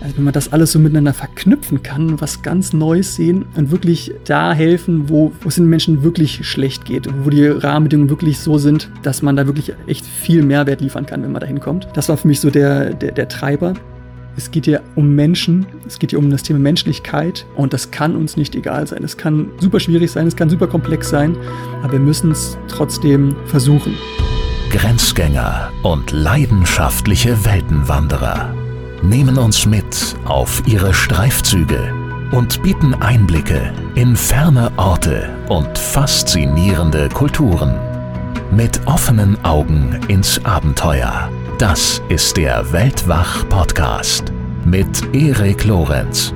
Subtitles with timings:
[0.00, 4.12] Also wenn man das alles so miteinander verknüpfen kann, was ganz Neues sehen und wirklich
[4.24, 8.56] da helfen, wo, wo es den Menschen wirklich schlecht geht, wo die Rahmenbedingungen wirklich so
[8.56, 11.88] sind, dass man da wirklich echt viel Mehrwert liefern kann, wenn man da hinkommt.
[11.94, 13.74] Das war für mich so der, der, der Treiber.
[14.36, 18.16] Es geht hier um Menschen, es geht hier um das Thema Menschlichkeit und das kann
[18.16, 19.04] uns nicht egal sein.
[19.04, 21.36] Es kann super schwierig sein, es kann super komplex sein,
[21.82, 23.94] aber wir müssen es trotzdem versuchen.
[24.70, 28.54] Grenzgänger und leidenschaftliche Weltenwanderer
[29.02, 31.92] nehmen uns mit auf ihre Streifzüge
[32.32, 37.78] und bieten Einblicke in ferne Orte und faszinierende Kulturen.
[38.50, 44.32] Mit offenen Augen ins Abenteuer das ist der Weltwach-Podcast
[44.64, 46.32] mit Erik Lorenz.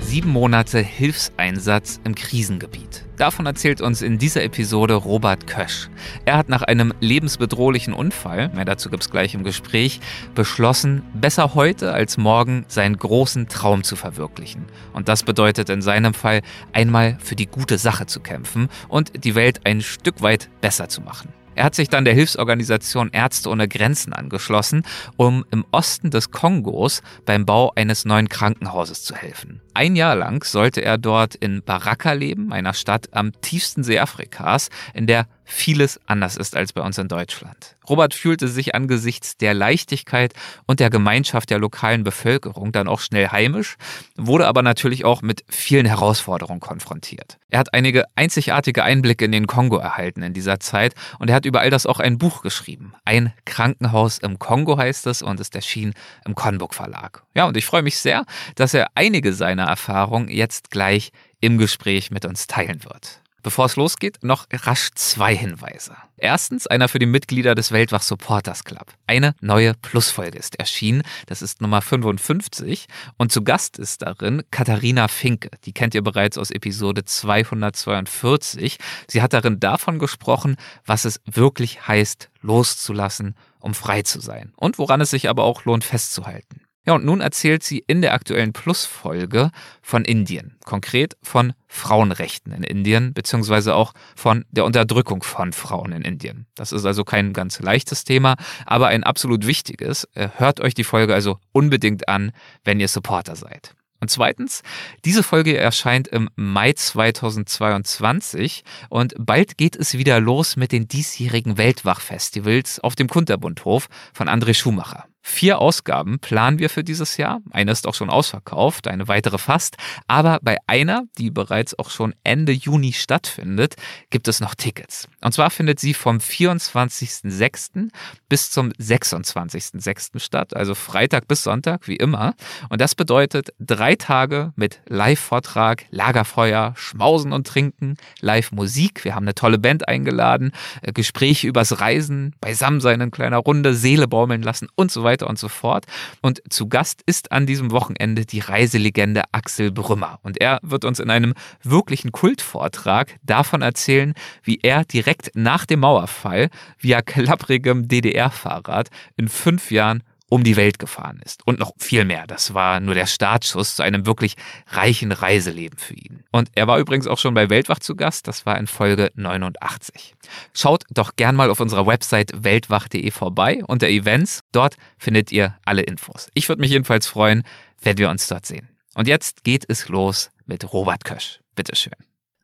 [0.00, 2.89] Sieben Monate Hilfseinsatz im Krisengebiet.
[3.20, 5.90] Davon erzählt uns in dieser Episode Robert Kösch.
[6.24, 10.00] Er hat nach einem lebensbedrohlichen Unfall, mehr dazu gibt es gleich im Gespräch,
[10.34, 14.64] beschlossen, besser heute als morgen seinen großen Traum zu verwirklichen.
[14.94, 16.40] Und das bedeutet in seinem Fall
[16.72, 21.02] einmal für die gute Sache zu kämpfen und die Welt ein Stück weit besser zu
[21.02, 21.28] machen.
[21.54, 24.84] Er hat sich dann der Hilfsorganisation Ärzte ohne Grenzen angeschlossen,
[25.16, 29.60] um im Osten des Kongos beim Bau eines neuen Krankenhauses zu helfen.
[29.74, 34.68] Ein Jahr lang sollte er dort in Baraka leben, einer Stadt am tiefsten See Afrikas,
[34.94, 37.76] in der vieles anders ist als bei uns in Deutschland.
[37.88, 40.32] Robert fühlte sich angesichts der Leichtigkeit
[40.66, 43.76] und der Gemeinschaft der lokalen Bevölkerung dann auch schnell heimisch,
[44.16, 47.38] wurde aber natürlich auch mit vielen Herausforderungen konfrontiert.
[47.48, 51.46] Er hat einige einzigartige Einblicke in den Kongo erhalten in dieser Zeit und er hat
[51.46, 52.94] über all das auch ein Buch geschrieben.
[53.04, 57.24] Ein Krankenhaus im Kongo heißt es und ist erschienen im Konbuk Verlag.
[57.34, 62.10] Ja, und ich freue mich sehr, dass er einige seiner Erfahrungen jetzt gleich im Gespräch
[62.10, 63.20] mit uns teilen wird.
[63.42, 65.96] Bevor es losgeht, noch rasch zwei Hinweise.
[66.16, 68.92] Erstens einer für die Mitglieder des Weltwach Supporters Club.
[69.06, 71.02] Eine neue Plusfolge ist erschienen.
[71.26, 72.86] Das ist Nummer 55.
[73.16, 75.50] Und zu Gast ist darin Katharina Finke.
[75.64, 78.78] Die kennt ihr bereits aus Episode 242.
[79.06, 84.52] Sie hat darin davon gesprochen, was es wirklich heißt, loszulassen, um frei zu sein.
[84.56, 86.59] Und woran es sich aber auch lohnt, festzuhalten.
[86.86, 89.50] Ja, und nun erzählt sie in der aktuellen Plus-Folge
[89.82, 96.02] von Indien, konkret von Frauenrechten in Indien, beziehungsweise auch von der Unterdrückung von Frauen in
[96.02, 96.46] Indien.
[96.54, 100.08] Das ist also kein ganz leichtes Thema, aber ein absolut wichtiges.
[100.14, 102.32] Äh, hört euch die Folge also unbedingt an,
[102.64, 103.74] wenn ihr Supporter seid.
[104.00, 104.62] Und zweitens,
[105.04, 111.58] diese Folge erscheint im Mai 2022 und bald geht es wieder los mit den diesjährigen
[111.58, 115.04] Weltwachfestivals auf dem Kunterbundhof von André Schumacher.
[115.22, 117.40] Vier Ausgaben planen wir für dieses Jahr.
[117.50, 119.76] Eine ist auch schon ausverkauft, eine weitere fast.
[120.06, 123.76] Aber bei einer, die bereits auch schon Ende Juni stattfindet,
[124.08, 125.08] gibt es noch Tickets.
[125.20, 127.90] Und zwar findet sie vom 24.06.
[128.30, 130.18] bis zum 26.06.
[130.18, 132.34] statt, also Freitag bis Sonntag, wie immer.
[132.70, 139.04] Und das bedeutet drei Tage mit Live-Vortrag, Lagerfeuer, Schmausen und Trinken, Live-Musik.
[139.04, 144.08] Wir haben eine tolle Band eingeladen, äh, Gespräche übers Reisen, Beisammensein in kleiner Runde, Seele
[144.08, 145.86] baumeln lassen und so weiter weiter und so fort.
[146.22, 150.20] Und zu Gast ist an diesem Wochenende die Reiselegende Axel Brümmer.
[150.22, 155.80] Und er wird uns in einem wirklichen Kultvortrag davon erzählen, wie er direkt nach dem
[155.80, 161.46] Mauerfall via klapprigem DDR-Fahrrad in fünf Jahren um die Welt gefahren ist.
[161.46, 162.26] Und noch viel mehr.
[162.26, 164.36] Das war nur der Startschuss zu einem wirklich
[164.68, 166.22] reichen Reiseleben für ihn.
[166.30, 168.28] Und er war übrigens auch schon bei Weltwach zu Gast.
[168.28, 170.14] Das war in Folge 89.
[170.54, 174.40] Schaut doch gern mal auf unserer Website weltwach.de vorbei unter Events.
[174.52, 176.28] Dort findet ihr alle Infos.
[176.32, 177.42] Ich würde mich jedenfalls freuen,
[177.82, 178.68] wenn wir uns dort sehen.
[178.94, 181.40] Und jetzt geht es los mit Robert Kösch.
[181.56, 181.94] Bitteschön.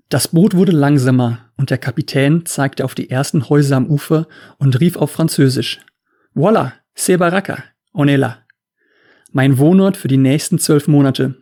[0.09, 4.27] Das Boot wurde langsamer und der Kapitän zeigte auf die ersten Häuser am Ufer
[4.59, 5.81] und rief auf Französisch.
[6.35, 7.65] Voila, c'est Baraka.
[7.97, 8.45] Onela.
[9.33, 11.37] Mein Wohnort für die nächsten zwölf Monate.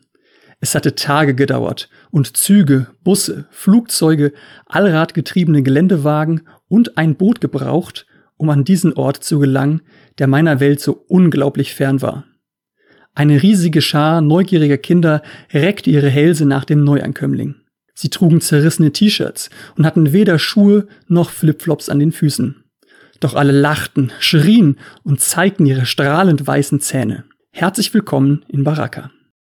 [0.60, 4.32] Es hatte Tage gedauert und Züge, Busse, Flugzeuge,
[4.66, 8.06] allradgetriebene Geländewagen und ein Boot gebraucht,
[8.36, 9.82] um an diesen Ort zu gelangen,
[10.18, 12.24] der meiner Welt so unglaublich fern war.
[13.14, 15.22] Eine riesige Schar neugieriger Kinder
[15.52, 17.56] reckte ihre Hälse nach dem Neuankömmling.
[17.94, 22.63] Sie trugen zerrissene T-Shirts und hatten weder Schuhe noch Flipflops an den Füßen.
[23.24, 27.24] Doch alle lachten, schrien und zeigten ihre strahlend weißen Zähne.
[27.52, 29.10] Herzlich willkommen in Baraka.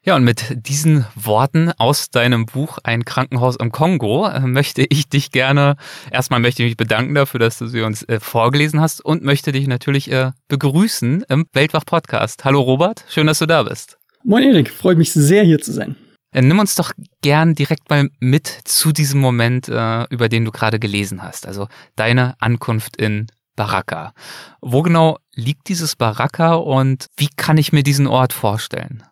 [0.06, 5.10] Ja, und mit diesen Worten aus deinem Buch Ein Krankenhaus im Kongo äh, möchte ich
[5.10, 5.76] dich gerne,
[6.10, 9.52] erstmal möchte ich mich bedanken dafür, dass du sie uns äh, vorgelesen hast und möchte
[9.52, 12.46] dich natürlich äh, begrüßen im Weltwach Podcast.
[12.46, 13.98] Hallo Robert, schön, dass du da bist.
[14.24, 15.94] Moin Erik, freut mich sehr hier zu sein.
[16.32, 20.52] Äh, nimm uns doch gern direkt mal mit zu diesem Moment, äh, über den du
[20.52, 21.46] gerade gelesen hast.
[21.46, 23.26] Also deine Ankunft in
[23.58, 24.12] Baraka.
[24.60, 29.02] Wo genau liegt dieses Baraka und wie kann ich mir diesen Ort vorstellen?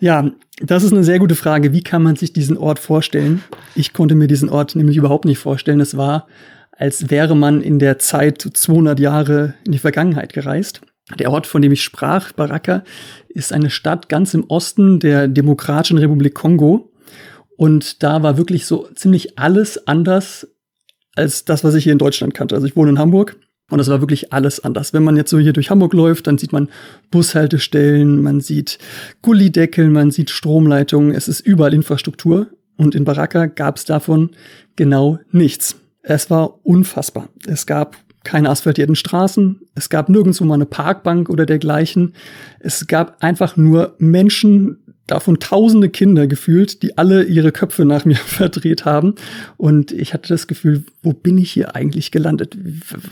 [0.00, 0.30] Ja,
[0.60, 1.72] das ist eine sehr gute Frage.
[1.72, 3.42] Wie kann man sich diesen Ort vorstellen?
[3.76, 5.80] Ich konnte mir diesen Ort nämlich überhaupt nicht vorstellen.
[5.80, 6.26] Es war,
[6.72, 10.80] als wäre man in der Zeit 200 Jahre in die Vergangenheit gereist.
[11.18, 12.82] Der Ort, von dem ich sprach, Baraka,
[13.28, 16.92] ist eine Stadt ganz im Osten der Demokratischen Republik Kongo.
[17.56, 20.48] Und da war wirklich so ziemlich alles anders
[21.14, 22.54] als das, was ich hier in Deutschland kannte.
[22.54, 23.36] Also ich wohne in Hamburg
[23.70, 24.94] und das war wirklich alles anders.
[24.94, 26.68] Wenn man jetzt so hier durch Hamburg läuft, dann sieht man
[27.10, 28.78] Bushaltestellen, man sieht
[29.20, 31.14] Gullideckel, man sieht Stromleitungen.
[31.14, 32.48] Es ist überall Infrastruktur.
[32.76, 34.30] Und in Baraka gab es davon
[34.76, 35.76] genau nichts.
[36.02, 37.28] Es war unfassbar.
[37.46, 42.14] Es gab keine asphaltierten Straßen, es gab nirgendwo mal eine Parkbank oder dergleichen.
[42.60, 44.78] Es gab einfach nur Menschen,
[45.08, 49.16] davon tausende Kinder gefühlt, die alle ihre Köpfe nach mir verdreht haben.
[49.56, 52.56] Und ich hatte das Gefühl, wo bin ich hier eigentlich gelandet?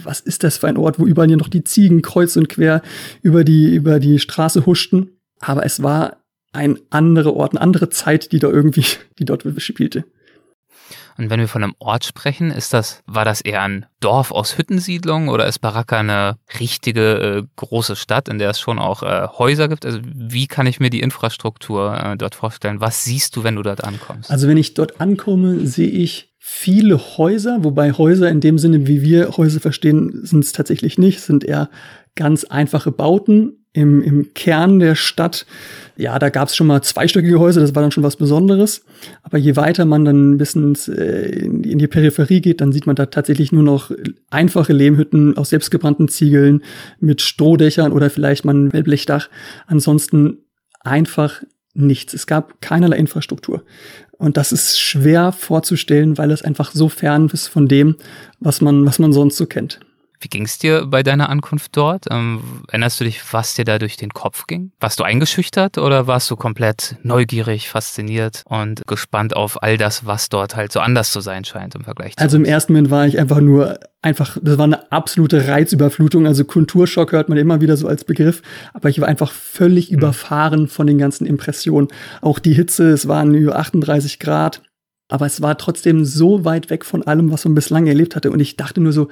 [0.03, 2.81] Was ist das für ein Ort, wo überall hier noch die Ziegen kreuz und quer
[3.21, 5.09] über die, über die Straße huschten?
[5.39, 6.23] Aber es war
[6.53, 8.85] ein anderer Ort, eine andere Zeit, die da irgendwie,
[9.19, 10.05] die dort spielte.
[11.17, 14.57] Und wenn wir von einem Ort sprechen, ist das, war das eher ein Dorf aus
[14.57, 19.27] Hüttensiedlungen oder ist Baraka eine richtige äh, große Stadt, in der es schon auch äh,
[19.37, 19.85] Häuser gibt?
[19.85, 22.79] Also wie kann ich mir die Infrastruktur äh, dort vorstellen?
[22.81, 24.29] Was siehst du, wenn du dort ankommst?
[24.29, 29.01] Also wenn ich dort ankomme, sehe ich viele Häuser, wobei Häuser in dem Sinne, wie
[29.01, 31.69] wir Häuser verstehen, sind es tatsächlich nicht, sind eher
[32.15, 35.45] ganz einfache Bauten im, im Kern der Stadt
[35.97, 38.85] ja, da gab es schon mal zweistöckige Häuser, das war dann schon was Besonderes.
[39.23, 42.95] Aber je weiter man dann ein bisschen äh, in die Peripherie geht, dann sieht man
[42.95, 43.91] da tatsächlich nur noch
[44.29, 46.63] einfache Lehmhütten aus selbstgebrannten Ziegeln
[46.99, 49.29] mit Strohdächern oder vielleicht mal ein Wellblechdach.
[49.65, 50.37] Ansonsten
[50.81, 51.41] einfach
[51.73, 52.13] nichts.
[52.13, 53.63] Es gab keinerlei Infrastruktur.
[54.19, 57.95] Und das ist schwer vorzustellen, weil es einfach so fern ist von dem,
[58.39, 59.79] was man, was man sonst so kennt.
[60.19, 62.05] Wie ging es dir bei deiner Ankunft dort?
[62.09, 64.71] Ähm, erinnerst du dich, was dir da durch den Kopf ging?
[64.79, 70.29] Warst du eingeschüchtert oder warst du komplett neugierig, fasziniert und gespannt auf all das, was
[70.29, 73.05] dort halt so anders zu sein scheint im Vergleich zu Also im ersten Moment war
[73.05, 76.25] ich einfach nur einfach, das war eine absolute Reizüberflutung.
[76.25, 78.41] Also Kulturschock hört man immer wieder so als Begriff,
[78.73, 79.97] aber ich war einfach völlig mhm.
[79.97, 81.89] überfahren von den ganzen Impressionen.
[82.21, 84.61] Auch die Hitze, es waren über 38 Grad,
[85.09, 88.31] aber es war trotzdem so weit weg von allem, was man bislang erlebt hatte.
[88.31, 89.09] Und ich dachte nur so,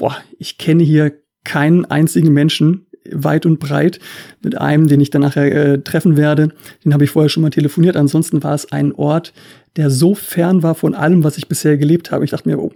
[0.00, 1.12] boah, ich kenne hier
[1.44, 3.98] keinen einzigen Menschen weit und breit
[4.42, 6.50] mit einem, den ich dann nachher äh, treffen werde.
[6.84, 7.96] Den habe ich vorher schon mal telefoniert.
[7.96, 9.32] Ansonsten war es ein Ort,
[9.76, 12.24] der so fern war von allem, was ich bisher gelebt habe.
[12.24, 12.72] Ich dachte mir, oh,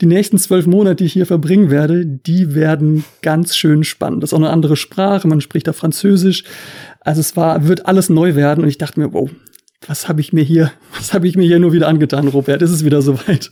[0.00, 4.22] die nächsten zwölf Monate, die ich hier verbringen werde, die werden ganz schön spannend.
[4.22, 6.44] Das ist auch eine andere Sprache, man spricht da Französisch.
[7.00, 9.30] Also es war, wird alles neu werden und ich dachte mir, wow,
[9.86, 12.62] was habe ich mir hier, was habe ich mir hier nur wieder angetan, Robert?
[12.62, 13.50] Ist es wieder soweit?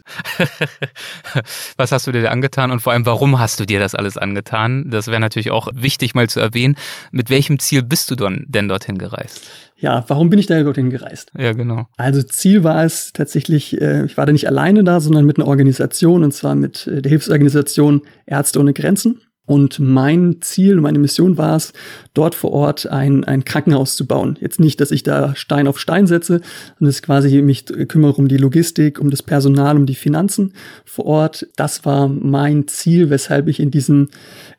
[1.77, 4.91] was hast du dir angetan und vor allem, warum hast du dir das alles angetan?
[4.91, 6.77] Das wäre natürlich auch wichtig mal zu erwähnen.
[7.13, 9.49] Mit welchem Ziel bist du denn dorthin gereist?
[9.79, 11.31] Ja, warum bin ich da dorthin gereist?
[11.39, 11.87] Ja, genau.
[11.99, 15.47] Also Ziel war es tatsächlich, äh, ich war da nicht alleine da, sondern mit einer
[15.47, 19.21] Organisation, und zwar mit äh, der Hilfsorganisation Ärzte ohne Grenzen.
[19.47, 21.73] Und mein Ziel, meine Mission war es,
[22.15, 24.37] dort vor Ort ein, ein Krankenhaus zu bauen.
[24.41, 26.41] Jetzt nicht, dass ich da Stein auf Stein setze,
[26.79, 30.53] sondern es quasi mich kümmere um die Logistik, um das Personal, um die Finanzen
[30.85, 31.47] vor Ort.
[31.57, 34.09] Das war mein Ziel, weshalb ich in diesen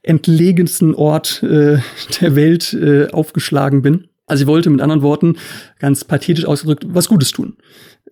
[0.03, 1.79] entlegensten Ort äh,
[2.21, 4.07] der Welt äh, aufgeschlagen bin.
[4.25, 5.37] Also ich wollte mit anderen Worten,
[5.79, 7.55] ganz pathetisch ausgedrückt, was Gutes tun.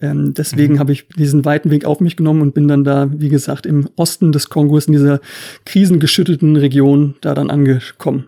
[0.02, 0.80] Ähm, deswegen mhm.
[0.80, 3.90] habe ich diesen weiten Weg auf mich genommen und bin dann da, wie gesagt, im
[3.96, 5.20] Osten des Kongos, in dieser
[5.66, 8.26] krisengeschüttelten Region, da dann angekommen.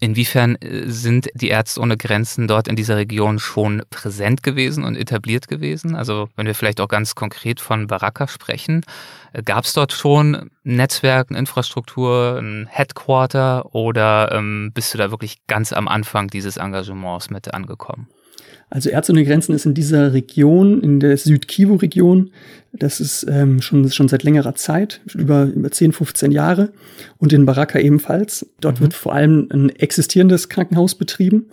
[0.00, 4.96] Inwiefern äh, sind die Ärzte ohne Grenzen dort in dieser Region schon präsent gewesen und
[4.96, 5.96] etabliert gewesen?
[5.96, 8.82] Also wenn wir vielleicht auch ganz konkret von Baraka sprechen,
[9.32, 15.10] äh, gab es dort schon Netzwerk, eine Infrastruktur, ein Headquarter oder ähm, bist du da
[15.10, 18.06] wirklich ganz am Anfang dieses Engagements mit angekommen?
[18.70, 22.30] Also Ärzte ohne Grenzen ist in dieser Region, in der Südkivu-Region,
[22.72, 26.70] das ist ähm, schon, schon seit längerer Zeit, über, über 10, 15 Jahre.
[27.16, 28.46] Und in Baraka ebenfalls.
[28.60, 28.84] Dort mhm.
[28.84, 31.46] wird vor allem ein existierendes Krankenhaus betrieben.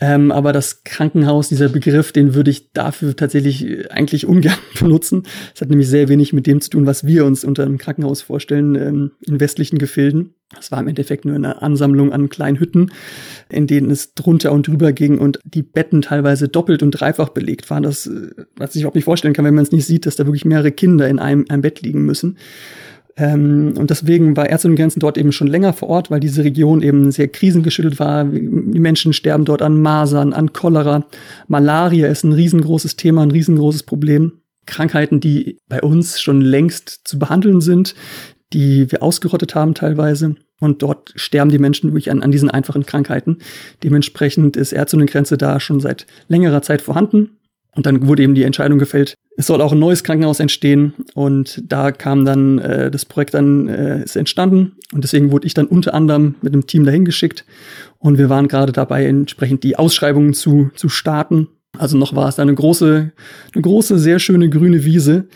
[0.00, 5.24] Ähm, aber das Krankenhaus, dieser Begriff, den würde ich dafür tatsächlich äh, eigentlich ungern benutzen.
[5.54, 8.22] Es hat nämlich sehr wenig mit dem zu tun, was wir uns unter einem Krankenhaus
[8.22, 10.34] vorstellen ähm, in westlichen Gefilden.
[10.58, 12.92] Es war im Endeffekt nur eine Ansammlung an kleinen Hütten,
[13.50, 17.68] in denen es drunter und drüber ging und die Betten teilweise doppelt und dreifach belegt
[17.68, 17.82] waren.
[17.82, 20.26] Das, äh, was ich überhaupt nicht vorstellen kann, wenn man es nicht sieht, dass da
[20.26, 22.38] wirklich mehrere Kinder in einem, einem Bett liegen müssen.
[23.18, 26.44] Ähm, und deswegen war Ärzte und Grenzen dort eben schon länger vor Ort, weil diese
[26.44, 28.24] Region eben sehr krisengeschüttelt war.
[28.24, 28.38] Die
[28.80, 31.04] Menschen sterben dort an Masern, an Cholera.
[31.48, 34.40] Malaria ist ein riesengroßes Thema, ein riesengroßes Problem.
[34.66, 37.94] Krankheiten, die bei uns schon längst zu behandeln sind,
[38.52, 40.36] die wir ausgerottet haben teilweise.
[40.60, 43.38] Und dort sterben die Menschen wirklich an, an diesen einfachen Krankheiten.
[43.82, 47.38] Dementsprechend ist Ärzte und Grenze da schon seit längerer Zeit vorhanden.
[47.78, 50.94] Und dann wurde eben die Entscheidung gefällt, es soll auch ein neues Krankenhaus entstehen.
[51.14, 54.72] Und da kam dann äh, das Projekt dann äh, ist entstanden.
[54.92, 57.44] Und deswegen wurde ich dann unter anderem mit einem Team dahin geschickt.
[57.98, 61.46] Und wir waren gerade dabei, entsprechend die Ausschreibungen zu, zu starten.
[61.78, 63.12] Also noch war es da eine große,
[63.54, 65.28] eine große, sehr schöne grüne Wiese,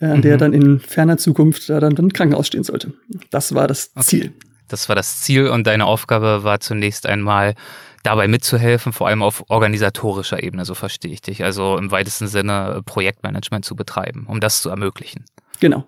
[0.00, 0.22] äh, an mhm.
[0.22, 2.94] der dann in ferner Zukunft da dann, dann ein Krankenhaus stehen sollte.
[3.28, 4.06] Das war das okay.
[4.06, 4.32] Ziel.
[4.68, 7.56] Das war das Ziel und deine Aufgabe war zunächst einmal
[8.02, 11.44] dabei mitzuhelfen, vor allem auf organisatorischer Ebene, so verstehe ich dich.
[11.44, 15.24] Also im weitesten Sinne Projektmanagement zu betreiben, um das zu ermöglichen.
[15.60, 15.84] Genau.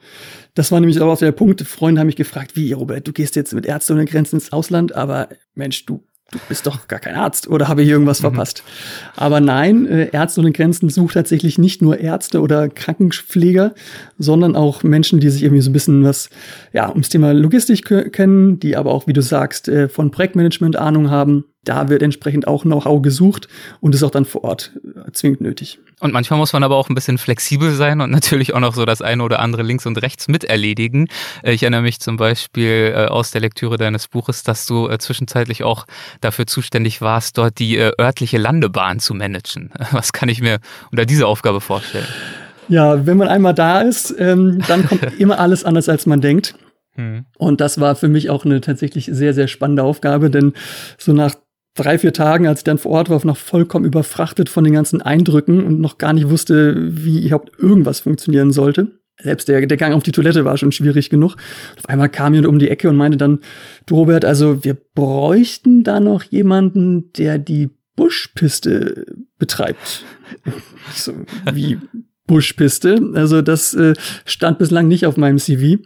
[0.54, 1.62] Das war nämlich auch der Punkt.
[1.62, 4.94] Freunde haben mich gefragt, wie, Robert, du gehst jetzt mit Ärzte ohne Grenzen ins Ausland,
[4.94, 8.22] aber Mensch, du du bist doch gar kein Arzt oder habe ich irgendwas mhm.
[8.22, 8.64] verpasst?
[9.16, 13.74] Aber nein, äh, Ärzte ohne Grenzen sucht tatsächlich nicht nur Ärzte oder Krankenpfleger,
[14.18, 16.30] sondern auch Menschen, die sich irgendwie so ein bisschen was
[16.72, 21.10] ja ums Thema Logistik kennen, die aber auch, wie du sagst, äh, von Projektmanagement Ahnung
[21.10, 21.44] haben.
[21.64, 23.46] Da wird entsprechend auch Know-how gesucht
[23.80, 25.78] und ist auch dann vor Ort äh, zwingend nötig.
[26.00, 28.84] Und manchmal muss man aber auch ein bisschen flexibel sein und natürlich auch noch so
[28.84, 31.08] das eine oder andere links und rechts miterledigen.
[31.42, 35.62] Äh, ich erinnere mich zum Beispiel äh, aus der Lektüre deines Buches, dass du zwischenzeitlich
[35.62, 35.86] auch
[36.20, 39.70] dafür zuständig warst, dort die örtliche Landebahn zu managen.
[39.92, 40.58] Was kann ich mir
[40.90, 42.06] unter dieser Aufgabe vorstellen?
[42.68, 46.54] Ja, wenn man einmal da ist, ähm, dann kommt immer alles anders, als man denkt.
[46.94, 47.24] Hm.
[47.38, 50.52] Und das war für mich auch eine tatsächlich sehr, sehr spannende Aufgabe, denn
[50.98, 51.34] so nach
[51.74, 55.02] drei, vier Tagen, als ich dann vor Ort war, noch vollkommen überfrachtet von den ganzen
[55.02, 58.98] Eindrücken und noch gar nicht wusste, wie überhaupt irgendwas funktionieren sollte.
[59.20, 61.36] Selbst der, der Gang auf die Toilette war schon schwierig genug.
[61.78, 63.40] Auf einmal kam jemand um die Ecke und meinte dann,
[63.86, 69.06] du Robert, also wir bräuchten da noch jemanden, der die Buschpiste
[69.38, 70.04] betreibt.
[70.94, 71.12] so,
[71.52, 71.78] wie
[72.32, 73.10] Buschpiste.
[73.12, 73.92] Also das äh,
[74.24, 75.82] stand bislang nicht auf meinem CV.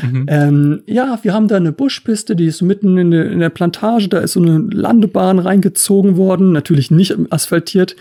[0.00, 0.26] Mhm.
[0.28, 4.08] Ähm, ja, wir haben da eine Buschpiste, die ist mitten in der, in der Plantage.
[4.08, 7.96] Da ist so eine Landebahn reingezogen worden, natürlich nicht asphaltiert.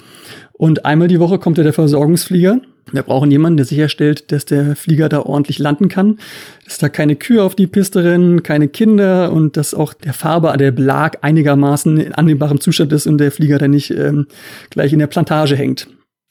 [0.54, 2.62] Und einmal die Woche kommt ja der Versorgungsflieger.
[2.92, 6.20] Wir brauchen jemanden, der sicherstellt, dass der Flieger da ordentlich landen kann,
[6.66, 10.56] dass da keine Kühe auf die Piste rennen, keine Kinder und dass auch der Farbe,
[10.56, 14.28] der Belag einigermaßen in annehmbarem Zustand ist und der Flieger dann nicht ähm,
[14.70, 15.88] gleich in der Plantage hängt.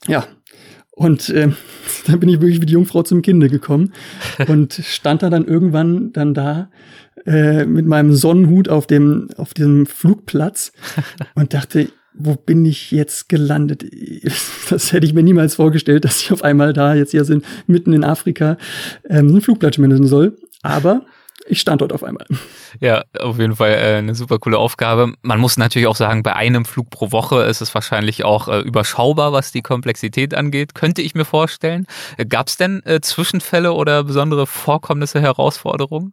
[0.07, 0.27] Ja,
[0.97, 1.51] und äh,
[2.07, 3.93] da bin ich wirklich wie die Jungfrau zum Kinde gekommen
[4.49, 6.71] und stand da dann irgendwann dann da
[7.27, 10.73] äh, mit meinem Sonnenhut auf dem auf diesem Flugplatz
[11.35, 13.85] und dachte, wo bin ich jetzt gelandet?
[14.69, 17.93] Das hätte ich mir niemals vorgestellt, dass ich auf einmal da jetzt hier sind, mitten
[17.93, 18.57] in Afrika
[19.09, 20.37] ähm, einen Flugplatz managen soll.
[20.63, 21.07] Aber
[21.49, 22.27] ich stand dort auf einmal.
[22.81, 25.15] Ja, auf jeden Fall äh, eine super coole Aufgabe.
[25.23, 28.61] Man muss natürlich auch sagen, bei einem Flug pro Woche ist es wahrscheinlich auch äh,
[28.61, 31.87] überschaubar, was die Komplexität angeht, könnte ich mir vorstellen.
[32.17, 36.13] Äh, Gab es denn äh, Zwischenfälle oder besondere Vorkommnisse, Herausforderungen?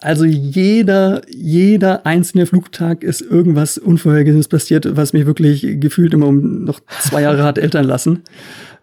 [0.00, 6.64] Also jeder, jeder einzelne Flugtag ist irgendwas Unvorhergesehenes passiert, was mich wirklich gefühlt immer um
[6.64, 8.22] noch zwei Jahre hat Eltern lassen.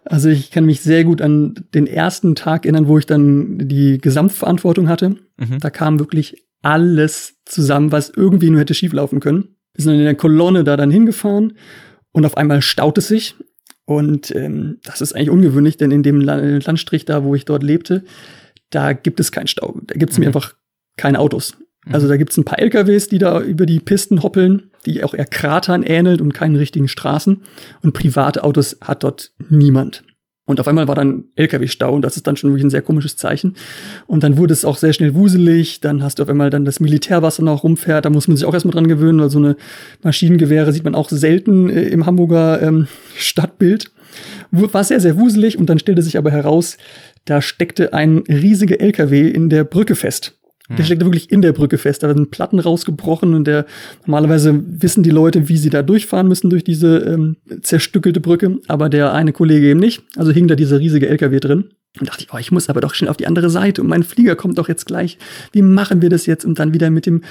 [0.06, 3.98] Also ich kann mich sehr gut an den ersten Tag erinnern, wo ich dann die
[3.98, 5.16] Gesamtverantwortung hatte.
[5.36, 5.58] Mhm.
[5.60, 9.56] Da kam wirklich alles zusammen, was irgendwie nur hätte schieflaufen können.
[9.74, 11.54] Wir sind in der Kolonne da dann hingefahren
[12.12, 13.34] und auf einmal staut es sich.
[13.84, 18.04] Und ähm, das ist eigentlich ungewöhnlich, denn in dem Landstrich da, wo ich dort lebte,
[18.70, 19.78] da gibt es keinen Stau.
[19.84, 20.22] Da gibt es mhm.
[20.22, 20.54] mir einfach
[20.96, 21.56] keine Autos.
[21.90, 22.10] Also mhm.
[22.10, 25.26] da gibt es ein paar LKWs, die da über die Pisten hoppeln, die auch eher
[25.26, 27.42] Kratern ähnelt und keinen richtigen Straßen.
[27.82, 30.02] Und private Autos hat dort niemand.
[30.48, 33.16] Und auf einmal war dann LKW-Stau und das ist dann schon wirklich ein sehr komisches
[33.16, 33.56] Zeichen.
[34.06, 35.80] Und dann wurde es auch sehr schnell wuselig.
[35.80, 38.04] Dann hast du auf einmal dann das Militärwasser noch rumfährt.
[38.04, 39.56] Da muss man sich auch erstmal dran gewöhnen, weil so eine
[40.04, 43.90] Maschinengewehre sieht man auch selten äh, im Hamburger ähm, Stadtbild.
[44.52, 46.78] War sehr, sehr wuselig und dann stellte sich aber heraus,
[47.24, 50.35] da steckte ein riesiger LKW in der Brücke fest.
[50.68, 50.84] Der hm.
[50.84, 52.02] steckt wirklich in der Brücke fest.
[52.02, 53.66] Da sind Platten rausgebrochen und der
[54.04, 58.88] normalerweise wissen die Leute, wie sie da durchfahren müssen durch diese ähm, zerstückelte Brücke, aber
[58.88, 60.02] der eine Kollege eben nicht.
[60.16, 61.70] Also hing da dieser riesige LKW drin.
[61.98, 64.02] Und dachte ich, oh, ich muss aber doch schnell auf die andere Seite und mein
[64.02, 65.16] Flieger kommt doch jetzt gleich.
[65.52, 66.44] Wie machen wir das jetzt?
[66.44, 67.22] Und dann wieder mit dem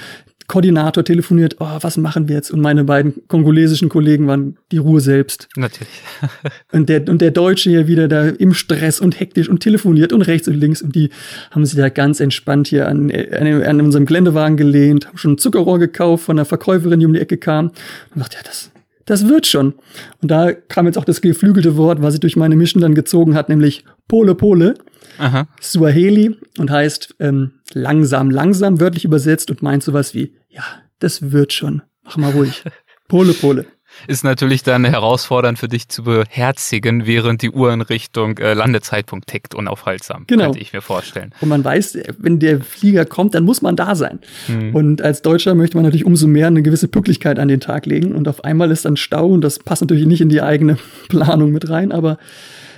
[0.48, 2.50] Koordinator telefoniert, oh, was machen wir jetzt?
[2.50, 5.48] Und meine beiden kongolesischen Kollegen waren die Ruhe selbst.
[5.56, 6.02] Natürlich.
[6.72, 10.22] und, der, und der Deutsche hier wieder da im Stress und hektisch und telefoniert und
[10.22, 10.82] rechts und links.
[10.82, 11.10] Und die
[11.50, 15.38] haben sich da ganz entspannt hier an, an, an unserem Geländewagen gelehnt, haben schon ein
[15.38, 17.72] Zuckerrohr gekauft von einer Verkäuferin, die um die Ecke kam.
[18.14, 18.70] Und dachte, ja, das,
[19.04, 19.74] das wird schon.
[20.20, 23.34] Und da kam jetzt auch das geflügelte Wort, was sich durch meine Mission dann gezogen
[23.34, 24.74] hat, nämlich Pole Pole.
[25.18, 25.48] Aha.
[25.60, 30.64] Suaheli und heißt ähm, langsam, langsam, wörtlich übersetzt und meint sowas wie, ja,
[30.98, 31.82] das wird schon.
[32.04, 32.62] Mach mal ruhig.
[33.08, 33.66] Pole Pole
[34.06, 39.28] ist natürlich dann herausfordernd für dich zu beherzigen, während die Uhr in Richtung äh, Landezeitpunkt
[39.28, 40.24] tickt, unaufhaltsam.
[40.26, 40.44] Genau.
[40.44, 41.32] Könnte ich mir vorstellen.
[41.40, 44.20] Und man weiß, wenn der Flieger kommt, dann muss man da sein.
[44.46, 44.74] Hm.
[44.74, 48.14] Und als Deutscher möchte man natürlich umso mehr eine gewisse Pünktlichkeit an den Tag legen.
[48.14, 51.52] Und auf einmal ist dann Stau und das passt natürlich nicht in die eigene Planung
[51.52, 52.18] mit rein, aber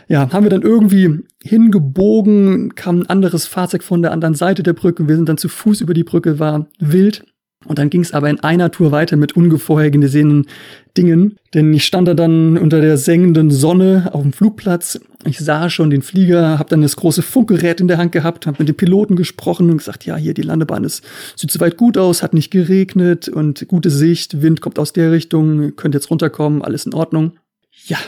[0.08, 4.72] ja, haben wir dann irgendwie hingebogen, kam ein anderes Fahrzeug von der anderen Seite der
[4.72, 5.06] Brücke.
[5.06, 7.24] Wir sind dann zu Fuß über die Brücke, war wild.
[7.66, 10.46] Und dann ging es aber in einer Tour weiter mit ungefähr gesehenen
[10.96, 15.00] Dingen, denn ich stand da dann unter der sengenden Sonne auf dem Flugplatz.
[15.24, 18.56] Ich sah schon den Flieger, habe dann das große Funkgerät in der Hand gehabt, habe
[18.60, 22.22] mit dem Piloten gesprochen und gesagt, ja, hier die Landebahn ist sieht soweit gut aus,
[22.22, 26.86] hat nicht geregnet und gute Sicht, Wind kommt aus der Richtung, könnt jetzt runterkommen, alles
[26.86, 27.32] in Ordnung.
[27.86, 27.98] Ja,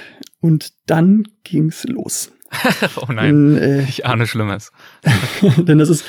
[0.40, 2.32] und dann ging's los.
[2.96, 4.72] oh nein, äh, ich ahne Schlimmes.
[5.56, 6.04] denn das ist,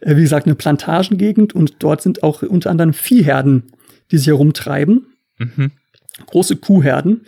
[0.00, 3.72] äh, wie gesagt, eine Plantagengegend und dort sind auch unter anderem Viehherden,
[4.10, 5.06] die sich herumtreiben.
[5.38, 5.70] Mhm.
[6.26, 7.22] Große Kuhherden.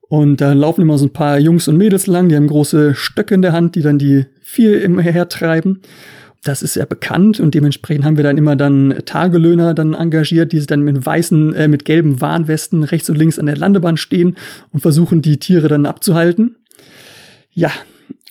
[0.00, 3.32] Und da laufen immer so ein paar Jungs und Mädels lang, die haben große Stöcke
[3.32, 5.82] in der Hand, die dann die Vieh immer hertreiben.
[6.42, 10.58] Das ist ja bekannt und dementsprechend haben wir dann immer dann Tagelöhner dann engagiert, die
[10.58, 14.36] sich dann mit weißen, äh, mit gelben Warnwesten rechts und links an der Landebahn stehen
[14.72, 16.56] und versuchen, die Tiere dann abzuhalten.
[17.52, 17.70] Ja,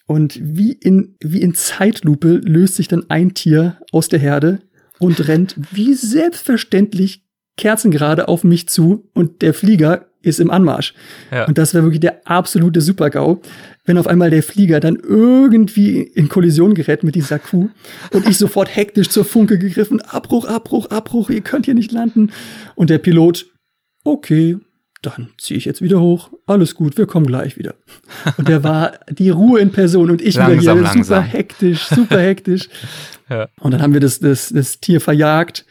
[0.08, 4.60] und wie in, wie in Zeitlupe löst sich dann ein Tier aus der Herde
[4.98, 7.29] und rennt wie selbstverständlich
[7.60, 10.94] kerzengerade auf mich zu und der Flieger ist im Anmarsch.
[11.30, 11.46] Ja.
[11.46, 13.42] Und das wäre wirklich der absolute Supergau,
[13.84, 17.70] wenn auf einmal der Flieger dann irgendwie in Kollision gerät mit dieser Kuh
[18.14, 22.32] und ich sofort hektisch zur Funke gegriffen, Abbruch, Abbruch, Abbruch, ihr könnt hier nicht landen.
[22.76, 23.48] Und der Pilot,
[24.06, 24.58] okay,
[25.02, 26.32] dann ziehe ich jetzt wieder hoch.
[26.46, 27.76] Alles gut, wir kommen gleich wieder.
[28.38, 31.04] Und der war die Ruhe in Person und ich langsam, wieder hier langsam.
[31.04, 32.70] super hektisch, super hektisch.
[33.30, 33.50] ja.
[33.60, 35.66] Und dann haben wir das, das, das Tier verjagt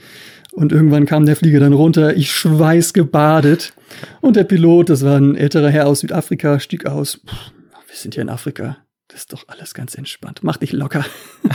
[0.58, 3.72] und irgendwann kam der Flieger dann runter, ich schweißgebadet.
[4.20, 7.20] Und der Pilot, das war ein älterer Herr aus Südafrika, stieg aus.
[7.24, 8.76] wir sind hier in Afrika.
[9.06, 10.40] Das ist doch alles ganz entspannt.
[10.42, 11.04] Mach dich locker.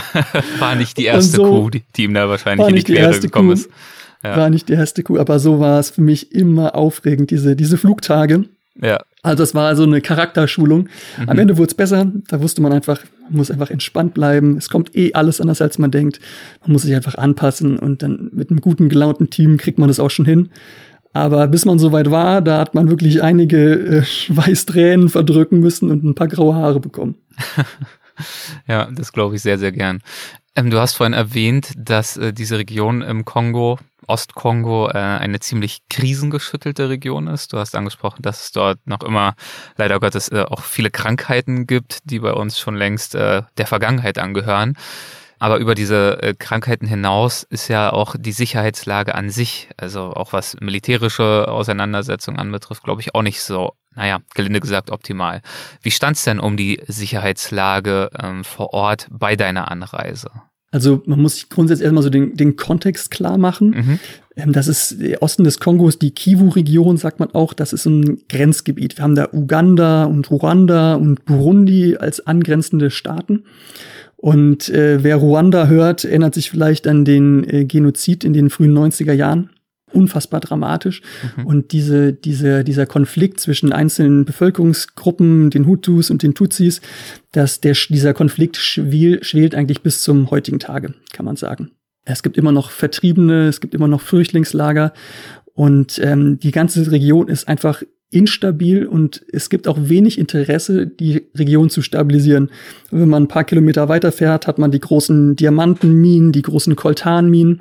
[0.58, 3.48] war nicht die erste so Kuh, die, die ihm da wahrscheinlich in die Quere gekommen
[3.48, 3.54] Kuh.
[3.54, 3.70] ist.
[4.22, 4.38] Ja.
[4.38, 7.76] War nicht die erste Kuh, aber so war es für mich immer aufregend, diese, diese
[7.76, 8.46] Flugtage.
[8.80, 9.04] Ja.
[9.24, 10.88] Also es war so eine Charakterschulung.
[11.18, 11.28] Mhm.
[11.28, 12.12] Am Ende wurde es besser.
[12.28, 14.58] Da wusste man einfach, man muss einfach entspannt bleiben.
[14.58, 16.20] Es kommt eh alles anders, als man denkt.
[16.60, 19.98] Man muss sich einfach anpassen und dann mit einem guten, gelaunten Team kriegt man das
[19.98, 20.50] auch schon hin.
[21.14, 26.04] Aber bis man soweit war, da hat man wirklich einige äh, Schweißtränen verdrücken müssen und
[26.04, 27.14] ein paar graue Haare bekommen.
[28.68, 30.02] ja, das glaube ich sehr, sehr gern.
[30.54, 35.82] Ähm, du hast vorhin erwähnt, dass äh, diese Region im Kongo Ostkongo äh, eine ziemlich
[35.88, 37.52] krisengeschüttelte Region ist.
[37.52, 39.34] Du hast angesprochen, dass es dort noch immer
[39.76, 44.18] leider Gottes äh, auch viele Krankheiten gibt, die bei uns schon längst äh, der Vergangenheit
[44.18, 44.76] angehören.
[45.38, 50.32] Aber über diese äh, Krankheiten hinaus ist ja auch die Sicherheitslage an sich, also auch
[50.32, 55.42] was militärische Auseinandersetzungen anbetrifft, glaube ich, auch nicht so, naja, gelinde gesagt, optimal.
[55.82, 60.30] Wie stand es denn um die Sicherheitslage ähm, vor Ort bei deiner Anreise?
[60.74, 63.70] Also man muss sich grundsätzlich erstmal so den, den Kontext klar machen.
[63.70, 63.98] Mhm.
[64.34, 68.18] Ähm, das ist der Osten des Kongos, die Kivu-Region, sagt man auch, das ist ein
[68.28, 68.98] Grenzgebiet.
[68.98, 73.44] Wir haben da Uganda und Ruanda und Burundi als angrenzende Staaten.
[74.16, 78.76] Und äh, wer Ruanda hört, erinnert sich vielleicht an den äh, Genozid in den frühen
[78.76, 79.50] 90er Jahren
[79.94, 81.02] unfassbar dramatisch.
[81.36, 81.46] Mhm.
[81.46, 86.80] Und diese, diese, dieser Konflikt zwischen einzelnen Bevölkerungsgruppen, den Hutus und den Tutsis,
[87.32, 91.70] dass der, dieser Konflikt schwel, schwelt eigentlich bis zum heutigen Tage, kann man sagen.
[92.04, 94.92] Es gibt immer noch Vertriebene, es gibt immer noch Flüchtlingslager
[95.54, 101.26] und ähm, die ganze Region ist einfach instabil und es gibt auch wenig Interesse, die
[101.34, 102.50] Region zu stabilisieren.
[102.90, 107.60] Wenn man ein paar Kilometer weiter fährt, hat man die großen Diamantenminen, die großen Koltanminen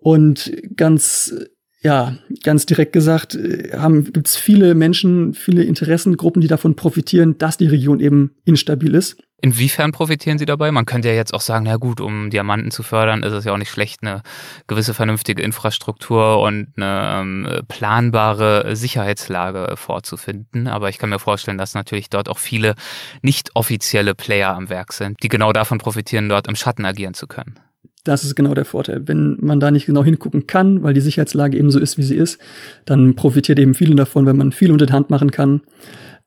[0.00, 1.34] und ganz
[1.82, 3.76] ja, ganz direkt gesagt, äh,
[4.12, 9.16] gibt es viele Menschen, viele Interessengruppen, die davon profitieren, dass die Region eben instabil ist.
[9.44, 10.70] Inwiefern profitieren sie dabei?
[10.70, 13.52] Man könnte ja jetzt auch sagen, na gut, um Diamanten zu fördern, ist es ja
[13.52, 14.22] auch nicht schlecht, eine
[14.68, 20.68] gewisse vernünftige Infrastruktur und eine ähm, planbare Sicherheitslage vorzufinden.
[20.68, 22.76] Aber ich kann mir vorstellen, dass natürlich dort auch viele
[23.22, 27.26] nicht offizielle Player am Werk sind, die genau davon profitieren, dort im Schatten agieren zu
[27.26, 27.58] können.
[28.04, 29.06] Das ist genau der Vorteil.
[29.06, 32.16] Wenn man da nicht genau hingucken kann, weil die Sicherheitslage eben so ist, wie sie
[32.16, 32.40] ist,
[32.84, 35.60] dann profitiert eben viele davon, wenn man viel unter die Hand machen kann.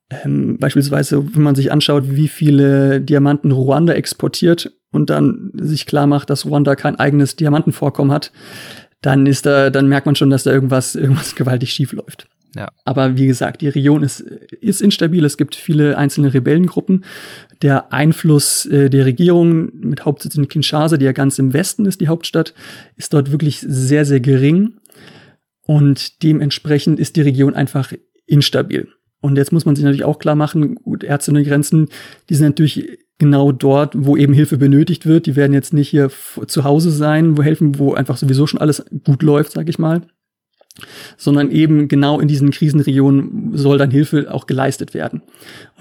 [0.10, 6.08] Ähm, beispielsweise, wenn man sich anschaut, wie viele Diamanten Ruanda exportiert und dann sich klar
[6.08, 8.32] macht, dass Ruanda kein eigenes Diamantenvorkommen hat,
[9.02, 12.28] dann ist da, dann merkt man schon, dass da irgendwas, irgendwas gewaltig schief läuft.
[12.56, 12.72] Ja.
[12.86, 15.26] Aber wie gesagt, die Region ist, ist instabil.
[15.26, 17.04] Es gibt viele einzelne Rebellengruppen.
[17.62, 22.00] Der Einfluss äh, der Regierung mit Hauptsitz in Kinshasa, die ja ganz im Westen ist,
[22.00, 22.54] die Hauptstadt,
[22.96, 24.78] ist dort wirklich sehr, sehr gering.
[25.68, 27.92] Und dementsprechend ist die Region einfach
[28.26, 28.88] instabil.
[29.20, 31.90] Und jetzt muss man sich natürlich auch klar machen, gut, Ärzte ohne Grenzen,
[32.30, 35.26] die sind natürlich genau dort, wo eben Hilfe benötigt wird.
[35.26, 36.12] Die werden jetzt nicht hier
[36.48, 40.04] zu Hause sein, wo helfen, wo einfach sowieso schon alles gut läuft, sag ich mal.
[41.18, 45.22] Sondern eben genau in diesen Krisenregionen soll dann Hilfe auch geleistet werden.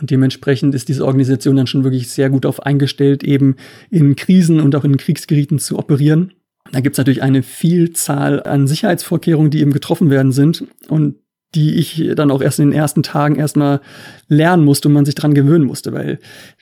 [0.01, 3.57] Und dementsprechend ist diese Organisation dann schon wirklich sehr gut darauf eingestellt, eben
[3.91, 6.33] in Krisen und auch in Kriegsgebieten zu operieren.
[6.73, 10.65] Da gibt es natürlich eine Vielzahl an Sicherheitsvorkehrungen, die eben getroffen werden sind.
[10.89, 11.17] Und
[11.55, 13.81] die ich dann auch erst in den ersten Tagen erstmal
[14.29, 16.19] lernen musste und man sich dran gewöhnen musste, weil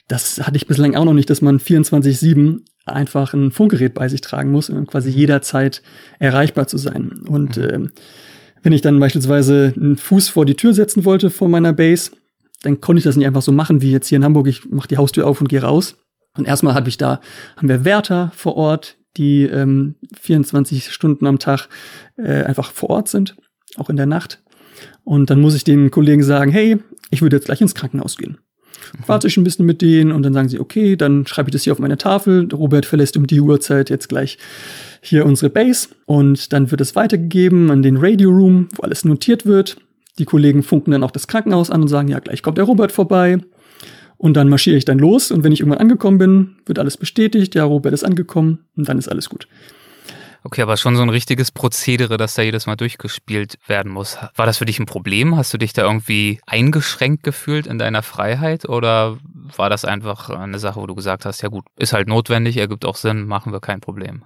[0.07, 4.21] das hatte ich bislang auch noch nicht, dass man 24-7 einfach ein Funkgerät bei sich
[4.21, 5.81] tragen muss, um quasi jederzeit
[6.19, 7.21] erreichbar zu sein.
[7.27, 7.63] Und mhm.
[7.63, 7.89] äh,
[8.61, 12.11] wenn ich dann beispielsweise einen Fuß vor die Tür setzen wollte vor meiner Base,
[12.61, 14.47] dann konnte ich das nicht einfach so machen wie jetzt hier in Hamburg.
[14.47, 15.97] Ich mache die Haustür auf und gehe raus.
[16.37, 17.19] Und erstmal habe ich da,
[17.57, 21.67] haben wir Wärter vor Ort, die ähm, 24 Stunden am Tag
[22.17, 23.35] äh, einfach vor Ort sind,
[23.75, 24.41] auch in der Nacht.
[25.03, 26.77] Und dann muss ich den Kollegen sagen, hey,
[27.11, 28.39] ich würde jetzt gleich ins Krankenhaus gehen.
[29.07, 31.63] Warte ich ein bisschen mit denen und dann sagen sie, okay, dann schreibe ich das
[31.63, 32.47] hier auf meine Tafel.
[32.53, 34.37] Robert verlässt um die Uhrzeit jetzt gleich
[35.01, 39.45] hier unsere Base und dann wird es weitergegeben an den Radio Room, wo alles notiert
[39.45, 39.77] wird.
[40.19, 42.91] Die Kollegen funken dann auch das Krankenhaus an und sagen, ja, gleich kommt der Robert
[42.91, 43.39] vorbei.
[44.17, 47.55] Und dann marschiere ich dann los und wenn ich irgendwann angekommen bin, wird alles bestätigt,
[47.55, 49.47] ja, Robert ist angekommen und dann ist alles gut.
[50.45, 54.17] Okay, aber schon so ein richtiges Prozedere, das da jedes Mal durchgespielt werden muss.
[54.35, 55.37] War das für dich ein Problem?
[55.37, 59.17] Hast du dich da irgendwie eingeschränkt gefühlt in deiner Freiheit oder
[59.55, 62.85] war das einfach eine Sache, wo du gesagt hast, ja gut, ist halt notwendig, ergibt
[62.85, 64.25] auch Sinn, machen wir kein Problem?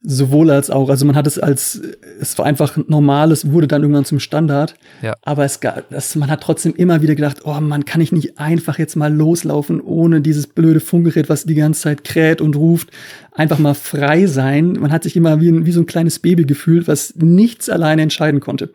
[0.00, 0.90] Sowohl als auch.
[0.90, 1.82] Also man hat es als,
[2.20, 4.74] es war einfach normal, es wurde dann irgendwann zum Standard.
[5.02, 5.16] Ja.
[5.22, 8.38] Aber es gab, das, man hat trotzdem immer wieder gedacht, oh man, kann ich nicht
[8.38, 12.90] einfach jetzt mal loslaufen, ohne dieses blöde Funkgerät, was die ganze Zeit kräht und ruft,
[13.32, 14.74] einfach mal frei sein.
[14.74, 18.38] Man hat sich immer wie, wie so ein kleines Baby gefühlt, was nichts alleine entscheiden
[18.38, 18.70] konnte.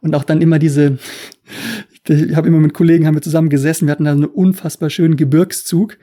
[0.00, 0.98] Und auch dann immer diese,
[2.08, 5.16] ich habe immer mit Kollegen haben wir zusammen gesessen, wir hatten da einen unfassbar schönen
[5.16, 5.96] Gebirgszug.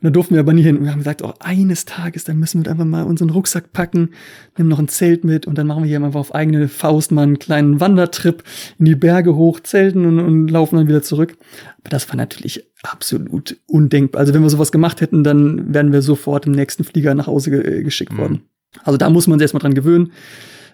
[0.00, 0.76] Und dann durften wir aber nie hin.
[0.76, 4.10] Und wir haben gesagt, oh, eines Tages, dann müssen wir einfach mal unseren Rucksack packen,
[4.56, 7.22] nehmen noch ein Zelt mit und dann machen wir hier einfach auf eigene Faust mal
[7.22, 8.44] einen kleinen Wandertrip
[8.78, 11.36] in die Berge hoch, zelten und, und laufen dann wieder zurück.
[11.80, 14.20] Aber das war natürlich absolut undenkbar.
[14.20, 17.50] Also wenn wir sowas gemacht hätten, dann wären wir sofort im nächsten Flieger nach Hause
[17.50, 18.18] ge geschickt mhm.
[18.18, 18.42] worden.
[18.84, 20.12] Also da muss man sich erstmal dran gewöhnen.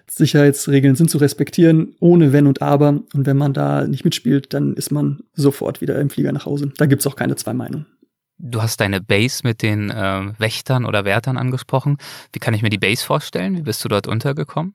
[0.07, 3.01] Sicherheitsregeln sind zu respektieren, ohne Wenn und Aber.
[3.13, 6.71] Und wenn man da nicht mitspielt, dann ist man sofort wieder im Flieger nach Hause.
[6.77, 7.87] Da gibt's auch keine zwei Meinungen.
[8.37, 11.97] Du hast deine Base mit den äh, Wächtern oder Wärtern angesprochen.
[12.33, 13.55] Wie kann ich mir die Base vorstellen?
[13.57, 14.73] Wie bist du dort untergekommen?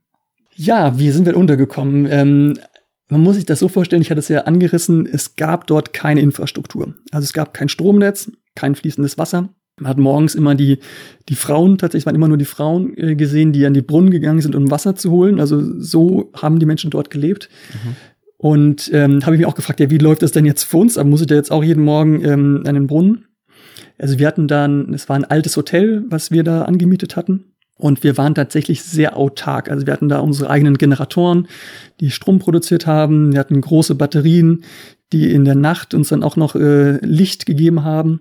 [0.55, 2.07] Ja, wie sind wir untergekommen?
[2.11, 2.59] Ähm,
[3.09, 6.21] man muss sich das so vorstellen, ich hatte es ja angerissen, es gab dort keine
[6.21, 6.95] Infrastruktur.
[7.11, 9.51] Also es gab kein Stromnetz, kein fließendes Wasser.
[9.79, 10.79] Man hat morgens immer die,
[11.29, 14.41] die Frauen, tatsächlich waren immer nur die Frauen äh, gesehen, die an die Brunnen gegangen
[14.41, 15.41] sind, um Wasser zu holen.
[15.41, 17.49] Also so haben die Menschen dort gelebt.
[17.73, 17.97] Mhm.
[18.37, 20.97] Und ähm, habe ich mich auch gefragt, ja, wie läuft das denn jetzt für uns?
[20.97, 23.27] Aber muss ich da jetzt auch jeden Morgen ähm, an den Brunnen?
[24.01, 27.45] Also wir hatten dann, es war ein altes Hotel, was wir da angemietet hatten.
[27.77, 29.71] Und wir waren tatsächlich sehr autark.
[29.71, 31.49] Also wir hatten da unsere eigenen Generatoren,
[32.01, 33.33] die Strom produziert haben.
[33.33, 34.65] Wir hatten große Batterien,
[35.13, 38.21] die in der Nacht uns dann auch noch äh, Licht gegeben haben.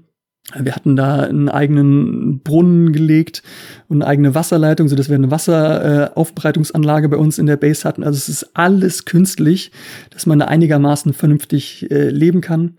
[0.57, 3.43] Wir hatten da einen eigenen Brunnen gelegt
[3.87, 7.87] und eine eigene Wasserleitung, so dass wir eine Wasseraufbereitungsanlage äh, bei uns in der Base
[7.87, 8.03] hatten.
[8.03, 9.71] Also es ist alles künstlich,
[10.09, 12.77] dass man da einigermaßen vernünftig äh, leben kann.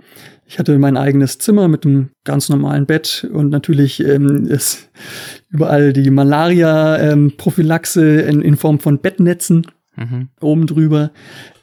[0.50, 4.90] Ich hatte mein eigenes Zimmer mit einem ganz normalen Bett und natürlich ähm, ist
[5.48, 9.64] überall die Malaria-Prophylaxe ähm, in, in, Form von Bettnetzen
[9.96, 10.30] mhm.
[10.40, 11.12] oben drüber.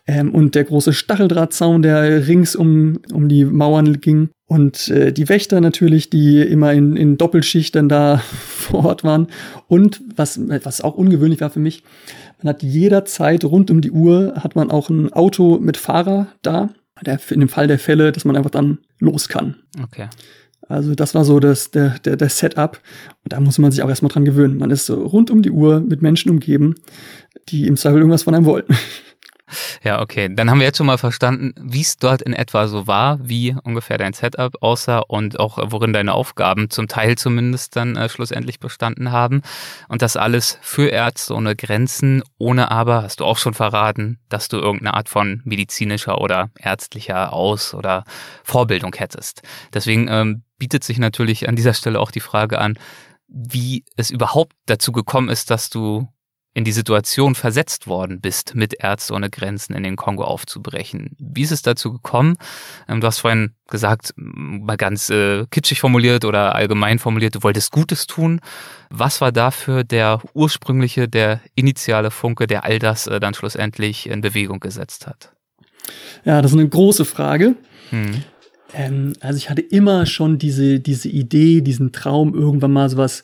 [0.07, 4.29] Ähm, und der große Stacheldrahtzaun, der rings um, um die Mauern ging.
[4.45, 9.27] Und äh, die Wächter natürlich, die immer in, in Doppelschicht dann da vor Ort waren.
[9.67, 11.83] Und was, was auch ungewöhnlich war für mich,
[12.41, 16.69] man hat jederzeit rund um die Uhr hat man auch ein Auto mit Fahrer da
[17.05, 19.55] der, in dem Fall der Fälle, dass man einfach dann los kann.
[19.81, 20.07] Okay.
[20.67, 22.79] Also das war so das, der, der, der Setup.
[23.23, 24.57] Und da muss man sich auch erstmal dran gewöhnen.
[24.57, 26.75] Man ist so rund um die Uhr mit Menschen umgeben,
[27.49, 28.75] die im Zweifel irgendwas von einem wollten.
[29.83, 30.29] Ja, okay.
[30.31, 33.55] Dann haben wir jetzt schon mal verstanden, wie es dort in etwa so war, wie
[33.63, 38.59] ungefähr dein Setup aussah und auch worin deine Aufgaben zum Teil zumindest dann äh, schlussendlich
[38.59, 39.41] bestanden haben.
[39.87, 44.49] Und das alles für Ärzte ohne Grenzen, ohne aber, hast du auch schon verraten, dass
[44.49, 48.03] du irgendeine Art von medizinischer oder ärztlicher Aus- oder
[48.43, 49.41] Vorbildung hättest.
[49.73, 52.77] Deswegen ähm, bietet sich natürlich an dieser Stelle auch die Frage an,
[53.27, 56.07] wie es überhaupt dazu gekommen ist, dass du
[56.57, 61.15] in die Situation versetzt worden bist, mit Ärzte ohne Grenzen in den Kongo aufzubrechen.
[61.19, 62.35] Wie ist es dazu gekommen?
[62.89, 67.71] Ähm, du hast vorhin gesagt, mal ganz äh, kitschig formuliert oder allgemein formuliert, du wolltest
[67.71, 68.41] Gutes tun.
[68.89, 74.21] Was war dafür der ursprüngliche, der initiale Funke, der all das äh, dann schlussendlich in
[74.21, 75.33] Bewegung gesetzt hat?
[76.25, 77.53] Ja, das ist eine große Frage.
[77.91, 78.23] Hm.
[78.73, 83.23] Ähm, also ich hatte immer schon diese, diese Idee, diesen Traum, irgendwann mal sowas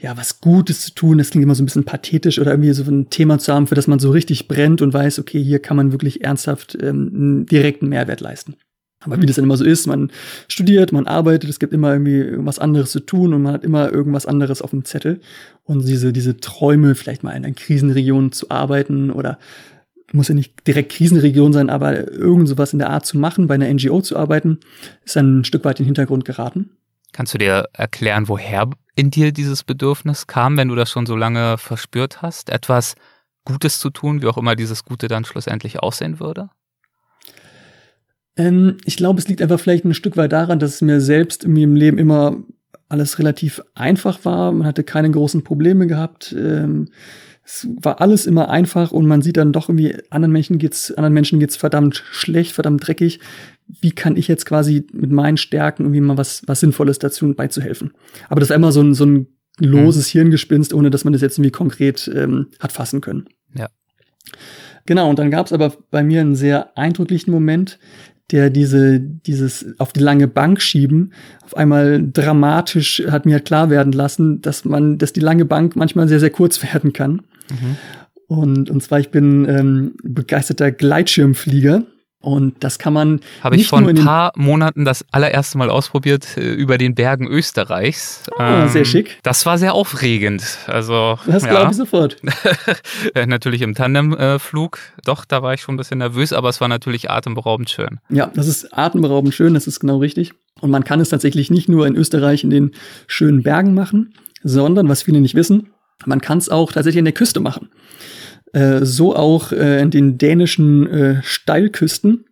[0.00, 1.18] ja, was Gutes zu tun.
[1.18, 3.74] Das klingt immer so ein bisschen pathetisch oder irgendwie so ein Thema zu haben, für
[3.74, 7.46] das man so richtig brennt und weiß, okay, hier kann man wirklich ernsthaft ähm, einen
[7.46, 8.54] direkten Mehrwert leisten.
[9.00, 10.10] Aber wie das dann immer so ist, man
[10.48, 13.92] studiert, man arbeitet, es gibt immer irgendwie irgendwas anderes zu tun und man hat immer
[13.92, 15.20] irgendwas anderes auf dem Zettel.
[15.62, 19.38] Und diese, diese Träume, vielleicht mal in einer Krisenregion zu arbeiten oder
[20.12, 23.54] muss ja nicht direkt Krisenregion sein, aber irgend sowas in der Art zu machen, bei
[23.54, 24.58] einer NGO zu arbeiten,
[25.04, 26.70] ist dann ein Stück weit in den Hintergrund geraten.
[27.12, 31.16] Kannst du dir erklären, woher in dir dieses Bedürfnis kam, wenn du das schon so
[31.16, 32.94] lange verspürt hast, etwas
[33.44, 36.50] Gutes zu tun, wie auch immer dieses Gute dann schlussendlich aussehen würde?
[38.36, 41.44] Ähm, ich glaube, es liegt einfach vielleicht ein Stück weit daran, dass es mir selbst
[41.44, 42.36] in meinem Leben immer
[42.88, 44.52] alles relativ einfach war.
[44.52, 46.34] Man hatte keine großen Probleme gehabt.
[46.36, 46.88] Ähm,
[47.48, 51.14] es war alles immer einfach und man sieht dann doch irgendwie, anderen Menschen geht's, anderen
[51.14, 53.20] Menschen geht's verdammt schlecht, verdammt dreckig
[53.80, 57.92] wie kann ich jetzt quasi mit meinen Stärken irgendwie mal was, was Sinnvolles dazu beizuhelfen.
[58.28, 59.26] Aber das war immer so ein, so ein
[59.58, 60.20] loses mhm.
[60.20, 63.26] Hirngespinst, ohne dass man das jetzt irgendwie konkret ähm, hat fassen können.
[63.54, 63.68] Ja.
[64.86, 67.78] Genau, und dann gab es aber bei mir einen sehr eindrücklichen Moment,
[68.30, 71.12] der diese, dieses auf die lange Bank schieben
[71.44, 76.08] auf einmal dramatisch hat mir klar werden lassen, dass man, dass die lange Bank manchmal
[76.08, 77.22] sehr, sehr kurz werden kann.
[77.50, 77.76] Mhm.
[78.26, 81.84] Und, und zwar, ich bin ähm, begeisterter Gleitschirmflieger
[82.20, 83.20] und das kann man.
[83.42, 88.24] Habe ich vor ein paar Monaten das allererste Mal ausprobiert äh, über den Bergen Österreichs.
[88.36, 89.18] Ah, ähm, sehr schick.
[89.22, 90.42] Das war sehr aufregend.
[90.66, 91.16] Also.
[91.26, 91.50] Das ja.
[91.50, 92.16] glaube ich sofort.
[93.26, 94.80] natürlich im Tandemflug.
[95.04, 98.00] Doch, da war ich schon ein bisschen nervös, aber es war natürlich atemberaubend schön.
[98.10, 100.32] Ja, das ist atemberaubend schön, das ist genau richtig.
[100.60, 102.72] Und man kann es tatsächlich nicht nur in Österreich in den
[103.06, 105.68] schönen Bergen machen, sondern, was viele nicht wissen,
[106.06, 107.70] man kann es auch tatsächlich in der Küste machen.
[108.52, 112.24] Äh, so auch äh, in den dänischen äh, Steilküsten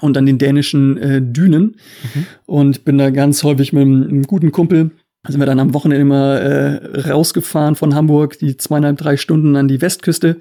[0.00, 1.76] und an den dänischen äh, Dünen.
[2.14, 2.26] Mhm.
[2.46, 4.90] Und bin da ganz häufig mit einem, einem guten Kumpel
[5.28, 9.68] sind wir dann am Wochenende immer äh, rausgefahren von Hamburg, die zweieinhalb, drei Stunden an
[9.68, 10.36] die Westküste,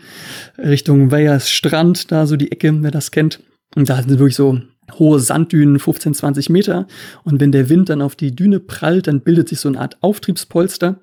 [0.58, 3.40] Richtung Weyers Strand, da so die Ecke, wer das kennt.
[3.76, 4.60] Und da sind wirklich so
[4.94, 6.88] hohe Sanddünen, 15, 20 Meter.
[7.24, 9.98] Und wenn der Wind dann auf die Düne prallt, dann bildet sich so eine Art
[10.02, 11.00] Auftriebspolster.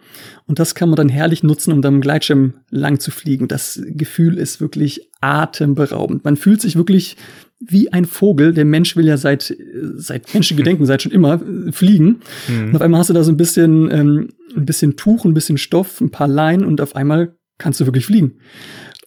[0.47, 3.49] Und das kann man dann herrlich nutzen, um dann im Gleitschirm lang zu fliegen.
[3.49, 6.25] Das Gefühl ist wirklich atemberaubend.
[6.25, 7.17] Man fühlt sich wirklich
[7.61, 8.53] wie ein Vogel.
[8.55, 9.55] Der Mensch will ja seit,
[9.95, 12.21] seit Menschengedenken, seit schon immer äh, fliegen.
[12.49, 12.69] Mhm.
[12.69, 15.59] Und auf einmal hast du da so ein bisschen, ähm, ein bisschen Tuch, ein bisschen
[15.59, 18.39] Stoff, ein paar Leinen und auf einmal kannst du wirklich fliegen.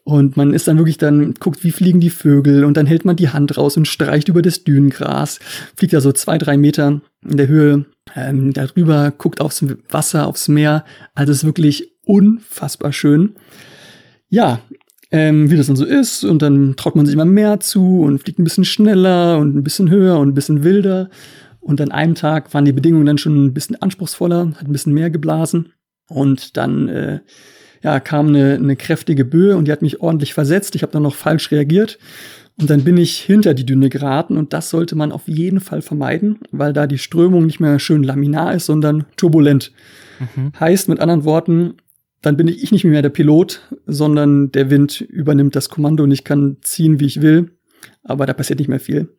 [0.07, 3.15] Und man ist dann wirklich dann, guckt, wie fliegen die Vögel und dann hält man
[3.15, 5.39] die Hand raus und streicht über das Dünengras,
[5.75, 10.47] fliegt da so zwei, drei Meter in der Höhe ähm, darüber, guckt aufs Wasser, aufs
[10.47, 10.85] Meer.
[11.15, 13.33] Also es ist wirklich unfassbar schön.
[14.29, 14.61] Ja,
[15.09, 18.19] ähm, wie das dann so ist und dann traut man sich immer mehr zu und
[18.19, 21.09] fliegt ein bisschen schneller und ein bisschen höher und ein bisschen wilder.
[21.61, 24.93] Und an einem Tag waren die Bedingungen dann schon ein bisschen anspruchsvoller, hat ein bisschen
[24.93, 25.73] mehr geblasen
[26.09, 27.19] und dann äh,
[27.85, 30.73] ja, kam eine, eine kräftige Böe und die hat mich ordentlich versetzt.
[30.73, 31.99] Ich habe dann noch falsch reagiert.
[32.59, 35.83] Und dann bin ich hinter die Dünne geraten und das sollte man auf jeden Fall
[35.83, 39.71] vermeiden, weil da die Strömung nicht mehr schön laminar ist, sondern turbulent.
[40.19, 40.51] Mhm.
[40.59, 41.75] Heißt mit anderen Worten,
[42.23, 46.23] dann bin ich nicht mehr der Pilot, sondern der Wind übernimmt das Kommando und ich
[46.23, 47.51] kann ziehen, wie ich will,
[48.03, 49.09] aber da passiert nicht mehr viel.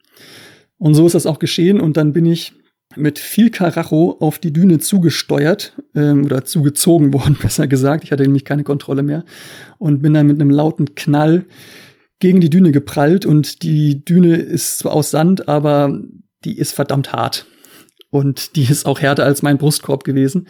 [0.77, 2.53] Und so ist das auch geschehen und dann bin ich
[2.97, 8.05] mit viel Karacho auf die Düne zugesteuert ähm, oder zugezogen worden, besser gesagt.
[8.05, 9.25] Ich hatte nämlich keine Kontrolle mehr
[9.79, 11.45] und bin dann mit einem lauten Knall
[12.19, 16.01] gegen die Düne geprallt und die Düne ist zwar aus Sand, aber
[16.45, 17.47] die ist verdammt hart.
[18.11, 20.47] Und die ist auch härter als mein Brustkorb gewesen.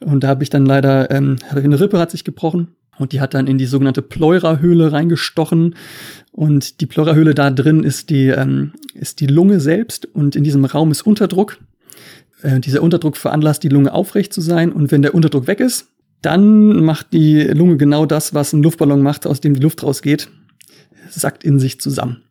[0.00, 3.34] Und da habe ich dann leider, ähm, eine Rippe hat sich gebrochen und die hat
[3.34, 5.74] dann in die sogenannte Pleura-Höhle reingestochen.
[6.30, 10.64] Und die Pleura-Höhle da drin ist die, ähm, ist die Lunge selbst und in diesem
[10.64, 11.58] Raum ist Unterdruck.
[12.42, 15.88] Äh, dieser Unterdruck veranlasst die Lunge aufrecht zu sein und wenn der Unterdruck weg ist,
[16.22, 20.28] dann macht die Lunge genau das, was ein Luftballon macht, aus dem die Luft rausgeht,
[21.08, 22.22] sackt in sich zusammen.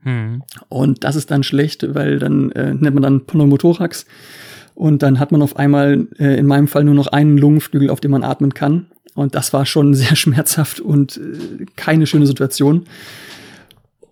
[0.00, 0.42] Hm.
[0.68, 4.06] Und das ist dann schlecht, weil dann äh, nennt man dann Pneumothorax
[4.74, 8.00] und dann hat man auf einmal äh, in meinem Fall nur noch einen Lungenflügel, auf
[8.00, 8.86] dem man atmen kann.
[9.14, 12.84] Und das war schon sehr schmerzhaft und äh, keine schöne Situation.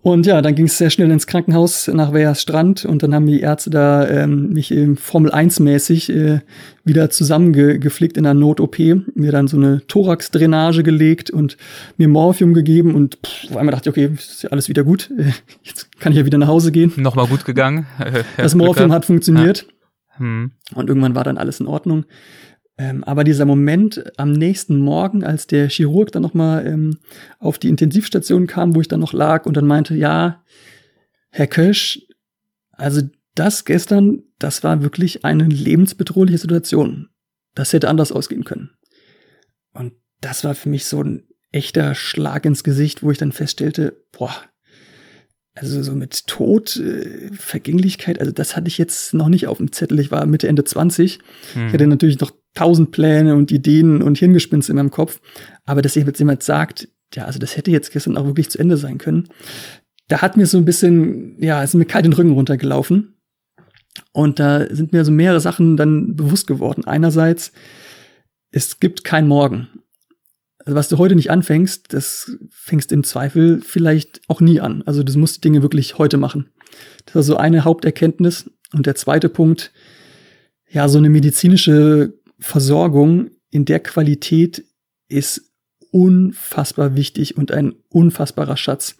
[0.03, 3.25] Und ja, dann ging es sehr schnell ins Krankenhaus nach Weyers Strand und dann haben
[3.25, 6.41] die Ärzte da ähm, mich ähm, Formel 1 mäßig äh,
[6.83, 11.55] wieder zusammengeflickt in einer Not-OP, mir dann so eine Thorax-Drainage gelegt und
[11.95, 15.09] mir Morphium gegeben und pff, auf einmal dachte ich, okay, ist ja alles wieder gut,
[15.63, 16.91] jetzt kann ich ja wieder nach Hause gehen.
[16.97, 17.85] Nochmal gut gegangen.
[18.35, 19.67] das Morphium hat funktioniert
[20.15, 20.19] ja.
[20.19, 20.51] hm.
[20.75, 22.03] und irgendwann war dann alles in Ordnung.
[22.77, 26.97] Ähm, aber dieser Moment am nächsten Morgen, als der Chirurg dann nochmal ähm,
[27.39, 30.43] auf die Intensivstation kam, wo ich dann noch lag und dann meinte, ja,
[31.29, 32.01] Herr Kösch,
[32.71, 33.01] also
[33.35, 37.09] das gestern, das war wirklich eine lebensbedrohliche Situation.
[37.55, 38.71] Das hätte anders ausgehen können.
[39.73, 44.03] Und das war für mich so ein echter Schlag ins Gesicht, wo ich dann feststellte,
[44.11, 44.33] boah,
[45.55, 49.71] also so mit Tod, äh, Vergänglichkeit, also das hatte ich jetzt noch nicht auf dem
[49.71, 49.99] Zettel.
[49.99, 51.19] Ich war Mitte, Ende 20.
[51.53, 51.67] Hm.
[51.67, 55.19] Ich hatte natürlich noch tausend Pläne und Ideen und Hirngespinste in meinem Kopf.
[55.65, 58.77] Aber dass jetzt jemand sagt, ja, also das hätte jetzt gestern auch wirklich zu Ende
[58.77, 59.29] sein können,
[60.07, 63.15] da hat mir so ein bisschen, ja, ist mir kalt den Rücken runtergelaufen.
[64.11, 66.85] Und da sind mir so mehrere Sachen dann bewusst geworden.
[66.85, 67.51] Einerseits,
[68.51, 69.67] es gibt kein Morgen.
[70.59, 74.83] Also was du heute nicht anfängst, das fängst im Zweifel vielleicht auch nie an.
[74.85, 76.49] Also du musst die Dinge wirklich heute machen.
[77.05, 78.49] Das war so eine Haupterkenntnis.
[78.73, 79.71] Und der zweite Punkt,
[80.69, 82.13] ja, so eine medizinische
[82.43, 84.65] Versorgung in der Qualität
[85.07, 85.49] ist
[85.91, 88.97] unfassbar wichtig und ein unfassbarer Schatz.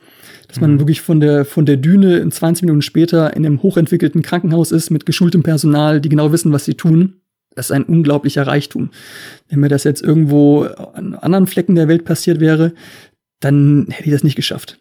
[0.47, 0.79] Dass man mhm.
[0.79, 4.91] wirklich von der, von der Düne in 20 Minuten später in einem hochentwickelten Krankenhaus ist
[4.91, 7.15] mit geschultem Personal, die genau wissen, was sie tun.
[7.55, 8.91] Das ist ein unglaublicher Reichtum.
[9.49, 12.73] Wenn mir das jetzt irgendwo an anderen Flecken der Welt passiert wäre,
[13.41, 14.79] dann hätte ich das nicht geschafft.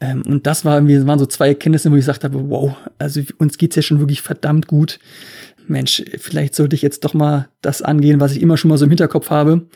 [0.00, 3.58] Ähm, und das war, waren so zwei Erkenntnisse, wo ich gesagt habe, wow, also uns
[3.58, 4.98] geht's ja schon wirklich verdammt gut.
[5.70, 8.84] Mensch, vielleicht sollte ich jetzt doch mal das angehen, was ich immer schon mal so
[8.84, 9.66] im Hinterkopf habe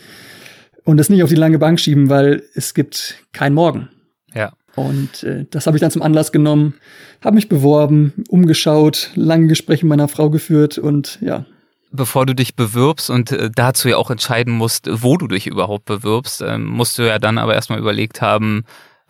[0.84, 3.88] und das nicht auf die lange Bank schieben, weil es gibt kein Morgen.
[4.34, 4.52] Ja.
[4.76, 6.74] Und äh, das habe ich dann zum Anlass genommen,
[7.22, 11.46] habe mich beworben, umgeschaut, lange Gespräche mit meiner Frau geführt und ja.
[11.92, 15.84] Bevor du dich bewirbst und äh, dazu ja auch entscheiden musst, wo du dich überhaupt
[15.84, 18.64] bewirbst, äh, musst du ja dann aber erstmal überlegt haben,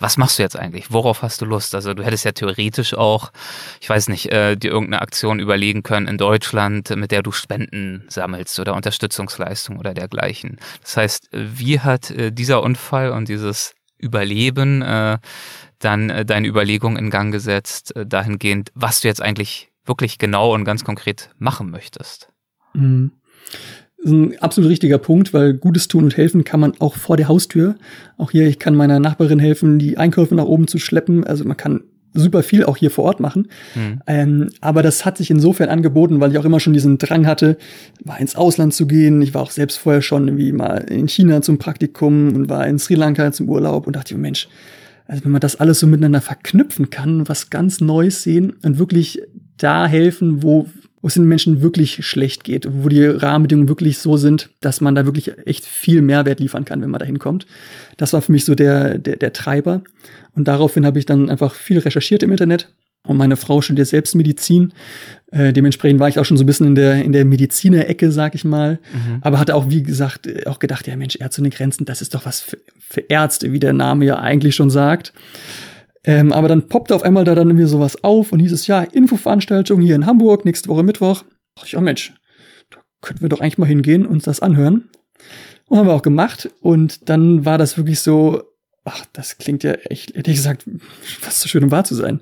[0.05, 0.93] was machst du jetzt eigentlich?
[0.93, 1.75] Worauf hast du Lust?
[1.75, 3.33] Also du hättest ja theoretisch auch,
[3.81, 8.05] ich weiß nicht, äh, dir irgendeine Aktion überlegen können in Deutschland, mit der du Spenden
[8.09, 10.59] sammelst oder Unterstützungsleistung oder dergleichen.
[10.83, 15.17] Das heißt, wie hat äh, dieser Unfall und dieses Überleben äh,
[15.79, 20.53] dann äh, deine Überlegung in Gang gesetzt, äh, dahingehend, was du jetzt eigentlich wirklich genau
[20.53, 22.29] und ganz konkret machen möchtest?
[22.75, 23.13] Mhm.
[24.05, 27.17] Das ist ein absolut richtiger Punkt, weil Gutes tun und helfen kann man auch vor
[27.17, 27.77] der Haustür.
[28.19, 31.25] Auch hier, ich kann meiner Nachbarin helfen, die Einkäufe nach oben zu schleppen.
[31.25, 33.49] Also man kann super viel auch hier vor Ort machen.
[33.75, 34.01] Mhm.
[34.07, 37.57] Ähm, aber das hat sich insofern angeboten, weil ich auch immer schon diesen Drang hatte,
[38.05, 39.23] mal ins Ausland zu gehen.
[39.23, 42.79] Ich war auch selbst vorher schon irgendwie mal in China zum Praktikum und war in
[42.79, 44.49] Sri Lanka zum Urlaub und dachte, Mensch,
[45.07, 49.23] also wenn man das alles so miteinander verknüpfen kann, was ganz Neues sehen und wirklich
[49.57, 50.67] da helfen, wo
[51.05, 54.95] wo es den Menschen wirklich schlecht geht, wo die Rahmenbedingungen wirklich so sind, dass man
[54.95, 57.45] da wirklich echt viel Mehrwert liefern kann, wenn man da hinkommt.
[57.99, 59.83] Das war für mich so der, der, der Treiber.
[60.35, 62.73] Und daraufhin habe ich dann einfach viel recherchiert im Internet.
[63.07, 64.73] Und meine Frau studiert selbst Medizin.
[65.31, 68.35] Äh, dementsprechend war ich auch schon so ein bisschen in der, in der Mediziner-Ecke, sag
[68.35, 68.79] ich mal.
[68.95, 69.19] Mhm.
[69.21, 72.25] Aber hatte auch, wie gesagt, auch gedacht, ja Mensch, Ärzte ohne Grenzen, das ist doch
[72.25, 75.13] was für, für Ärzte, wie der Name ja eigentlich schon sagt.
[76.05, 78.83] Ähm, aber dann poppte auf einmal da dann irgendwie sowas auf und hieß es, ja,
[78.83, 81.25] Infoveranstaltung hier in Hamburg, nächste Woche Mittwoch.
[81.65, 82.13] Ich, oh Mensch,
[82.71, 84.91] da könnten wir doch eigentlich mal hingehen und uns das anhören.
[85.67, 86.51] Und haben wir auch gemacht.
[86.61, 88.43] Und dann war das wirklich so,
[88.85, 90.67] ach, das klingt ja echt, hätte ich gesagt,
[91.01, 92.21] fast so schön, um wahr zu sein.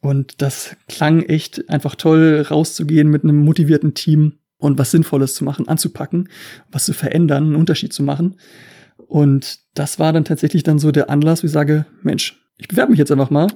[0.00, 5.44] Und das klang echt einfach toll, rauszugehen mit einem motivierten Team und was Sinnvolles zu
[5.44, 6.28] machen, anzupacken,
[6.70, 8.36] was zu verändern, einen Unterschied zu machen.
[8.96, 12.90] Und das war dann tatsächlich dann so der Anlass, wie ich sage, Mensch, ich bewerbe
[12.90, 13.48] mich jetzt einfach mal.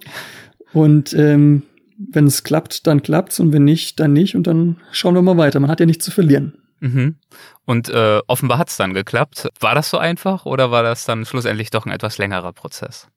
[0.73, 1.63] Und ähm,
[1.97, 5.37] wenn es klappt, dann klappt's und wenn nicht, dann nicht und dann schauen wir mal
[5.37, 5.61] weiter.
[5.61, 6.55] Man hat ja nichts zu verlieren.
[6.81, 7.17] Mhm.
[7.65, 9.49] Und äh, offenbar hat's dann geklappt.
[9.61, 13.09] War das so einfach oder war das dann schlussendlich doch ein etwas längerer Prozess?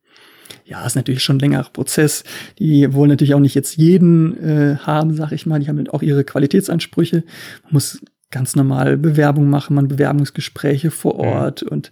[0.64, 2.24] Ja, ist natürlich schon ein längerer Prozess.
[2.60, 5.60] Die wollen natürlich auch nicht jetzt jeden äh, haben, sag ich mal.
[5.60, 7.24] Die haben auch ihre Qualitätsansprüche.
[7.64, 11.20] Man muss ganz normal Bewerbung machen, man Bewerbungsgespräche vor mhm.
[11.20, 11.70] Ort mhm.
[11.70, 11.92] und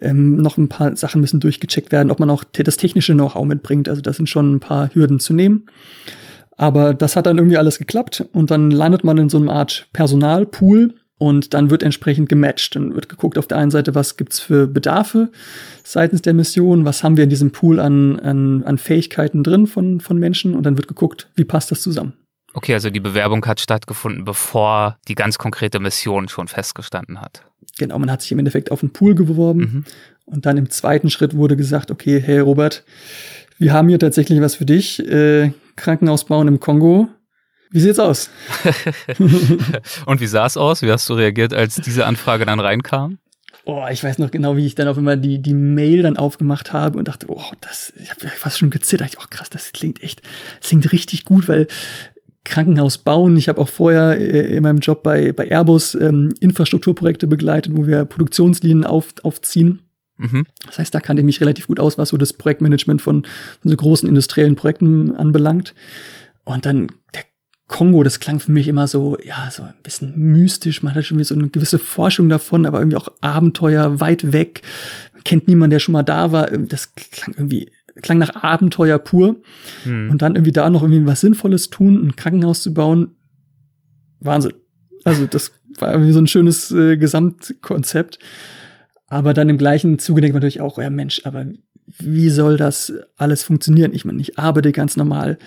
[0.00, 3.88] ähm, noch ein paar Sachen müssen durchgecheckt werden, ob man auch das technische Know-how mitbringt.
[3.88, 5.66] Also das sind schon ein paar Hürden zu nehmen.
[6.56, 9.88] Aber das hat dann irgendwie alles geklappt und dann landet man in so einer Art
[9.92, 12.76] Personalpool und dann wird entsprechend gematcht.
[12.76, 15.30] Dann wird geguckt auf der einen Seite, was gibt's für Bedarfe
[15.82, 20.00] seitens der Mission, was haben wir in diesem Pool an, an, an Fähigkeiten drin von,
[20.00, 22.14] von Menschen und dann wird geguckt, wie passt das zusammen.
[22.54, 27.44] Okay, also die Bewerbung hat stattgefunden, bevor die ganz konkrete Mission schon festgestanden hat.
[27.78, 29.84] Genau, man hat sich im Endeffekt auf den Pool geworben mhm.
[30.26, 32.84] und dann im zweiten Schritt wurde gesagt, okay, hey Robert,
[33.58, 34.98] Wir haben hier tatsächlich was für dich.
[35.06, 37.08] Äh, Krankenhaus bauen im Kongo.
[37.70, 38.28] Wie sieht's aus?
[40.06, 40.82] Und wie sah es aus?
[40.82, 43.18] Wie hast du reagiert, als diese Anfrage dann reinkam?
[43.64, 46.72] Oh, ich weiß noch genau, wie ich dann auch immer die, die Mail dann aufgemacht
[46.72, 49.10] habe und dachte, oh, das, ich habe fast schon gezittert.
[49.10, 50.22] Ich, oh krass, das klingt echt,
[50.60, 51.68] das klingt richtig gut, weil
[52.44, 53.36] Krankenhaus bauen.
[53.36, 57.86] Ich habe auch vorher äh, in meinem Job bei, bei Airbus ähm, Infrastrukturprojekte begleitet, wo
[57.86, 59.80] wir Produktionslinien auf, aufziehen.
[60.18, 60.46] Mhm.
[60.66, 63.70] Das heißt, da kannte ich mich relativ gut aus, was so das Projektmanagement von, von
[63.70, 65.74] so großen industriellen Projekten anbelangt.
[66.44, 67.22] Und dann der
[67.68, 70.82] Kongo, das klang für mich immer so, ja, so ein bisschen mystisch.
[70.82, 74.62] Man hatte schon wieder so eine gewisse Forschung davon, aber irgendwie auch Abenteuer weit weg.
[75.12, 76.50] Man kennt niemanden, der schon mal da war.
[76.50, 77.70] Das klang irgendwie
[78.00, 79.36] klang nach Abenteuer pur.
[79.84, 80.10] Hm.
[80.10, 83.16] Und dann irgendwie da noch irgendwie was Sinnvolles tun, ein Krankenhaus zu bauen.
[84.20, 84.54] Wahnsinn.
[85.04, 88.18] Also das war irgendwie so ein schönes äh, Gesamtkonzept.
[89.06, 91.46] Aber dann im gleichen Zuge denkt man natürlich auch, ja Mensch, aber
[91.98, 93.92] wie soll das alles funktionieren?
[93.92, 95.38] Ich meine, ich arbeite ganz normal.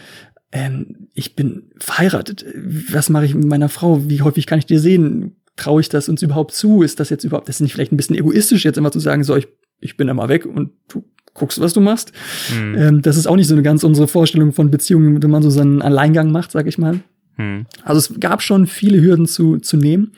[0.51, 2.45] Ähm, ich bin verheiratet.
[2.91, 4.07] Was mache ich mit meiner Frau?
[4.09, 5.37] Wie häufig kann ich dir sehen?
[5.55, 6.83] Traue ich das uns überhaupt zu?
[6.83, 9.23] Ist das jetzt überhaupt, das ist nicht vielleicht ein bisschen egoistisch, jetzt immer zu sagen,
[9.23, 9.47] so, ich,
[9.79, 11.03] ich bin immer weg und du
[11.35, 12.11] guckst, was du machst.
[12.57, 12.75] Mhm.
[12.75, 15.51] Ähm, das ist auch nicht so eine ganz unsere Vorstellung von Beziehungen, wenn man so
[15.51, 17.01] seinen Alleingang macht, sag ich mal.
[17.37, 17.67] Mhm.
[17.83, 20.13] Also es gab schon viele Hürden zu, zu nehmen.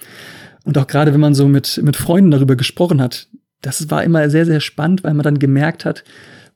[0.64, 3.28] Und auch gerade, wenn man so mit, mit Freunden darüber gesprochen hat,
[3.62, 6.04] das war immer sehr, sehr spannend, weil man dann gemerkt hat,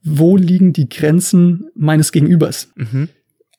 [0.04, 2.70] wo liegen die Grenzen meines Gegenübers.
[2.76, 3.10] Mhm.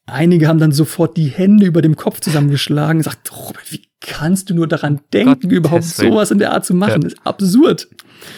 [0.06, 4.50] Einige haben dann sofort die Hände über dem Kopf zusammengeschlagen und gesagt, Robert, wie kannst
[4.50, 7.02] du nur daran denken, Gott, überhaupt sowas in der Art zu machen?
[7.02, 7.08] Ja.
[7.08, 7.88] Das ist absurd.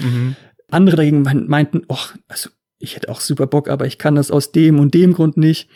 [0.01, 0.37] Mhm.
[0.75, 4.53] Andere dagegen meinten, ach, also ich hätte auch super Bock, aber ich kann das aus
[4.53, 5.69] dem und dem Grund nicht.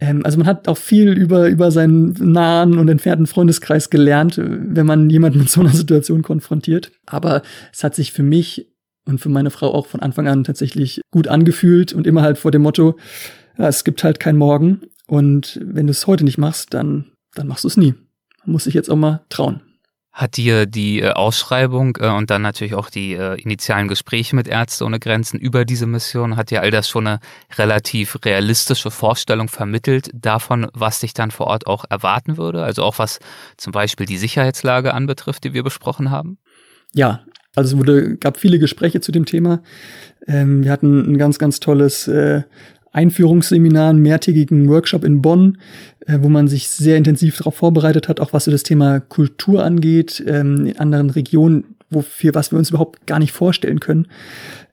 [0.00, 4.86] Ähm, also man hat auch viel über, über seinen nahen und entfernten Freundeskreis gelernt, wenn
[4.86, 6.92] man jemanden mit so einer Situation konfrontiert.
[7.06, 8.70] Aber es hat sich für mich
[9.06, 12.50] und für meine Frau auch von Anfang an tatsächlich gut angefühlt und immer halt vor
[12.50, 12.96] dem Motto,
[13.58, 14.80] ja, es gibt halt kein Morgen.
[15.06, 17.94] Und wenn du es heute nicht machst, dann, dann machst du es nie.
[18.44, 19.60] Man muss sich jetzt auch mal trauen.
[20.14, 24.46] Hat dir die äh, Ausschreibung äh, und dann natürlich auch die äh, initialen Gespräche mit
[24.46, 27.18] Ärzte ohne Grenzen über diese Mission, hat dir all das schon eine
[27.58, 32.62] relativ realistische Vorstellung vermittelt davon, was dich dann vor Ort auch erwarten würde?
[32.62, 33.18] Also auch was
[33.56, 36.38] zum Beispiel die Sicherheitslage anbetrifft, die wir besprochen haben?
[36.94, 37.24] Ja,
[37.56, 39.62] also es wurde, gab viele Gespräche zu dem Thema.
[40.26, 42.42] Ähm, wir hatten ein ganz, ganz tolles äh,
[42.94, 45.58] Einführungsseminar, einen mehrtägigen Workshop in Bonn,
[46.06, 49.64] äh, wo man sich sehr intensiv darauf vorbereitet hat, auch was so das Thema Kultur
[49.64, 54.06] angeht, ähm, in anderen Regionen, wofür was wir uns überhaupt gar nicht vorstellen können.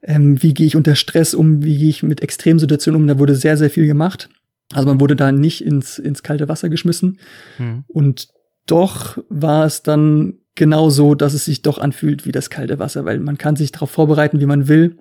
[0.04, 3.36] Ähm, wie gehe ich unter Stress um, wie gehe ich mit Extremsituationen um, da wurde
[3.36, 4.30] sehr, sehr viel gemacht.
[4.72, 7.18] Also man wurde da nicht ins, ins kalte Wasser geschmissen.
[7.58, 7.84] Hm.
[7.88, 8.30] Und
[8.68, 13.04] doch war es dann genau so, dass es sich doch anfühlt wie das kalte Wasser,
[13.04, 14.98] weil man kann sich darauf vorbereiten, wie man will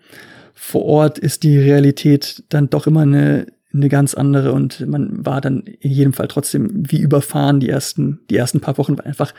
[0.63, 5.41] vor Ort ist die Realität dann doch immer eine, eine ganz andere und man war
[5.41, 9.33] dann in jedem Fall trotzdem wie überfahren die ersten, die ersten paar Wochen, weil einfach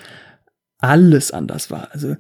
[0.80, 1.90] alles anders war.
[1.92, 2.16] Also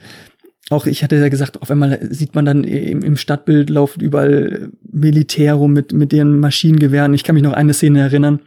[0.70, 5.56] auch ich hatte ja gesagt, auf einmal sieht man dann im, Stadtbild laufen überall Militär
[5.56, 7.16] rum mit, mit deren Maschinengewehren.
[7.16, 8.40] Ich kann mich noch eine Szene erinnern.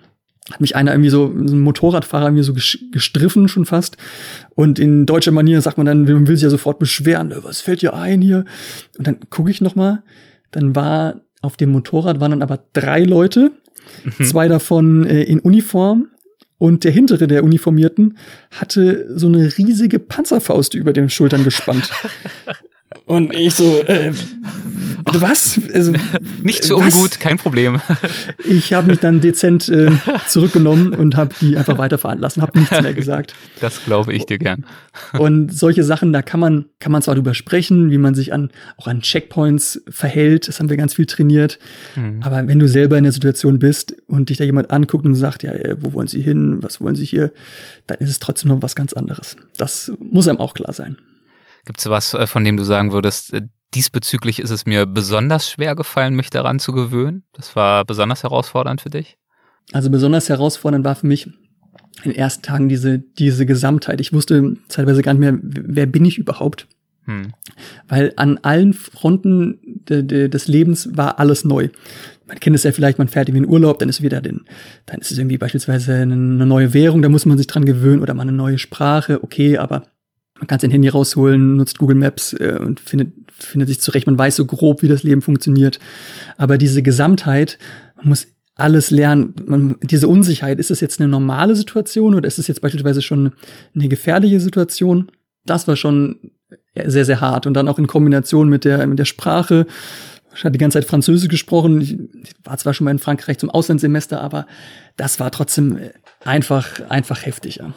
[0.53, 3.97] Hat mich einer irgendwie so, so ein Motorradfahrer mir so gestriffen schon fast.
[4.55, 7.35] Und in deutscher Manier sagt man dann, man will sich ja sofort beschweren.
[7.43, 8.45] Was fällt dir ein hier?
[8.97, 10.05] Und dann gucke ich noch mal
[10.55, 13.53] dann war auf dem Motorrad waren dann aber drei Leute,
[14.05, 14.25] mhm.
[14.25, 16.09] zwei davon äh, in Uniform
[16.59, 18.17] und der hintere der Uniformierten
[18.51, 21.91] hatte so eine riesige Panzerfaust über den Schultern gespannt.
[23.07, 24.13] Und ich so, äh,
[25.05, 25.61] was?
[25.73, 25.93] Also,
[26.43, 26.95] Nicht so was?
[26.95, 27.81] ungut, kein Problem.
[28.45, 29.91] Ich habe mich dann dezent äh,
[30.27, 33.35] zurückgenommen und habe die einfach weiterfahren lassen, habe nichts mehr gesagt.
[33.61, 34.65] Das glaube ich dir gern.
[35.13, 38.51] Und solche Sachen, da kann man, kann man zwar drüber sprechen, wie man sich an,
[38.77, 41.59] auch an Checkpoints verhält, das haben wir ganz viel trainiert.
[41.97, 42.21] Mhm.
[42.23, 45.43] Aber wenn du selber in der Situation bist und dich da jemand anguckt und sagt,
[45.43, 47.33] ja, äh, wo wollen Sie hin, was wollen Sie hier,
[47.87, 49.37] dann ist es trotzdem noch was ganz anderes.
[49.57, 50.97] Das muss einem auch klar sein.
[51.65, 53.43] Gibt es was, äh, von dem du sagen würdest, äh,
[53.75, 57.25] diesbezüglich ist es mir besonders schwer gefallen, mich daran zu gewöhnen?
[57.33, 59.17] Das war besonders herausfordernd für dich?
[59.73, 61.27] Also besonders herausfordernd war für mich
[62.03, 64.01] in den ersten Tagen diese, diese Gesamtheit.
[64.01, 66.69] Ich wusste zeitweise gar nicht mehr, wer bin ich überhaupt?
[67.07, 67.33] Hm.
[67.89, 69.59] Weil an allen Fronten
[69.89, 71.69] de, de, des Lebens war alles neu.
[72.27, 74.47] Man kennt es ja vielleicht, man fährt irgendwie in Urlaub, dann ist wieder den,
[74.87, 78.01] dann ist es irgendwie beispielsweise eine, eine neue Währung, da muss man sich dran gewöhnen
[78.01, 79.83] oder mal eine neue Sprache, okay, aber
[80.39, 84.07] man kann sein Handy rausholen, nutzt Google Maps äh, und findet, findet sich zurecht.
[84.07, 85.79] Man weiß so grob, wie das Leben funktioniert.
[86.37, 87.59] Aber diese Gesamtheit,
[87.97, 88.27] man muss
[88.57, 89.35] alles lernen.
[89.47, 93.33] Man, diese Unsicherheit, ist das jetzt eine normale Situation oder ist es jetzt beispielsweise schon
[93.75, 95.11] eine gefährliche Situation?
[95.45, 96.33] Das war schon
[96.75, 97.47] sehr, sehr hart.
[97.47, 99.67] Und dann auch in Kombination mit der, mit der Sprache.
[100.35, 101.81] Ich hatte die ganze Zeit Französisch gesprochen.
[101.81, 101.97] Ich
[102.43, 104.47] war zwar schon mal in Frankreich zum Auslandssemester, aber
[104.97, 105.79] das war trotzdem
[106.25, 107.57] einfach, einfach heftig.
[107.57, 107.73] Ja.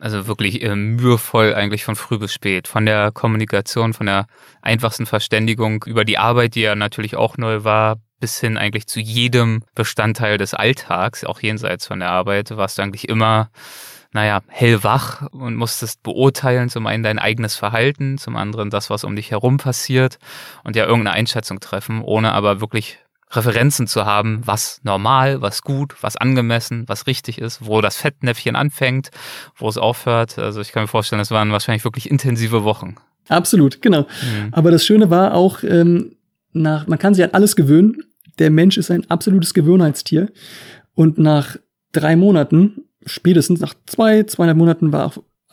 [0.00, 2.68] Also wirklich äh, mühevoll eigentlich von früh bis spät.
[2.68, 4.26] Von der Kommunikation, von der
[4.62, 9.00] einfachsten Verständigung über die Arbeit, die ja natürlich auch neu war, bis hin eigentlich zu
[9.00, 13.50] jedem Bestandteil des Alltags, auch jenseits von der Arbeit, warst du eigentlich immer,
[14.12, 19.16] naja, hellwach und musstest beurteilen, zum einen dein eigenes Verhalten, zum anderen das, was um
[19.16, 20.18] dich herum passiert
[20.64, 22.98] und ja irgendeine Einschätzung treffen, ohne aber wirklich
[23.30, 28.54] Referenzen zu haben, was normal, was gut, was angemessen, was richtig ist, wo das Fettnäpfchen
[28.54, 29.10] anfängt,
[29.56, 30.38] wo es aufhört.
[30.38, 32.96] Also ich kann mir vorstellen, das waren wahrscheinlich wirklich intensive Wochen.
[33.28, 34.02] Absolut, genau.
[34.02, 34.48] Mhm.
[34.52, 36.12] Aber das Schöne war auch, ähm,
[36.52, 38.04] nach, man kann sich an alles gewöhnen.
[38.38, 40.30] Der Mensch ist ein absolutes Gewohnheitstier.
[40.94, 41.56] Und nach
[41.92, 45.12] drei Monaten, spätestens nach zwei, zweieinhalb Monaten war,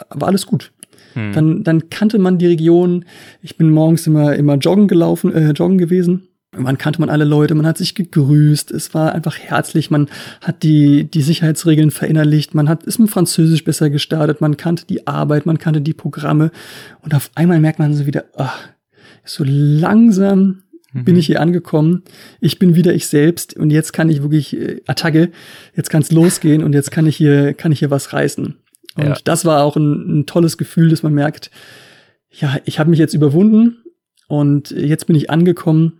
[0.10, 0.72] war alles gut.
[1.14, 1.34] Hm.
[1.34, 3.06] Dann, dann kannte man die Region.
[3.42, 7.56] Ich bin morgens immer, immer joggen gelaufen, äh, joggen gewesen man kannte man alle Leute,
[7.56, 10.10] man hat sich gegrüßt, es war einfach herzlich, man
[10.42, 15.08] hat die, die Sicherheitsregeln verinnerlicht, man hat, ist mit Französisch besser gestartet, man kannte die
[15.08, 16.52] Arbeit, man kannte die Programme.
[17.02, 18.60] Und auf einmal merkt man so wieder, ach,
[19.26, 21.06] so langsam mhm.
[21.06, 22.04] bin ich hier angekommen,
[22.40, 23.56] ich bin wieder ich selbst.
[23.56, 25.32] Und jetzt kann ich wirklich äh, Attacke,
[25.76, 26.64] jetzt kann es losgehen.
[26.64, 28.58] Und jetzt kann ich hier, kann ich hier was reißen.
[28.96, 29.18] Und ja.
[29.24, 31.50] das war auch ein, ein tolles Gefühl, dass man merkt,
[32.30, 33.78] ja, ich habe mich jetzt überwunden.
[34.28, 36.00] Und jetzt bin ich angekommen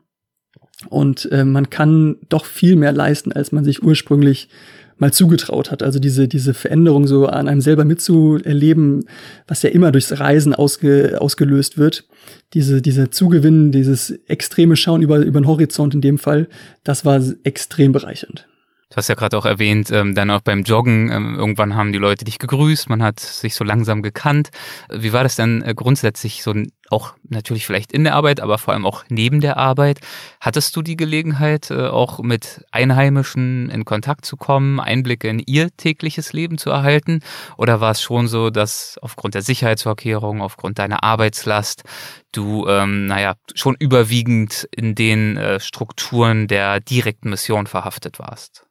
[0.90, 4.50] und äh, man kann doch viel mehr leisten, als man sich ursprünglich
[4.98, 5.84] mal zugetraut hat.
[5.84, 9.06] Also diese, diese Veränderung so an einem selber mitzuerleben,
[9.48, 12.06] was ja immer durchs Reisen ausge, ausgelöst wird.
[12.54, 16.48] Diese, diese Zugewinn, dieses extreme Schauen über, über den Horizont in dem Fall,
[16.84, 18.48] das war extrem bereichernd.
[18.94, 21.98] Du hast ja gerade auch erwähnt, ähm, dann auch beim Joggen, ähm, irgendwann haben die
[21.98, 24.52] Leute dich gegrüßt, man hat sich so langsam gekannt.
[24.92, 26.54] Wie war das denn äh, grundsätzlich so
[26.94, 30.00] auch natürlich vielleicht in der Arbeit, aber vor allem auch neben der Arbeit?
[30.40, 35.76] Hattest du die Gelegenheit, äh, auch mit Einheimischen in Kontakt zu kommen, Einblicke in ihr
[35.76, 37.22] tägliches Leben zu erhalten?
[37.58, 41.84] Oder war es schon so, dass aufgrund der Sicherheitsvorkehrungen, aufgrund deiner Arbeitslast,
[42.32, 48.66] du, ähm, naja, schon überwiegend in den äh, Strukturen der direkten Mission verhaftet warst?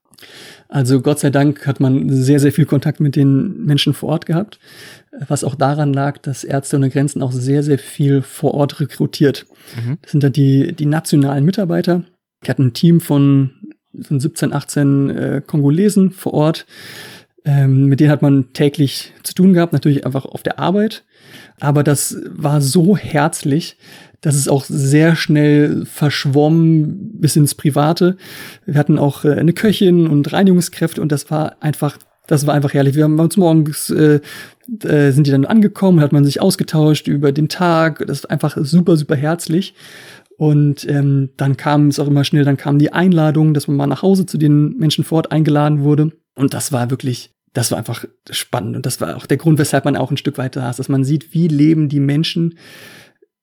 [0.69, 4.27] Also Gott sei Dank hat man sehr, sehr viel Kontakt mit den Menschen vor Ort
[4.27, 4.59] gehabt,
[5.13, 9.47] was auch daran lag, dass Ärzte ohne Grenzen auch sehr, sehr viel vor Ort rekrutiert.
[9.77, 9.99] Mhm.
[10.03, 12.05] Das sind dann die, die nationalen Mitarbeiter.
[12.43, 13.51] Ich hatte ein Team von,
[14.01, 16.67] von 17, 18 äh, Kongolesen vor Ort.
[17.45, 21.05] Ähm, mit denen hat man täglich zu tun gehabt, natürlich einfach auf der Arbeit.
[21.61, 23.77] Aber das war so herzlich,
[24.23, 28.17] das ist auch sehr schnell verschwommen bis ins Private.
[28.65, 32.73] Wir hatten auch äh, eine Köchin und Reinigungskräfte und das war einfach, das war einfach
[32.73, 32.95] herrlich.
[32.95, 34.21] Wir haben uns morgens äh,
[34.85, 38.05] äh, sind die dann angekommen, hat man sich ausgetauscht über den Tag.
[38.07, 39.75] Das war einfach super, super herzlich.
[40.37, 43.87] Und ähm, dann kam es auch immer schnell, dann kam die Einladung, dass man mal
[43.87, 46.13] nach Hause zu den Menschen vor Ort eingeladen wurde.
[46.35, 48.77] Und das war wirklich, das war einfach spannend.
[48.77, 51.05] Und das war auch der Grund, weshalb man auch ein Stück weiter ist, dass man
[51.05, 52.59] sieht, wie leben die Menschen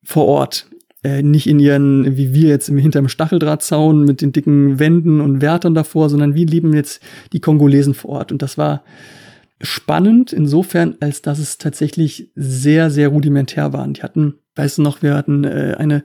[0.03, 0.67] vor Ort.
[1.01, 5.73] Äh, nicht in ihren, wie wir jetzt hinterm Stacheldrahtzaun mit den dicken Wänden und Wärtern
[5.73, 8.31] davor, sondern wie leben jetzt die Kongolesen vor Ort.
[8.33, 8.83] Und das war
[9.61, 13.93] spannend insofern, als dass es tatsächlich sehr, sehr rudimentär waren.
[13.93, 16.03] Die hatten weißt du noch, wir hatten äh, eine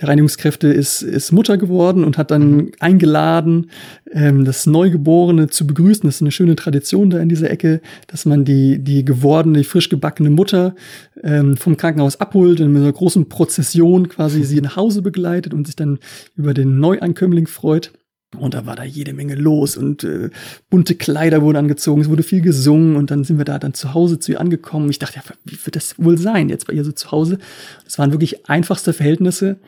[0.00, 2.72] der Reinigungskräfte ist, ist Mutter geworden und hat dann mhm.
[2.78, 3.70] eingeladen,
[4.12, 6.04] ähm, das Neugeborene zu begrüßen.
[6.04, 9.88] Das ist eine schöne Tradition da in dieser Ecke, dass man die, die gewordene, frisch
[9.88, 10.76] gebackene Mutter
[11.24, 15.66] ähm, vom Krankenhaus abholt und mit einer großen Prozession quasi sie nach Hause begleitet und
[15.66, 15.98] sich dann
[16.36, 17.92] über den Neuankömmling freut.
[18.36, 20.28] Und da war da jede Menge los und äh,
[20.68, 23.94] bunte Kleider wurden angezogen, es wurde viel gesungen und dann sind wir da dann zu
[23.94, 24.90] Hause zu ihr angekommen.
[24.90, 27.38] Ich dachte, ja, wie wird das wohl sein jetzt bei ihr so zu Hause?
[27.86, 29.60] Es waren wirklich einfachste Verhältnisse,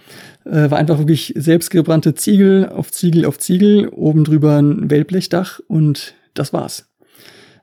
[0.44, 6.14] äh, war einfach wirklich selbstgebrannte Ziegel auf Ziegel auf Ziegel, oben drüber ein Wellblechdach und
[6.34, 6.90] das war's.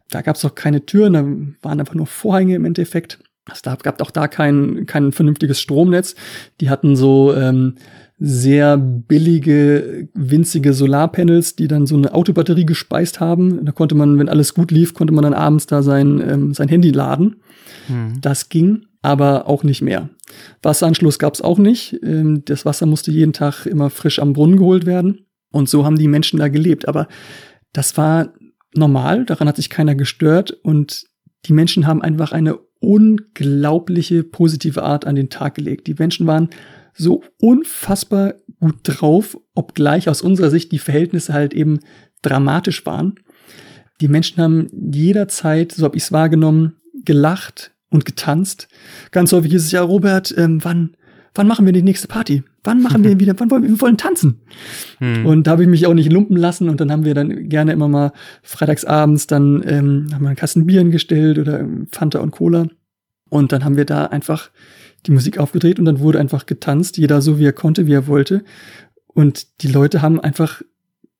[0.09, 1.23] Da gab's auch keine Türen, da
[1.61, 3.19] waren einfach nur Vorhänge im Endeffekt.
[3.51, 6.15] Es gab auch da kein, kein vernünftiges Stromnetz.
[6.59, 7.75] Die hatten so ähm,
[8.20, 13.63] sehr billige, winzige Solarpanels, die dann so eine Autobatterie gespeist haben.
[13.63, 16.68] Da konnte man, wenn alles gut lief, konnte man dann abends da sein, ähm, sein
[16.68, 17.38] Handy laden.
[17.88, 18.20] Hm.
[18.22, 20.09] Das ging, aber auch nicht mehr.
[20.63, 21.99] Wasseranschluss gab es auch nicht.
[22.03, 25.26] Ähm, das Wasser musste jeden Tag immer frisch am Brunnen geholt werden.
[25.51, 26.88] Und so haben die Menschen da gelebt.
[26.88, 27.07] Aber
[27.72, 28.34] das war
[28.74, 30.51] normal, daran hat sich keiner gestört.
[30.51, 31.05] Und
[31.45, 35.86] die Menschen haben einfach eine unglaubliche positive Art an den Tag gelegt.
[35.88, 36.49] Die Menschen waren
[36.97, 41.79] so unfassbar gut drauf, obgleich aus unserer Sicht die Verhältnisse halt eben
[42.21, 43.15] dramatisch waren.
[44.01, 46.75] Die Menschen haben jederzeit, so habe ich es wahrgenommen,
[47.05, 48.67] gelacht und getanzt.
[49.11, 50.95] Ganz häufig ist es ja, Robert, ähm, wann,
[51.33, 52.43] wann machen wir die nächste Party?
[52.63, 54.41] Wann machen wir wieder, wann wollen wir, wir wollen tanzen?
[54.99, 55.25] Mhm.
[55.25, 57.71] Und da habe ich mich auch nicht lumpen lassen und dann haben wir dann gerne
[57.71, 58.11] immer mal
[58.43, 62.67] freitagsabends dann ähm, haben wir einen Kasten Bieren gestellt oder Fanta und Cola.
[63.29, 64.51] Und dann haben wir da einfach
[65.08, 68.08] die Musik aufgedreht und dann wurde einfach getanzt, jeder so wie er konnte, wie er
[68.08, 68.43] wollte.
[69.08, 70.62] Und die Leute haben einfach,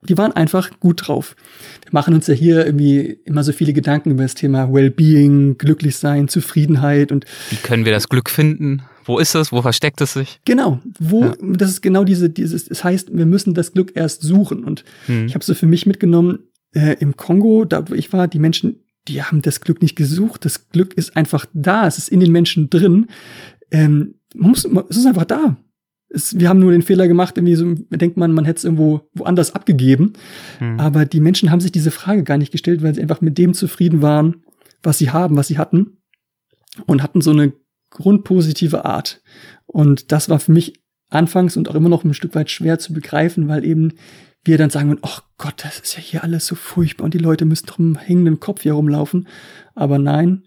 [0.02, 1.36] die waren einfach gut drauf.
[1.84, 5.98] Wir machen uns ja hier irgendwie immer so viele Gedanken über das Thema Wellbeing, glücklich
[5.98, 7.26] sein, Zufriedenheit und.
[7.50, 8.84] Wie können wir das Glück finden?
[9.06, 9.54] Wo ist es?
[9.54, 10.42] Wo versteckt es sich?
[10.44, 11.34] Genau, wo, ja.
[11.42, 14.66] das ist genau diese, dieses, es das heißt, wir müssen das Glück erst suchen.
[14.66, 15.28] Und hm.
[15.28, 16.40] ich habe so für mich mitgenommen,
[16.74, 20.46] äh, im Kongo, da wo ich war, die Menschen, die haben das Glück nicht gesucht.
[20.46, 23.08] Das Glück ist einfach da, es ist in den Menschen drin.
[23.72, 25.58] Ähm, man muss, es ist einfach da.
[26.10, 29.02] Es, wir haben nur den Fehler gemacht, irgendwie so denkt man, man hätte es irgendwo
[29.14, 30.14] woanders abgegeben.
[30.60, 30.80] Hm.
[30.80, 33.54] Aber die Menschen haben sich diese Frage gar nicht gestellt, weil sie einfach mit dem
[33.54, 34.44] zufrieden waren,
[34.84, 35.98] was sie haben, was sie hatten.
[36.86, 37.54] Und hatten so eine
[37.90, 39.22] grundpositive Art.
[39.66, 42.94] Und das war für mich anfangs und auch immer noch ein Stück weit schwer zu
[42.94, 43.94] begreifen, weil eben
[44.48, 47.46] wir dann sagen, oh Gott, das ist ja hier alles so furchtbar und die Leute
[47.46, 49.28] müssen doch im hängenden Kopf hier rumlaufen.
[49.76, 50.44] Aber nein,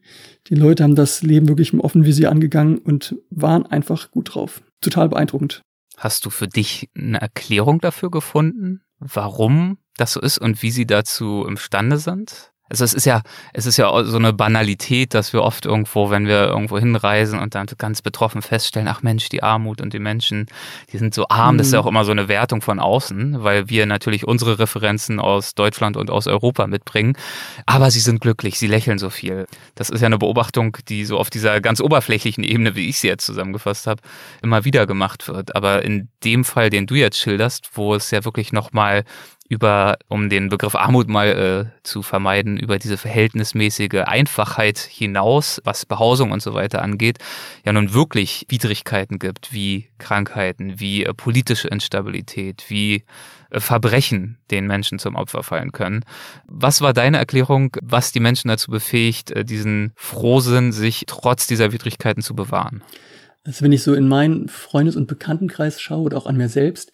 [0.49, 4.63] die Leute haben das Leben wirklich im offenen Visier angegangen und waren einfach gut drauf.
[4.81, 5.63] Total beeindruckend.
[5.97, 10.87] Hast du für dich eine Erklärung dafür gefunden, warum das so ist und wie sie
[10.87, 12.50] dazu imstande sind?
[12.71, 16.27] Also es ist ja, es ist ja so eine Banalität, dass wir oft irgendwo, wenn
[16.27, 20.47] wir irgendwo hinreisen und dann ganz betroffen feststellen, ach Mensch, die Armut und die Menschen,
[20.93, 21.59] die sind so arm, mhm.
[21.59, 21.87] das ist ja mhm.
[21.87, 26.11] auch immer so eine Wertung von außen, weil wir natürlich unsere Referenzen aus Deutschland und
[26.11, 27.17] aus Europa mitbringen.
[27.67, 29.47] Aber sie sind glücklich, sie lächeln so viel.
[29.75, 33.09] Das ist ja eine Beobachtung, die so auf dieser ganz oberflächlichen Ebene, wie ich sie
[33.09, 34.01] jetzt zusammengefasst habe,
[34.43, 35.57] immer wieder gemacht wird.
[35.57, 39.05] Aber in dem Fall, den du jetzt schilderst, wo es ja wirklich nochmal
[39.51, 45.85] über, um den Begriff Armut mal äh, zu vermeiden, über diese verhältnismäßige Einfachheit hinaus, was
[45.85, 47.19] Behausung und so weiter angeht,
[47.67, 53.03] ja nun wirklich Widrigkeiten gibt, wie Krankheiten, wie äh, politische Instabilität, wie
[53.51, 56.05] äh, Verbrechen den Menschen zum Opfer fallen können.
[56.47, 61.73] Was war deine Erklärung, was die Menschen dazu befähigt, äh, diesen Frohsinn, sich trotz dieser
[61.73, 62.85] Widrigkeiten zu bewahren?
[63.43, 66.93] Also wenn ich so in meinen Freundes- und Bekanntenkreis schaue oder auch an mir selbst,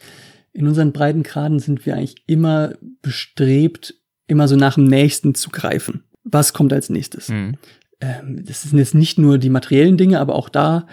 [0.56, 3.94] in unseren Breitengraden sind wir eigentlich immer bestrebt,
[4.26, 6.04] immer so nach dem Nächsten zu greifen.
[6.24, 7.28] Was kommt als nächstes?
[7.28, 7.56] Mhm.
[8.00, 10.86] Ähm, das sind jetzt nicht nur die materiellen Dinge, aber auch da,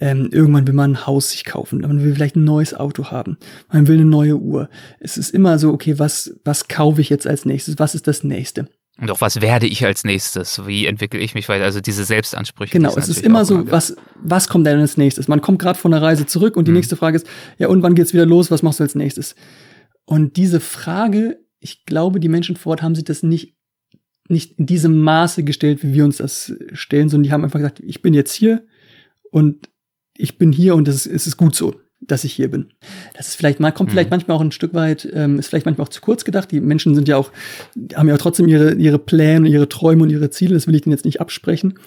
[0.00, 3.38] ähm, irgendwann will man ein Haus sich kaufen, man will vielleicht ein neues Auto haben,
[3.72, 4.68] man will eine neue Uhr.
[5.00, 7.78] Es ist immer so, okay, was, was kaufe ich jetzt als nächstes?
[7.80, 8.68] Was ist das nächste?
[9.00, 10.66] Und auch was werde ich als nächstes?
[10.66, 11.64] Wie entwickle ich mich weiter?
[11.64, 12.72] Also diese Selbstansprüche.
[12.72, 15.28] Genau, es ist immer so, was, was kommt denn als nächstes?
[15.28, 16.78] Man kommt gerade von der Reise zurück und die mhm.
[16.78, 17.26] nächste Frage ist,
[17.58, 18.50] ja, und wann geht's wieder los?
[18.50, 19.36] Was machst du als nächstes?
[20.04, 23.56] Und diese Frage, ich glaube, die Menschen vor Ort haben sich das nicht,
[24.28, 27.80] nicht in diesem Maße gestellt, wie wir uns das stellen, sondern die haben einfach gesagt,
[27.80, 28.66] ich bin jetzt hier
[29.30, 29.70] und
[30.16, 31.74] ich bin hier und es ist, es ist gut so
[32.10, 32.72] dass ich hier bin.
[33.16, 33.92] Das ist vielleicht mal, kommt mhm.
[33.92, 36.50] vielleicht manchmal auch ein Stück weit, ähm, ist vielleicht manchmal auch zu kurz gedacht.
[36.50, 37.30] Die Menschen sind ja auch,
[37.94, 40.54] haben ja auch trotzdem ihre, ihre Pläne, ihre Träume und ihre Ziele.
[40.54, 41.78] Das will ich denen jetzt nicht absprechen.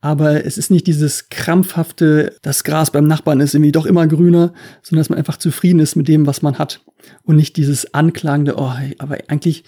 [0.00, 4.52] Aber es ist nicht dieses krampfhafte, das Gras beim Nachbarn ist irgendwie doch immer grüner,
[4.82, 6.84] sondern dass man einfach zufrieden ist mit dem, was man hat.
[7.22, 9.64] Und nicht dieses anklagende, oh, aber eigentlich,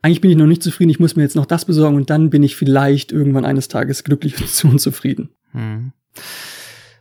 [0.00, 2.30] eigentlich bin ich noch nicht zufrieden, ich muss mir jetzt noch das besorgen und dann
[2.30, 4.34] bin ich vielleicht irgendwann eines Tages glücklich
[4.64, 5.30] und zufrieden.
[5.52, 5.92] Mhm.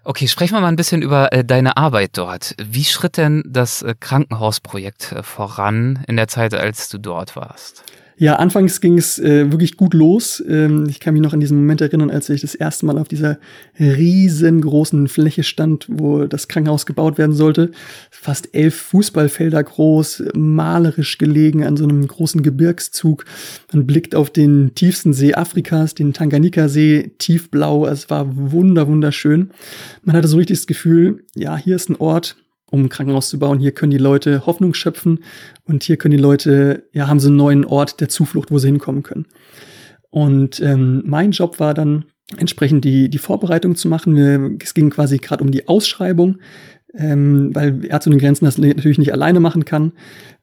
[0.04, 2.56] Okay, sprechen wir mal ein bisschen über äh, deine Arbeit dort.
[2.60, 7.84] Wie schritt denn das äh, Krankenhausprojekt äh, voran in der Zeit, als du dort warst?
[8.22, 10.44] Ja, anfangs ging es äh, wirklich gut los.
[10.48, 13.08] Ähm, ich kann mich noch an diesen Moment erinnern, als ich das erste Mal auf
[13.08, 13.40] dieser
[13.80, 17.72] riesengroßen Fläche stand, wo das Krankenhaus gebaut werden sollte.
[18.12, 23.26] Fast elf Fußballfelder groß, malerisch gelegen an so einem großen Gebirgszug.
[23.74, 27.88] Man blickt auf den tiefsten See Afrikas, den Tanganika-See, tiefblau.
[27.88, 29.50] Es war wunder, wunderschön.
[30.04, 32.36] Man hatte so richtig das Gefühl, ja, hier ist ein Ort,
[32.72, 33.60] um ein Krankenhaus zu bauen.
[33.60, 35.20] Hier können die Leute Hoffnung schöpfen
[35.66, 38.68] und hier können die Leute, ja, haben sie einen neuen Ort der Zuflucht, wo sie
[38.68, 39.28] hinkommen können.
[40.10, 42.06] Und ähm, mein Job war dann
[42.38, 44.58] entsprechend die, die Vorbereitung zu machen.
[44.62, 46.40] Es ging quasi gerade um die Ausschreibung,
[46.94, 49.94] ähm, weil Ärzte und Grenzen das natürlich nicht alleine machen kann.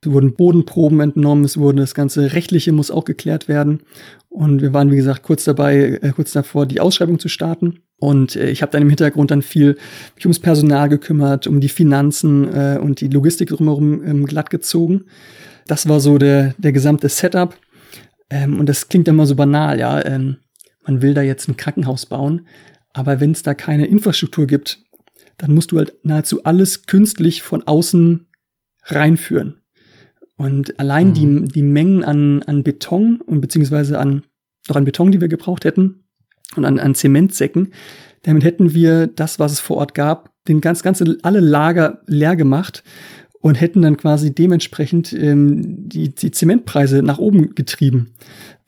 [0.00, 3.80] Es wurden Bodenproben entnommen, es wurde das ganze Rechtliche muss auch geklärt werden.
[4.28, 7.80] Und wir waren, wie gesagt, kurz dabei, äh, kurz davor, die Ausschreibung zu starten.
[7.98, 9.76] Und äh, ich habe dann im Hintergrund dann viel
[10.14, 15.04] mich ums Personal gekümmert, um die Finanzen äh, und die Logistik drumherum ähm, glatt gezogen.
[15.66, 17.56] Das war so der, der gesamte Setup.
[18.30, 20.04] Ähm, und das klingt immer so banal, ja.
[20.04, 20.36] Ähm,
[20.86, 22.46] man will da jetzt ein Krankenhaus bauen,
[22.94, 24.80] aber wenn es da keine Infrastruktur gibt,
[25.38, 28.26] dann musst du halt nahezu alles künstlich von außen
[28.84, 29.62] reinführen.
[30.36, 31.14] Und allein mhm.
[31.14, 34.22] die, die Mengen an, an Beton und beziehungsweise an,
[34.68, 36.04] noch an Beton, die wir gebraucht hätten,
[36.56, 37.72] und an, an Zementsäcken.
[38.22, 42.36] Damit hätten wir das, was es vor Ort gab, den ganz, ganze, alle Lager leer
[42.36, 42.82] gemacht
[43.40, 48.14] und hätten dann quasi dementsprechend ähm, die, die Zementpreise nach oben getrieben.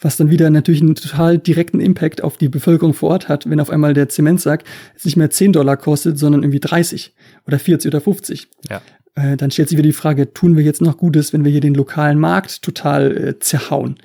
[0.01, 3.61] Was dann wieder natürlich einen total direkten Impact auf die Bevölkerung vor Ort hat, wenn
[3.61, 4.65] auf einmal der Zementsack
[5.05, 7.15] nicht mehr 10 Dollar kostet, sondern irgendwie 30
[7.47, 8.49] oder 40 oder 50.
[8.69, 8.81] Ja.
[9.15, 11.61] Äh, dann stellt sich wieder die Frage, tun wir jetzt noch Gutes, wenn wir hier
[11.61, 13.97] den lokalen Markt total äh, zerhauen?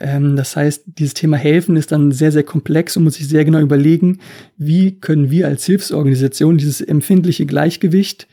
[0.00, 3.44] Ähm, das heißt, dieses Thema Helfen ist dann sehr, sehr komplex und muss sich sehr
[3.44, 4.18] genau überlegen,
[4.56, 8.26] wie können wir als Hilfsorganisation dieses empfindliche Gleichgewicht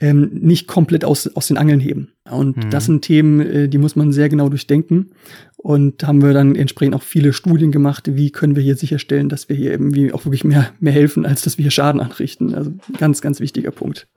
[0.00, 2.12] ähm, nicht komplett aus, aus den Angeln heben.
[2.30, 2.70] Und mhm.
[2.70, 5.10] das sind Themen, äh, die muss man sehr genau durchdenken.
[5.62, 9.50] Und haben wir dann entsprechend auch viele Studien gemacht, wie können wir hier sicherstellen, dass
[9.50, 12.54] wir hier irgendwie auch wirklich mehr, mehr helfen, als dass wir hier Schaden anrichten.
[12.54, 14.08] Also ganz, ganz wichtiger Punkt.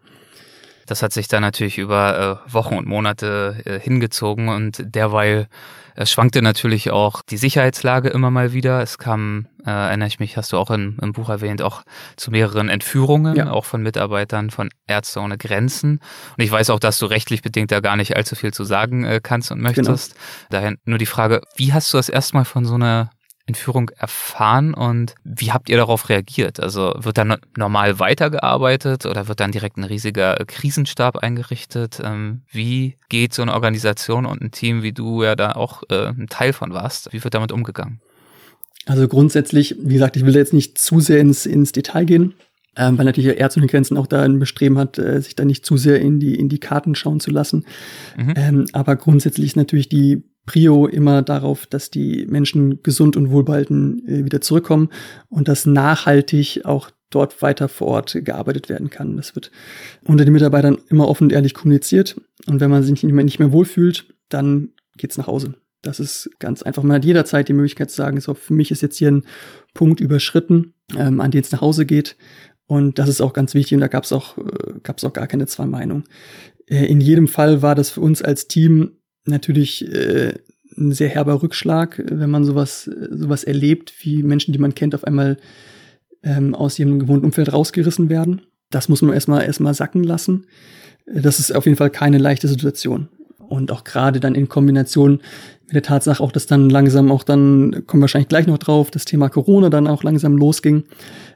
[0.93, 5.47] Das hat sich dann natürlich über äh, Wochen und Monate äh, hingezogen und derweil
[5.95, 8.79] es schwankte natürlich auch die Sicherheitslage immer mal wieder.
[8.79, 11.81] Es kam, äh, erinnere ich mich, hast du auch in, im Buch erwähnt, auch
[12.15, 13.49] zu mehreren Entführungen, ja.
[13.49, 15.99] auch von Mitarbeitern von Ärzte ohne Grenzen.
[16.37, 19.03] Und ich weiß auch, dass du rechtlich bedingt da gar nicht allzu viel zu sagen
[19.03, 20.13] äh, kannst und möchtest.
[20.13, 20.25] Genau.
[20.51, 23.09] Daher nur die Frage, wie hast du das erstmal von so einer
[23.45, 26.61] Entführung erfahren und wie habt ihr darauf reagiert?
[26.61, 31.99] Also wird dann normal weitergearbeitet oder wird dann direkt ein riesiger Krisenstab eingerichtet?
[32.01, 36.07] Ähm, wie geht so eine Organisation und ein Team, wie du ja da auch äh,
[36.07, 37.99] ein Teil von warst, wie wird damit umgegangen?
[38.85, 42.33] Also grundsätzlich, wie gesagt, ich will jetzt nicht zu sehr ins, ins Detail gehen,
[42.77, 45.65] ähm, weil natürlich Ärzte ohne Grenzen auch da ein Bestreben hat, äh, sich da nicht
[45.65, 47.65] zu sehr in die, in die Karten schauen zu lassen.
[48.17, 48.33] Mhm.
[48.37, 54.07] Ähm, aber grundsätzlich ist natürlich die Prio immer darauf, dass die Menschen gesund und wohlbehalten
[54.07, 54.89] äh, wieder zurückkommen
[55.29, 59.15] und dass nachhaltig auch dort weiter vor Ort gearbeitet werden kann.
[59.17, 59.51] Das wird
[60.03, 62.19] unter den Mitarbeitern immer offen und ehrlich kommuniziert.
[62.47, 65.55] Und wenn man sich nicht mehr, nicht mehr wohlfühlt, dann geht's nach Hause.
[65.81, 66.81] Das ist ganz einfach.
[66.83, 69.25] Man hat jederzeit die Möglichkeit zu sagen, so, für mich ist jetzt hier ein
[69.73, 72.15] Punkt überschritten, ähm, an den es nach Hause geht.
[72.65, 73.75] Und das ist auch ganz wichtig.
[73.75, 76.05] Und da gab es auch, äh, gab's auch gar keine zwei Meinungen.
[76.67, 80.33] Äh, in jedem Fall war das für uns als Team natürlich äh,
[80.77, 85.03] ein sehr herber Rückschlag, wenn man sowas, sowas erlebt, wie Menschen, die man kennt, auf
[85.03, 85.37] einmal
[86.23, 88.41] ähm, aus ihrem gewohnten Umfeld rausgerissen werden.
[88.69, 90.45] Das muss man erstmal erstmal sacken lassen.
[91.05, 93.09] Das ist auf jeden Fall keine leichte Situation.
[93.37, 95.19] Und auch gerade dann in Kombination
[95.67, 98.89] mit der Tatsache auch, dass dann langsam auch dann, kommen wir wahrscheinlich gleich noch drauf,
[98.89, 100.85] das Thema Corona dann auch langsam losging.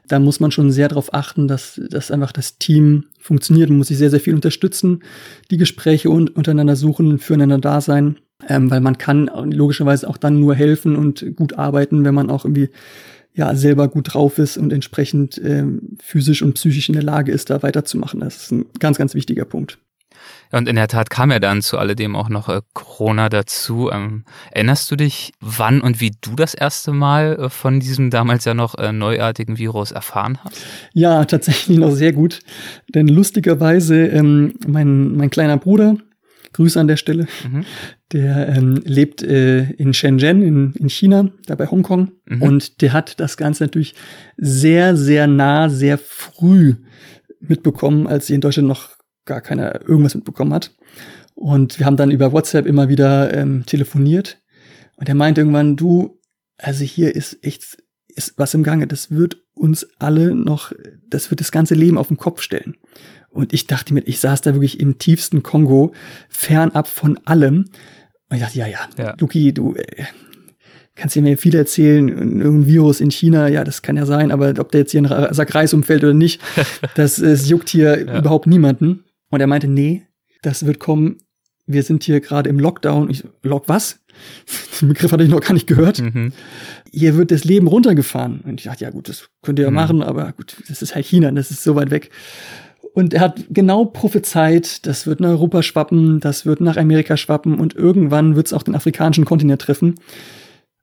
[0.08, 3.68] Da muss man schon sehr darauf achten, dass, dass einfach das Team funktioniert.
[3.68, 5.02] Man muss sich sehr, sehr viel unterstützen,
[5.50, 8.16] die Gespräche un untereinander suchen, füreinander da sein.
[8.48, 12.44] Ähm, weil man kann logischerweise auch dann nur helfen und gut arbeiten, wenn man auch
[12.44, 12.70] irgendwie
[13.34, 17.50] ja selber gut drauf ist und entsprechend ähm, physisch und psychisch in der Lage ist,
[17.50, 18.20] da weiterzumachen.
[18.20, 19.78] Das ist ein ganz, ganz wichtiger Punkt.
[20.50, 23.90] Und in der Tat kam ja dann zu alledem auch noch äh, Corona dazu.
[23.92, 28.44] Ähm, erinnerst du dich, wann und wie du das erste Mal äh, von diesem damals
[28.44, 30.64] ja noch äh, neuartigen Virus erfahren hast?
[30.94, 32.40] Ja, tatsächlich noch sehr gut.
[32.94, 35.96] Denn lustigerweise, ähm, mein, mein kleiner Bruder,
[36.52, 37.64] Grüße an der Stelle, mhm.
[38.12, 42.12] der ähm, lebt äh, in Shenzhen in, in China, da bei Hongkong.
[42.26, 42.42] Mhm.
[42.42, 43.94] Und der hat das Ganze natürlich
[44.36, 46.76] sehr, sehr nah, sehr früh
[47.40, 48.97] mitbekommen, als sie in Deutschland noch
[49.28, 50.74] gar keiner irgendwas mitbekommen hat.
[51.34, 54.42] Und wir haben dann über WhatsApp immer wieder ähm, telefoniert.
[54.96, 56.18] Und er meinte irgendwann, du,
[56.56, 58.86] also hier ist echt ist was im Gange.
[58.86, 60.72] Das wird uns alle noch,
[61.08, 62.76] das wird das ganze Leben auf den Kopf stellen.
[63.30, 65.92] Und ich dachte mir, ich saß da wirklich im tiefsten Kongo,
[66.28, 67.66] fernab von allem.
[68.28, 69.14] Und ich dachte, ja, ja, ja.
[69.18, 70.04] Luki, du äh,
[70.96, 74.54] kannst dir mir viel erzählen, irgendein Virus in China, ja, das kann ja sein, aber
[74.58, 76.40] ob der jetzt hier ein Sack Reis umfällt oder nicht,
[76.96, 78.18] das, das juckt hier ja.
[78.18, 79.04] überhaupt niemanden.
[79.30, 80.06] Und er meinte, nee,
[80.42, 81.18] das wird kommen.
[81.66, 83.10] Wir sind hier gerade im Lockdown.
[83.10, 84.00] Ich, Lock was?
[84.80, 86.00] Den Begriff hatte ich noch gar nicht gehört.
[86.00, 86.32] Mhm.
[86.92, 88.40] Hier wird das Leben runtergefahren.
[88.40, 89.76] Und ich dachte, ja gut, das könnt ihr ja mhm.
[89.76, 92.10] machen, aber gut, das ist halt China, das ist so weit weg.
[92.94, 97.60] Und er hat genau prophezeit, das wird nach Europa schwappen, das wird nach Amerika schwappen
[97.60, 99.96] und irgendwann wird es auch den afrikanischen Kontinent treffen.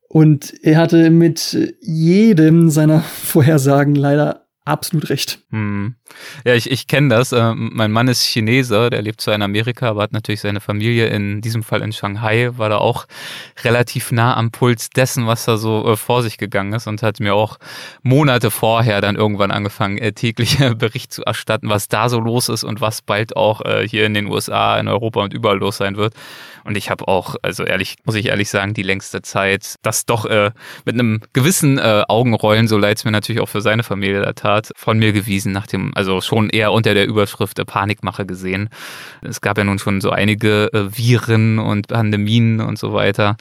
[0.07, 5.43] Und er hatte mit jedem seiner Vorhersagen leider absolut recht.
[5.49, 5.95] Hm.
[6.43, 7.31] Ja, ich, ich kenne das.
[7.31, 11.07] Äh, mein Mann ist Chineser, der lebt zwar in Amerika, aber hat natürlich seine Familie
[11.07, 13.05] in diesem Fall in Shanghai, war da auch
[13.63, 17.19] relativ nah am Puls dessen, was da so äh, vor sich gegangen ist und hat
[17.19, 17.57] mir auch
[18.03, 22.63] Monate vorher dann irgendwann angefangen, äh, täglich Bericht zu erstatten, was da so los ist
[22.63, 25.97] und was bald auch äh, hier in den USA, in Europa und überall los sein
[25.97, 26.13] wird.
[26.65, 30.25] Und ich habe auch, also ehrlich, muss ich ehrlich sagen, die längste Zeit das doch
[30.25, 30.49] äh,
[30.83, 34.33] mit einem gewissen äh, Augenrollen, so leid es mir natürlich auch für seine Familie da
[34.33, 38.69] tat, von mir gewiesen, nach dem, also schon eher unter der Überschrift äh, Panikmache gesehen.
[39.21, 43.37] Es gab ja nun schon so einige äh, Viren und Pandemien und so weiter.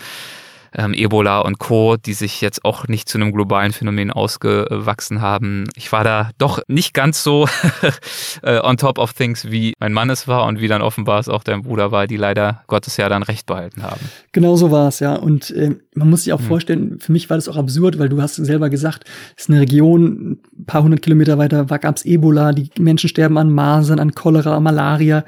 [0.76, 5.68] Ähm, Ebola und Co., die sich jetzt auch nicht zu einem globalen Phänomen ausgewachsen haben.
[5.76, 7.48] Ich war da doch nicht ganz so
[8.42, 11.28] äh, on top of things, wie mein Mann es war und wie dann offenbar es
[11.28, 14.00] auch dein Bruder war, die leider Gottes ja dann recht behalten haben.
[14.32, 15.14] Genau so war es, ja.
[15.14, 16.46] Und äh, man muss sich auch hm.
[16.46, 19.04] vorstellen, für mich war das auch absurd, weil du hast selber gesagt,
[19.36, 23.38] es ist eine Region, ein paar hundert Kilometer weiter gab es Ebola, die Menschen sterben
[23.38, 25.24] an Masern, an Cholera, Malaria.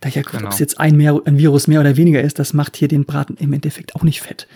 [0.00, 0.46] Da ja, genau.
[0.46, 3.04] ob es jetzt ein, mehr, ein Virus mehr oder weniger ist, das macht hier den
[3.04, 4.46] Braten im Endeffekt auch nicht fett.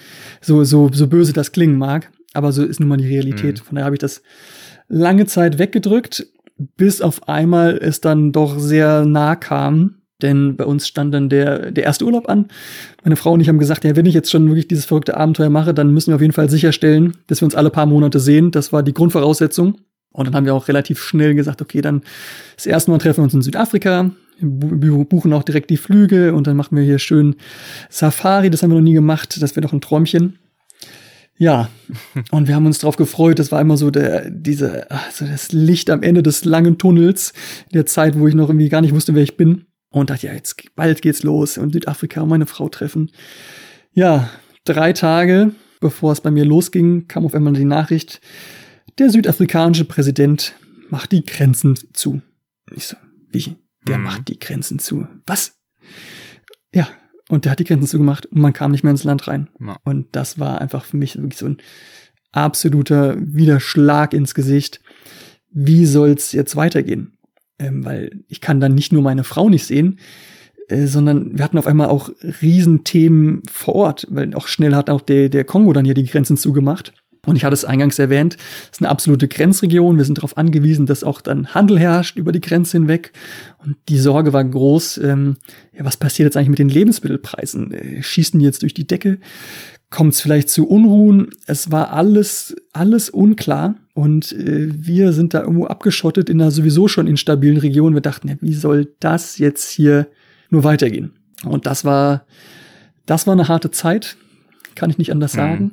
[0.45, 3.61] So, so, so böse das klingen mag, aber so ist nun mal die Realität.
[3.61, 3.65] Mhm.
[3.65, 4.23] Von daher habe ich das
[4.89, 6.27] lange Zeit weggedrückt,
[6.77, 9.97] bis auf einmal es dann doch sehr nah kam.
[10.23, 12.47] Denn bei uns stand dann der, der erste Urlaub an.
[13.03, 15.51] Meine Frau und ich haben gesagt, ja, wenn ich jetzt schon wirklich dieses verrückte Abenteuer
[15.51, 18.51] mache, dann müssen wir auf jeden Fall sicherstellen, dass wir uns alle paar Monate sehen.
[18.51, 19.79] Das war die Grundvoraussetzung.
[20.13, 22.03] Und dann haben wir auch relativ schnell gesagt, okay, dann
[22.55, 26.57] das erste Mal treffen wir uns in Südafrika, buchen auch direkt die Flüge und dann
[26.57, 27.37] machen wir hier schön
[27.89, 30.39] Safari, das haben wir noch nie gemacht, das wäre doch ein Träumchen.
[31.37, 31.69] Ja,
[32.31, 35.91] und wir haben uns darauf gefreut, das war immer so der, diese, also das Licht
[35.91, 37.33] am Ende des langen Tunnels,
[37.73, 39.67] der Zeit, wo ich noch irgendwie gar nicht wusste, wer ich bin.
[39.91, 43.13] Und dachte, ja, jetzt bald geht's los und Südafrika und meine Frau treffen.
[43.93, 44.29] Ja,
[44.65, 45.53] drei Tage
[45.85, 48.23] bevor es bei mir losging, kam auf einmal die Nachricht,
[48.99, 50.55] der südafrikanische Präsident
[50.89, 52.23] macht die Grenzen zu.
[52.75, 52.97] Ich so,
[53.31, 53.57] wie?
[53.87, 54.05] Der mhm.
[54.05, 55.07] macht die Grenzen zu.
[55.27, 55.59] Was?
[56.75, 56.89] Ja,
[57.29, 59.49] und der hat die Grenzen zugemacht und man kam nicht mehr ins Land rein.
[59.61, 59.79] Ja.
[59.85, 61.59] Und das war einfach für mich wirklich so ein
[62.33, 64.81] absoluter Widerschlag ins Gesicht.
[65.51, 67.17] Wie soll's jetzt weitergehen?
[67.59, 70.01] Ähm, weil ich kann dann nicht nur meine Frau nicht sehen,
[70.69, 72.11] äh, sondern wir hatten auf einmal auch
[72.43, 76.37] Riesenthemen vor Ort, weil auch schnell hat auch der, der Kongo dann hier die Grenzen
[76.37, 76.93] zugemacht.
[77.27, 79.97] Und ich hatte es eingangs erwähnt, es ist eine absolute Grenzregion.
[79.97, 83.13] Wir sind darauf angewiesen, dass auch dann Handel herrscht über die Grenze hinweg.
[83.65, 85.37] Und die Sorge war groß, ähm,
[85.77, 87.73] ja, was passiert jetzt eigentlich mit den Lebensmittelpreisen?
[87.73, 89.19] Äh, schießen die jetzt durch die Decke?
[89.91, 91.31] Kommt es vielleicht zu Unruhen?
[91.47, 93.77] Es war alles, alles unklar.
[93.95, 97.95] Und äh, wir sind da irgendwo abgeschottet in einer sowieso schon instabilen Region.
[97.95, 100.09] Wir dachten, ja, wie soll das jetzt hier
[100.51, 101.13] nur weitergehen?
[101.45, 102.27] Und das war,
[103.07, 104.17] das war eine harte Zeit,
[104.75, 105.39] kann ich nicht anders mhm.
[105.39, 105.73] sagen.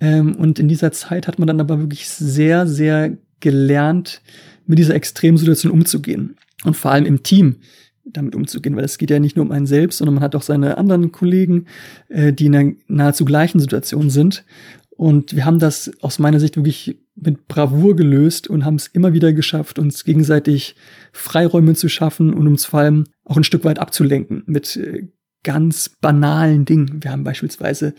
[0.00, 4.20] Ähm, und in dieser Zeit hat man dann aber wirklich sehr, sehr gelernt,
[4.66, 6.36] mit dieser Extremsituation umzugehen.
[6.64, 7.56] Und vor allem im Team
[8.04, 10.42] damit umzugehen, weil es geht ja nicht nur um einen selbst, sondern man hat auch
[10.42, 11.66] seine anderen Kollegen,
[12.08, 14.44] äh, die in einer nahezu gleichen Situation sind.
[14.90, 19.12] Und wir haben das aus meiner Sicht wirklich mit Bravour gelöst und haben es immer
[19.12, 20.74] wieder geschafft, uns gegenseitig
[21.12, 25.06] Freiräume zu schaffen und uns vor allem auch ein Stück weit abzulenken mit äh,
[25.44, 27.02] ganz banalen Dingen.
[27.02, 27.94] Wir haben beispielsweise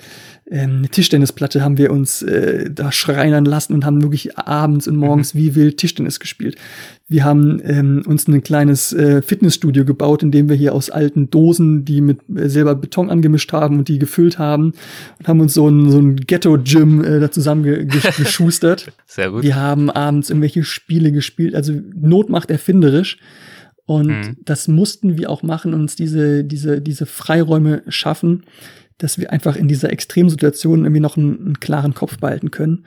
[0.51, 4.97] ähm, eine Tischtennisplatte haben wir uns äh, da schreinern lassen und haben wirklich abends und
[4.97, 5.39] morgens mhm.
[5.39, 6.57] wie wild Tischtennis gespielt.
[7.07, 11.29] Wir haben ähm, uns ein kleines äh, Fitnessstudio gebaut, in dem wir hier aus alten
[11.29, 14.73] Dosen, die mit äh, selber Beton angemischt haben und die gefüllt haben
[15.19, 18.91] und haben uns so ein, so ein Ghetto-Gym äh, da zusammengeschustert.
[19.05, 19.43] Sehr gut.
[19.43, 23.17] Wir haben abends irgendwelche Spiele gespielt, also Not macht erfinderisch.
[23.89, 24.37] Und mhm.
[24.45, 28.43] das mussten wir auch machen, uns diese, diese, diese Freiräume schaffen,
[28.99, 32.85] dass wir einfach in dieser Extremsituation irgendwie noch einen, einen klaren Kopf behalten können,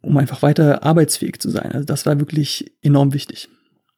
[0.00, 1.72] um einfach weiter arbeitsfähig zu sein.
[1.72, 3.48] Also das war wirklich enorm wichtig.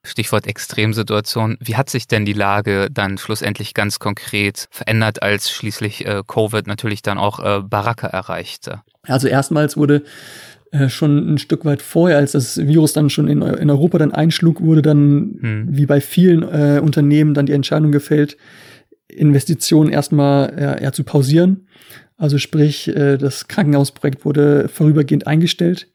[0.03, 1.59] Stichwort Extremsituation.
[1.61, 6.67] Wie hat sich denn die Lage dann schlussendlich ganz konkret verändert, als schließlich äh, Covid
[6.67, 8.81] natürlich dann auch äh, Baraka erreichte?
[9.03, 10.05] Also erstmals wurde
[10.77, 14.13] äh, schon ein Stück weit vorher, als das Virus dann schon in, in Europa dann
[14.13, 15.67] einschlug, wurde dann, hm.
[15.71, 18.37] wie bei vielen äh, Unternehmen, dann die Entscheidung gefällt,
[19.09, 21.67] Investitionen erstmal äh, eher zu pausieren.
[22.17, 25.89] Also sprich, äh, das Krankenhausprojekt wurde vorübergehend eingestellt.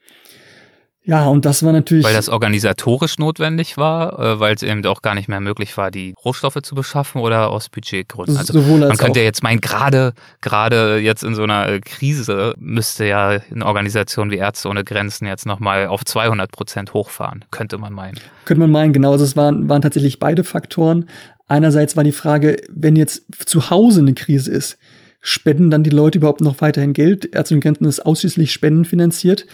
[1.12, 2.06] Ja, und das war natürlich.
[2.06, 5.92] Weil das organisatorisch notwendig war, äh, weil es eben auch gar nicht mehr möglich war,
[5.92, 8.38] die Rohstoffe zu beschaffen oder aus Budgetgründen.
[8.38, 11.82] Also Sowohl als man könnte ja jetzt meinen, gerade, gerade jetzt in so einer äh,
[11.82, 17.44] Krise müsste ja eine Organisation wie Ärzte ohne Grenzen jetzt nochmal auf 200 Prozent hochfahren,
[17.52, 18.18] könnte man meinen.
[18.46, 19.12] Könnte man meinen, genau.
[19.12, 21.10] Also es waren, waren tatsächlich beide Faktoren.
[21.50, 24.78] Einerseits war die Frage, wenn jetzt zu Hause eine Krise ist,
[25.22, 27.34] spenden dann die Leute überhaupt noch weiterhin Geld?
[27.34, 29.46] Ärzte und Grenzen ist ausschließlich spendenfinanziert.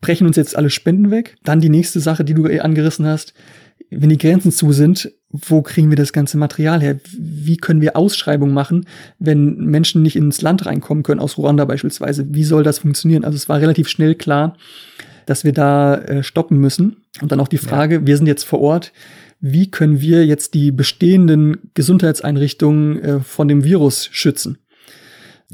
[0.00, 1.36] Brechen uns jetzt alle Spenden weg?
[1.44, 3.34] Dann die nächste Sache, die du angerissen hast.
[3.90, 6.98] Wenn die Grenzen zu sind, wo kriegen wir das ganze Material her?
[7.18, 8.86] Wie können wir Ausschreibungen machen,
[9.18, 12.26] wenn Menschen nicht ins Land reinkommen können, aus Ruanda beispielsweise?
[12.30, 13.24] Wie soll das funktionieren?
[13.24, 14.56] Also es war relativ schnell klar,
[15.26, 16.96] dass wir da äh, stoppen müssen.
[17.20, 18.06] Und dann auch die Frage, ja.
[18.06, 18.92] wir sind jetzt vor Ort,
[19.40, 24.58] wie können wir jetzt die bestehenden Gesundheitseinrichtungen äh, von dem Virus schützen?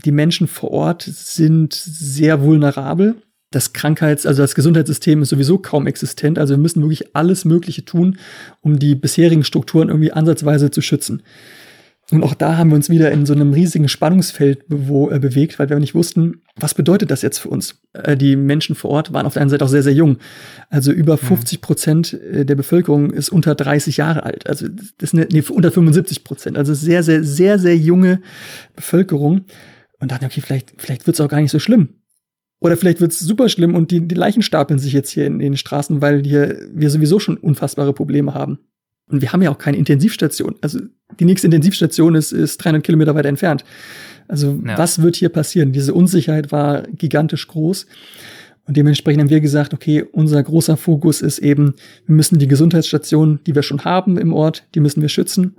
[0.04, 3.16] Die Menschen vor Ort sind sehr vulnerabel.
[3.50, 6.38] Das Krankheits-, also das Gesundheitssystem ist sowieso kaum existent.
[6.38, 8.18] Also wir müssen wirklich alles Mögliche tun,
[8.60, 11.22] um die bisherigen Strukturen irgendwie ansatzweise zu schützen.
[12.10, 15.58] Und auch da haben wir uns wieder in so einem riesigen Spannungsfeld bewo- äh, bewegt,
[15.58, 17.82] weil wir nicht wussten, was bedeutet das jetzt für uns?
[17.92, 20.16] Äh, die Menschen vor Ort waren auf der einen Seite auch sehr, sehr jung.
[20.70, 24.48] Also über 50 Prozent äh, der Bevölkerung ist unter 30 Jahre alt.
[24.48, 26.56] Also das ist eine, nee, unter 75 Prozent.
[26.56, 28.22] Also sehr, sehr, sehr, sehr junge
[28.74, 29.42] Bevölkerung.
[30.00, 31.88] Und dachten, okay, vielleicht, vielleicht wird es auch gar nicht so schlimm.
[32.60, 35.38] Oder vielleicht wird es super schlimm und die, die Leichen stapeln sich jetzt hier in,
[35.38, 38.58] den Straßen, weil hier wir sowieso schon unfassbare Probleme haben.
[39.08, 40.56] Und wir haben ja auch keine Intensivstation.
[40.60, 40.80] Also
[41.18, 43.64] die nächste Intensivstation ist, ist 300 Kilometer weiter entfernt.
[44.26, 44.76] Also ja.
[44.76, 45.72] was wird hier passieren?
[45.72, 47.86] Diese Unsicherheit war gigantisch groß.
[48.66, 51.74] Und dementsprechend haben wir gesagt, okay, unser großer Fokus ist eben,
[52.04, 55.56] wir müssen die Gesundheitsstationen, die wir schon haben im Ort, die müssen wir schützen.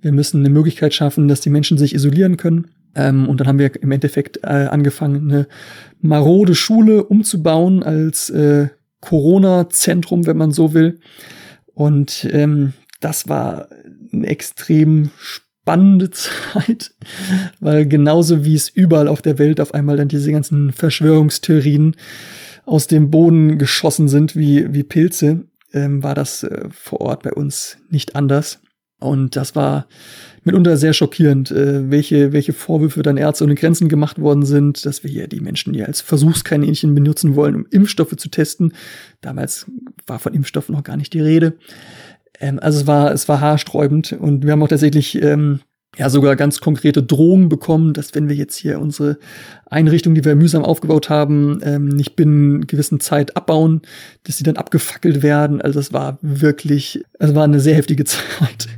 [0.00, 2.68] Wir müssen eine Möglichkeit schaffen, dass die Menschen sich isolieren können.
[2.94, 5.48] Ähm, und dann haben wir im Endeffekt äh, angefangen, eine
[6.00, 8.68] marode Schule umzubauen als äh,
[9.00, 11.00] Corona-Zentrum, wenn man so will.
[11.74, 13.68] Und ähm, das war
[14.12, 16.92] eine extrem spannende Zeit,
[17.60, 21.94] weil genauso wie es überall auf der Welt auf einmal dann diese ganzen Verschwörungstheorien
[22.64, 27.32] aus dem Boden geschossen sind wie, wie Pilze, ähm, war das äh, vor Ort bei
[27.32, 28.60] uns nicht anders.
[29.00, 29.86] Und das war
[30.42, 35.04] mitunter sehr schockierend, äh, welche, welche Vorwürfe dann Ärzte ohne Grenzen gemacht worden sind, dass
[35.04, 38.72] wir hier die Menschen hier als Versuchskaninchen benutzen wollen, um Impfstoffe zu testen.
[39.20, 39.66] Damals
[40.06, 41.54] war von Impfstoffen noch gar nicht die Rede.
[42.40, 45.60] Ähm, also es war, es war haarsträubend und wir haben auch tatsächlich ähm,
[45.96, 49.18] ja sogar ganz konkrete Drohungen bekommen, dass wenn wir jetzt hier unsere
[49.66, 53.82] Einrichtung, die wir mühsam aufgebaut haben, ähm, nicht binnen gewissen Zeit abbauen,
[54.24, 55.60] dass sie dann abgefackelt werden.
[55.60, 58.68] Also es war wirklich, es war eine sehr heftige Zeit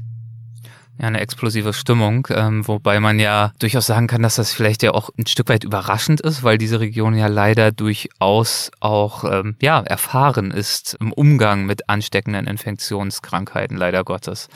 [1.00, 4.92] ja, eine explosive Stimmung, ähm, wobei man ja durchaus sagen kann, dass das vielleicht ja
[4.92, 9.80] auch ein Stück weit überraschend ist, weil diese Region ja leider durchaus auch ähm, ja
[9.80, 14.48] erfahren ist im Umgang mit ansteckenden Infektionskrankheiten, leider Gottes.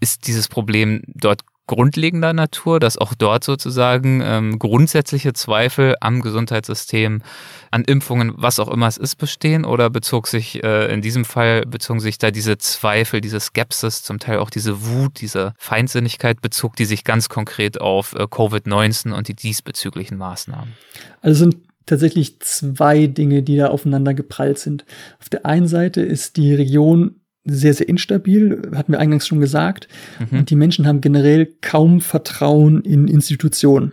[0.00, 7.22] Ist dieses Problem dort grundlegender Natur, dass auch dort sozusagen ähm, grundsätzliche Zweifel am Gesundheitssystem,
[7.70, 9.64] an Impfungen, was auch immer es ist, bestehen?
[9.64, 14.18] Oder bezog sich äh, in diesem Fall, bezogen sich da diese Zweifel, diese Skepsis, zum
[14.18, 19.28] Teil auch diese Wut, diese Feindsinnigkeit, bezog die sich ganz konkret auf äh, Covid-19 und
[19.28, 20.74] die diesbezüglichen Maßnahmen?
[21.22, 21.56] Also sind
[21.86, 24.84] tatsächlich zwei Dinge, die da aufeinander geprallt sind.
[25.20, 29.88] Auf der einen Seite ist die Region sehr, sehr instabil, hatten wir eingangs schon gesagt.
[30.30, 30.38] Mhm.
[30.38, 33.92] Und die Menschen haben generell kaum Vertrauen in Institutionen.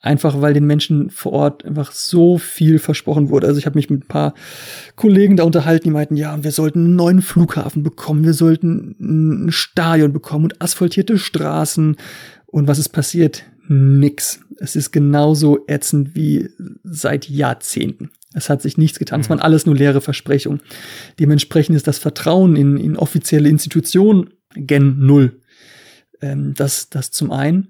[0.00, 3.46] Einfach weil den Menschen vor Ort einfach so viel versprochen wurde.
[3.46, 4.34] Also ich habe mich mit ein paar
[4.96, 9.52] Kollegen da unterhalten, die meinten, ja, wir sollten einen neuen Flughafen bekommen, wir sollten ein
[9.52, 11.96] Stadion bekommen und asphaltierte Straßen.
[12.46, 13.44] Und was ist passiert?
[13.68, 14.40] Nix.
[14.58, 16.50] Es ist genauso ätzend wie
[16.82, 18.10] seit Jahrzehnten.
[18.34, 19.20] Es hat sich nichts getan.
[19.20, 19.30] Es mhm.
[19.30, 20.60] waren alles nur leere Versprechungen.
[21.18, 25.40] Dementsprechend ist das Vertrauen in, in offizielle Institutionen gen Null.
[26.20, 27.68] Ähm, das, das zum einen.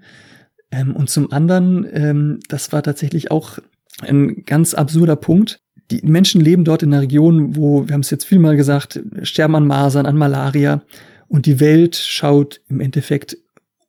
[0.70, 3.58] Ähm, und zum anderen, ähm, das war tatsächlich auch
[4.00, 5.60] ein ganz absurder Punkt.
[5.90, 9.00] Die Menschen leben dort in einer Region, wo, wir haben es jetzt viel mal gesagt,
[9.22, 10.82] sterben an Masern, an Malaria.
[11.28, 13.36] Und die Welt schaut im Endeffekt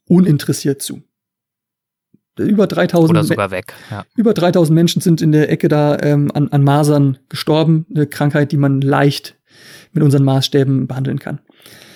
[0.08, 1.04] uninteressiert zu
[2.38, 3.74] über 3000 oder sogar weg.
[3.92, 4.06] Ja.
[4.16, 8.52] Über 3000 Menschen sind in der Ecke da ähm, an, an Masern gestorben, eine Krankheit,
[8.52, 9.38] die man leicht
[9.92, 11.40] mit unseren Maßstäben behandeln kann.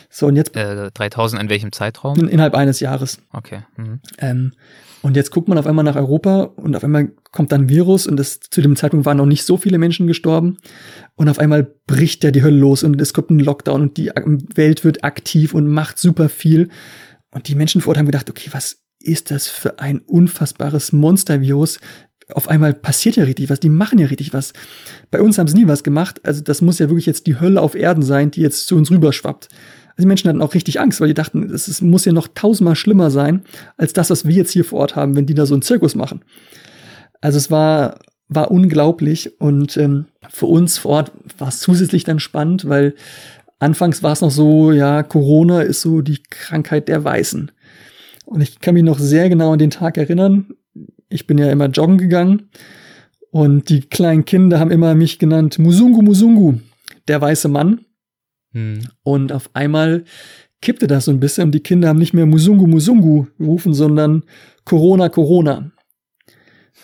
[0.09, 2.17] So und jetzt äh, 3000 in welchem Zeitraum?
[2.17, 3.19] In, innerhalb eines Jahres.
[3.33, 3.63] Okay.
[3.75, 3.99] Mhm.
[4.19, 4.53] Ähm,
[5.01, 8.07] und jetzt guckt man auf einmal nach Europa und auf einmal kommt dann ein Virus
[8.07, 10.57] und das, zu dem Zeitpunkt waren noch nicht so viele Menschen gestorben
[11.15, 14.11] und auf einmal bricht ja die Hölle los und es kommt ein Lockdown und die
[14.55, 16.69] Welt wird aktiv und macht super viel
[17.31, 21.79] und die Menschen vor Ort haben gedacht, okay, was ist das für ein unfassbares Monstervirus?
[22.33, 24.51] Auf einmal passiert ja richtig was, die machen ja richtig was.
[25.11, 27.61] Bei uns haben sie nie was gemacht, also das muss ja wirklich jetzt die Hölle
[27.61, 29.47] auf Erden sein, die jetzt zu uns rüberschwappt.
[29.91, 32.75] Also die Menschen hatten auch richtig Angst, weil die dachten, es muss ja noch tausendmal
[32.75, 33.43] schlimmer sein,
[33.77, 35.95] als das, was wir jetzt hier vor Ort haben, wenn die da so einen Zirkus
[35.95, 36.21] machen.
[37.21, 42.19] Also es war, war unglaublich und ähm, für uns vor Ort war es zusätzlich dann
[42.19, 42.93] spannend, weil
[43.59, 47.51] anfangs war es noch so, ja, Corona ist so die Krankheit der Weißen.
[48.27, 50.49] Und ich kann mich noch sehr genau an den Tag erinnern.
[51.07, 52.49] Ich bin ja immer joggen gegangen.
[53.31, 56.55] Und die kleinen Kinder haben immer mich genannt Musungu Musungu,
[57.07, 57.85] der weiße Mann.
[58.51, 58.81] Hm.
[59.03, 60.03] Und auf einmal
[60.61, 64.23] kippte das so ein bisschen und die Kinder haben nicht mehr Musungu Musungu gerufen, sondern
[64.65, 65.71] Corona Corona.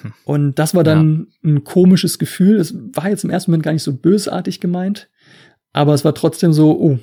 [0.02, 0.14] Hm.
[0.24, 1.50] Und das war dann ja.
[1.50, 2.56] ein komisches Gefühl.
[2.56, 5.10] Es war jetzt im ersten Moment gar nicht so bösartig gemeint,
[5.74, 7.00] aber es war trotzdem so, oh,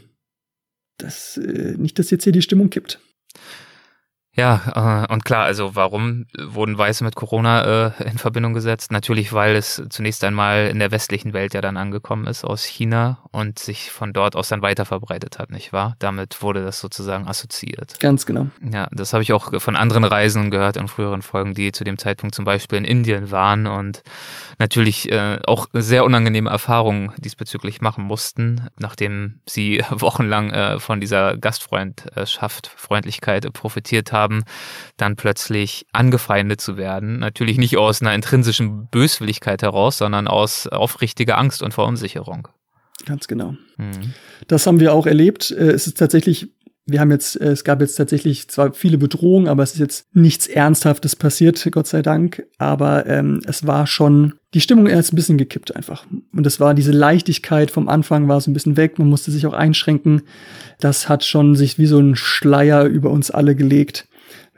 [0.97, 3.01] das, äh, nicht, dass jetzt hier die Stimmung kippt.
[4.37, 8.93] Ja, äh, und klar, also warum wurden Weiße mit Corona äh, in Verbindung gesetzt?
[8.93, 13.19] Natürlich, weil es zunächst einmal in der westlichen Welt ja dann angekommen ist aus China
[13.33, 15.97] und sich von dort aus dann weiter verbreitet hat, nicht wahr?
[15.99, 17.99] Damit wurde das sozusagen assoziiert.
[17.99, 18.47] Ganz genau.
[18.73, 21.99] Ja, das habe ich auch von anderen Reisenden gehört in früheren Folgen, die zu dem
[21.99, 24.03] Zeitpunkt zum Beispiel in Indien waren und
[24.61, 31.37] natürlich äh, auch sehr unangenehme Erfahrungen diesbezüglich machen mussten, nachdem sie wochenlang äh, von dieser
[31.37, 34.45] Gastfreundschaft, Freundlichkeit profitiert haben haben,
[34.97, 37.19] dann plötzlich angefeindet zu werden.
[37.19, 42.49] Natürlich nicht aus einer intrinsischen Böswilligkeit heraus, sondern aus aufrichtiger Angst und Verunsicherung.
[43.07, 43.55] Ganz genau.
[43.79, 44.15] Mhm.
[44.47, 45.51] Das haben wir auch erlebt.
[45.51, 46.51] Äh, es ist tatsächlich
[46.91, 50.07] wir haben jetzt, äh, es gab jetzt tatsächlich zwar viele Bedrohungen, aber es ist jetzt
[50.15, 52.45] nichts Ernsthaftes passiert, Gott sei Dank.
[52.59, 56.07] Aber ähm, es war schon, die Stimmung ist ein bisschen gekippt einfach.
[56.33, 58.99] Und es war diese Leichtigkeit vom Anfang war so ein bisschen weg.
[58.99, 60.23] Man musste sich auch einschränken.
[60.81, 64.09] Das hat schon sich wie so ein Schleier über uns alle gelegt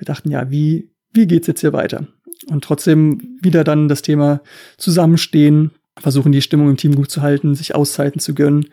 [0.02, 2.08] wir dachten, ja, wie, wie geht's jetzt hier weiter?
[2.48, 4.40] Und trotzdem wieder dann das Thema
[4.76, 8.66] Zusammenstehen, versuchen die Stimmung im Team gut zu halten, sich Auszeiten zu gönnen.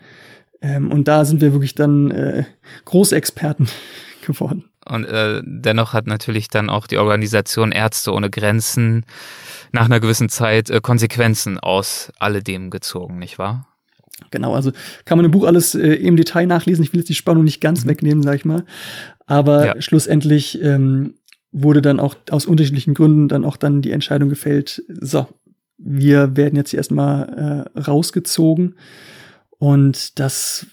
[0.60, 2.44] Ähm, und da sind wir wirklich dann äh,
[2.84, 3.68] Großexperten
[4.26, 4.64] geworden.
[4.84, 9.04] Und äh, dennoch hat natürlich dann auch die Organisation Ärzte ohne Grenzen
[9.70, 13.68] nach einer gewissen Zeit äh, Konsequenzen aus alledem gezogen, nicht wahr?
[14.32, 14.72] Genau, also
[15.04, 16.82] kann man im Buch alles äh, im Detail nachlesen.
[16.82, 17.90] Ich will jetzt die Spannung nicht ganz mhm.
[17.90, 18.64] wegnehmen, sag ich mal.
[19.26, 19.80] Aber ja.
[19.80, 21.14] schlussendlich ähm,
[21.52, 25.26] wurde dann auch aus unterschiedlichen Gründen dann auch dann die Entscheidung gefällt, so,
[25.78, 28.74] wir werden jetzt erstmal äh, rausgezogen.
[29.58, 30.66] Und das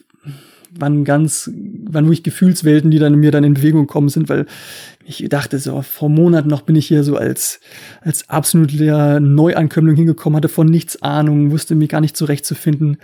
[0.71, 1.49] waren ganz,
[1.86, 4.45] waren wirklich Gefühlswelten, die dann mir dann in Bewegung gekommen sind, weil
[5.05, 7.61] ich dachte so, vor Monaten noch bin ich hier so als,
[8.01, 12.97] als absoluter Neuankömmling hingekommen, hatte von nichts Ahnung, wusste mich gar nicht zurechtzufinden.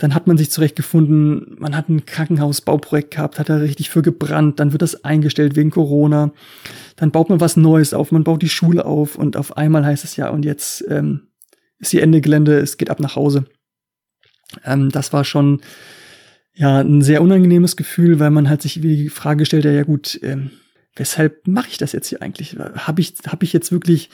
[0.00, 4.58] Dann hat man sich zurechtgefunden, man hat ein Krankenhausbauprojekt gehabt, hat da richtig für gebrannt,
[4.58, 6.32] dann wird das eingestellt wegen Corona.
[6.96, 10.04] Dann baut man was Neues auf, man baut die Schule auf und auf einmal heißt
[10.04, 11.28] es ja, und jetzt ähm,
[11.78, 13.44] ist die Ende Gelände, es geht ab nach Hause.
[14.64, 15.60] Ähm, das war schon
[16.54, 20.18] ja ein sehr unangenehmes Gefühl, weil man halt sich die Frage stellt, ja, ja gut,
[20.22, 20.50] ähm,
[20.96, 22.56] weshalb mache ich das jetzt hier eigentlich?
[22.58, 24.10] Habe ich, hab ich jetzt wirklich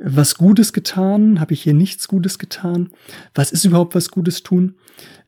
[0.00, 1.40] was Gutes getan?
[1.40, 2.90] Habe ich hier nichts Gutes getan?
[3.34, 4.76] Was ist überhaupt was Gutes tun?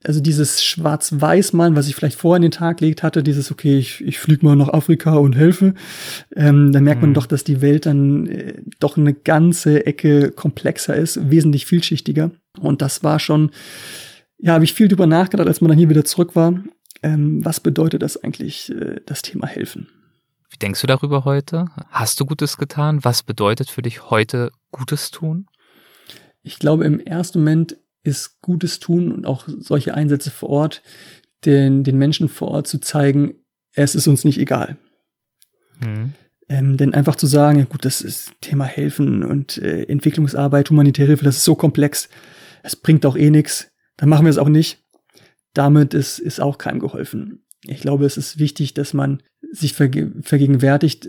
[0.05, 4.01] Also dieses Schwarz-Weiß-Malen, was ich vielleicht vorher in den Tag gelegt hatte, dieses, okay, ich,
[4.01, 5.75] ich fliege mal nach Afrika und helfe,
[6.35, 7.15] ähm, dann merkt man mhm.
[7.15, 12.33] doch, dass die Welt dann äh, doch eine ganze Ecke komplexer ist, wesentlich vielschichtiger.
[12.61, 13.51] Und das war schon,
[14.39, 16.63] ja, habe ich viel drüber nachgedacht, als man dann hier wieder zurück war.
[17.03, 19.89] Ähm, was bedeutet das eigentlich, äh, das Thema helfen?
[20.63, 21.67] Denkst du darüber heute?
[21.91, 23.05] Hast du Gutes getan?
[23.05, 25.47] Was bedeutet für dich heute Gutes tun?
[26.45, 30.83] Ich glaube, im ersten Moment ist Gutes tun und auch solche Einsätze vor Ort,
[31.45, 33.35] den, den Menschen vor Ort zu zeigen,
[33.75, 34.77] es ist uns nicht egal.
[35.81, 36.13] Mhm.
[36.49, 41.09] Ähm, denn einfach zu sagen, ja gut, das ist Thema Helfen und äh, Entwicklungsarbeit, humanitäre
[41.09, 42.09] Hilfe, das ist so komplex,
[42.63, 44.79] es bringt auch eh nichts, dann machen wir es auch nicht.
[45.55, 47.45] Damit ist, ist auch keinem geholfen.
[47.65, 49.23] Ich glaube, es ist wichtig, dass man
[49.53, 51.09] sich verge vergegenwärtigt,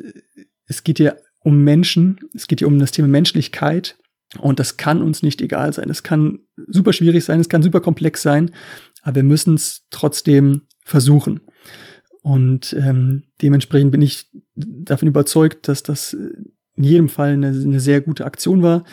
[0.68, 3.98] es geht hier um Menschen, es geht hier um das Thema Menschlichkeit
[4.40, 5.90] und das kann uns nicht egal sein.
[5.90, 8.52] Es kann super schwierig sein, es kann super komplex sein,
[9.02, 11.42] aber wir müssen es trotzdem versuchen.
[12.22, 16.14] Und ähm, dementsprechend bin ich davon überzeugt, dass das
[16.76, 18.84] in jedem Fall eine, eine sehr gute Aktion war,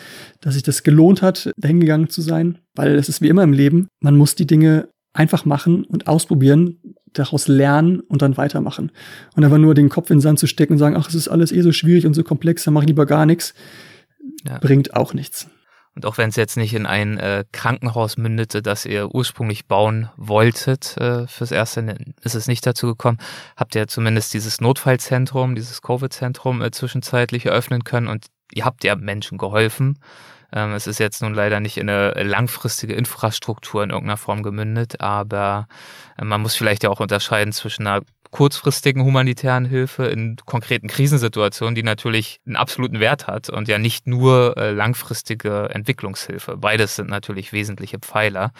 [0.41, 3.87] dass sich das gelohnt hat, dahingegangen zu sein, weil es ist wie immer im Leben,
[4.01, 8.91] man muss die Dinge einfach machen und ausprobieren, daraus lernen und dann weitermachen.
[9.35, 11.27] Und einfach nur den Kopf in den Sand zu stecken und sagen, ach, es ist
[11.27, 13.53] alles eh so schwierig und so komplex, dann mache ich lieber gar nichts,
[14.47, 14.57] ja.
[14.59, 15.47] bringt auch nichts.
[15.93, 20.09] Und auch wenn es jetzt nicht in ein äh, Krankenhaus mündete, das ihr ursprünglich bauen
[20.15, 23.17] wolltet äh, fürs Erste, ist es nicht dazu gekommen,
[23.57, 28.95] habt ihr zumindest dieses Notfallzentrum, dieses Covid-Zentrum äh, zwischenzeitlich eröffnen können und ihr habt ja
[28.95, 29.99] Menschen geholfen.
[30.53, 35.01] Ähm, es ist jetzt nun leider nicht in eine langfristige Infrastruktur in irgendeiner Form gemündet,
[35.01, 35.67] aber
[36.17, 41.75] äh, man muss vielleicht ja auch unterscheiden zwischen einer kurzfristigen humanitären Hilfe in konkreten Krisensituationen,
[41.75, 46.57] die natürlich einen absoluten Wert hat und ja nicht nur äh, langfristige Entwicklungshilfe.
[46.57, 48.51] Beides sind natürlich wesentliche Pfeiler.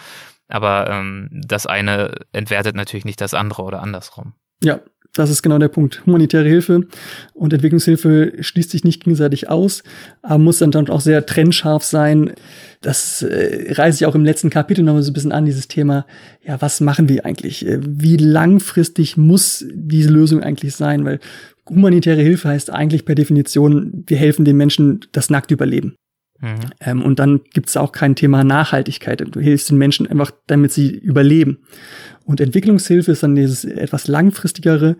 [0.48, 4.34] Aber ähm, das eine entwertet natürlich nicht das andere oder andersrum.
[4.62, 4.80] Ja,
[5.14, 6.04] das ist genau der Punkt.
[6.06, 6.86] Humanitäre Hilfe
[7.34, 9.82] und Entwicklungshilfe schließt sich nicht gegenseitig aus,
[10.22, 12.32] aber muss dann, dann auch sehr trennscharf sein.
[12.80, 16.06] Das äh, reiße ich auch im letzten Kapitel noch so ein bisschen an, dieses Thema,
[16.42, 17.66] ja, was machen wir eigentlich?
[17.66, 21.04] Äh, wie langfristig muss diese Lösung eigentlich sein?
[21.04, 21.20] Weil
[21.68, 25.94] humanitäre Hilfe heißt eigentlich per Definition, wir helfen den Menschen das nackte Überleben.
[26.42, 26.58] Mhm.
[26.80, 29.24] Ähm, und dann gibt es auch kein Thema Nachhaltigkeit.
[29.30, 31.58] Du hilfst den Menschen einfach, damit sie überleben.
[32.24, 34.96] Und Entwicklungshilfe ist dann dieses etwas langfristigere,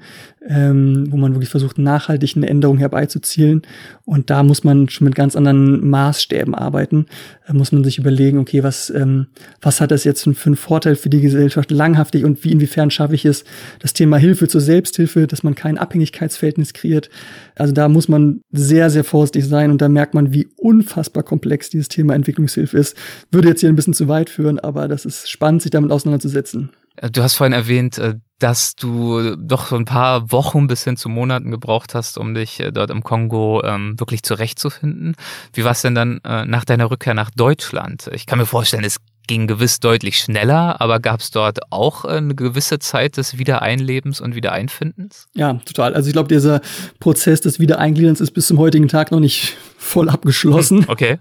[0.49, 3.63] ähm, wo man wirklich versucht, nachhaltig eine Änderung herbeizuzielen.
[4.05, 7.07] Und da muss man schon mit ganz anderen Maßstäben arbeiten.
[7.47, 9.29] Da muss man sich überlegen, okay, was, ähm,
[9.61, 13.15] was hat das jetzt für einen Vorteil für die Gesellschaft langhaftig und wie inwiefern schaffe
[13.15, 13.45] ich es,
[13.79, 17.09] das Thema Hilfe zur Selbsthilfe, dass man kein Abhängigkeitsverhältnis kreiert.
[17.55, 21.71] Also da muss man sehr, sehr vorsichtig sein und da merkt man, wie unfassbar komplex
[21.71, 22.97] dieses Thema Entwicklungshilfe ist.
[23.31, 26.71] Würde jetzt hier ein bisschen zu weit führen, aber das ist spannend, sich damit auseinanderzusetzen.
[26.97, 30.97] Äh, du hast vorhin erwähnt, äh, dass du doch so ein paar Wochen bis hin
[30.97, 35.15] zu Monaten gebraucht hast, um dich äh, dort im Kongo ähm, wirklich zurechtzufinden.
[35.53, 38.11] Wie war es denn dann nach deiner Rückkehr nach Deutschland?
[38.13, 42.35] Ich kann mir vorstellen, es ging gewiss deutlich schneller, aber gab es dort auch eine
[42.35, 45.29] gewisse Zeit des Wiedereinlebens und Wiedereinfindens?
[45.35, 45.95] Ja, total.
[45.95, 46.61] Also ich glaube, dieser
[46.99, 50.87] Prozess des Wiedereingliederns ist bis zum heutigen Tag noch nicht voll abgeschlossen.
[50.93, 51.19] Okay.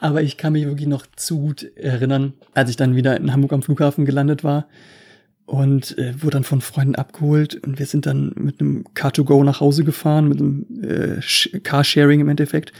[0.00, 3.52] Aber ich kann mich wirklich noch zu gut erinnern, als ich dann wieder in Hamburg
[3.52, 4.66] am Flughafen gelandet war
[5.46, 9.60] und äh, wurde dann von Freunden abgeholt und wir sind dann mit einem Car2Go nach
[9.60, 12.72] Hause gefahren, mit einem äh, Carsharing im Endeffekt.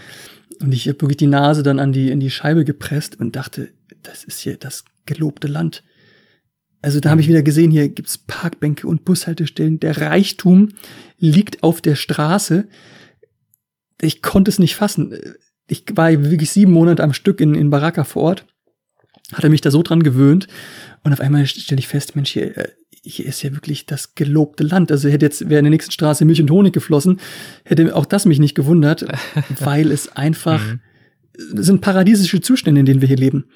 [0.60, 3.68] Und ich habe wirklich die Nase dann an die, in die Scheibe gepresst und dachte,
[4.02, 5.82] das ist hier das gelobte Land.
[6.80, 9.80] Also da habe ich wieder gesehen, hier gibt's Parkbänke und Bushaltestellen.
[9.80, 10.70] Der Reichtum
[11.18, 12.66] liegt auf der Straße.
[14.04, 15.18] Ich konnte es nicht fassen.
[15.66, 18.46] Ich war wirklich sieben Monate am Stück in, in Baraka vor Ort,
[19.32, 20.46] hatte mich da so dran gewöhnt.
[21.02, 22.68] Und auf einmal stelle ich fest, Mensch, hier, äh,
[23.02, 24.90] hier ist ja wirklich das gelobte Land.
[24.90, 27.20] Also hätte jetzt, wäre in der nächsten Straße Milch und Honig geflossen,
[27.64, 29.06] hätte auch das mich nicht gewundert,
[29.60, 30.80] weil es einfach, mhm.
[31.36, 33.46] sind paradiesische Zustände, in denen wir hier leben.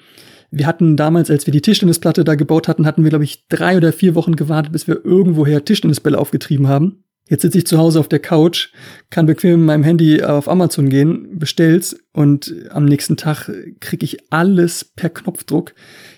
[0.51, 3.77] Wir hatten damals, als wir die Tischtennisplatte da gebaut hatten, hatten wir, glaube ich, drei
[3.77, 7.03] oder vier Wochen gewartet, bis wir irgendwoher Tischtennisbälle aufgetrieben haben.
[7.29, 8.69] Jetzt sitze ich zu Hause auf der Couch,
[9.11, 14.31] kann bequem mit meinem Handy auf Amazon gehen, bestell's und am nächsten Tag kriege ich
[14.31, 15.75] alles per Knopfdruck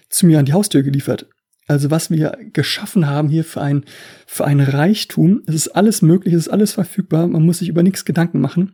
[0.10, 1.28] zu mir an die Haustür geliefert.
[1.68, 3.84] Also was wir geschaffen haben hier für ein,
[4.26, 5.42] für ein Reichtum.
[5.48, 7.28] Es ist alles möglich, es ist alles verfügbar.
[7.28, 8.74] Man muss sich über nichts Gedanken machen.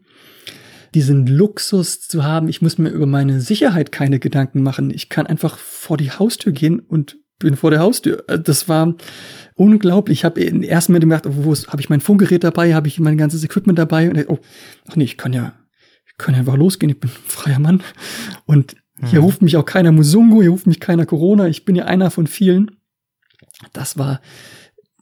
[0.96, 4.90] Diesen Luxus zu haben, ich muss mir über meine Sicherheit keine Gedanken machen.
[4.90, 8.24] Ich kann einfach vor die Haustür gehen und bin vor der Haustür.
[8.28, 8.96] Äh, das war
[9.56, 10.20] unglaublich.
[10.20, 13.44] Ich habe ersten Moment gedacht, wo habe ich mein Funkgerät dabei, habe ich mein ganzes
[13.44, 14.40] Equipment dabei und oh,
[14.88, 15.54] ach nee, ich kann ja,
[16.06, 16.90] ich kann ja einfach losgehen.
[16.90, 17.82] Ich bin ein freier Mann
[18.46, 19.26] und hier hm.
[19.26, 21.48] ruft mich auch keiner Musungu, hier ruft mich keiner Corona.
[21.48, 22.72] Ich bin ja einer von vielen.
[23.74, 24.22] Das war,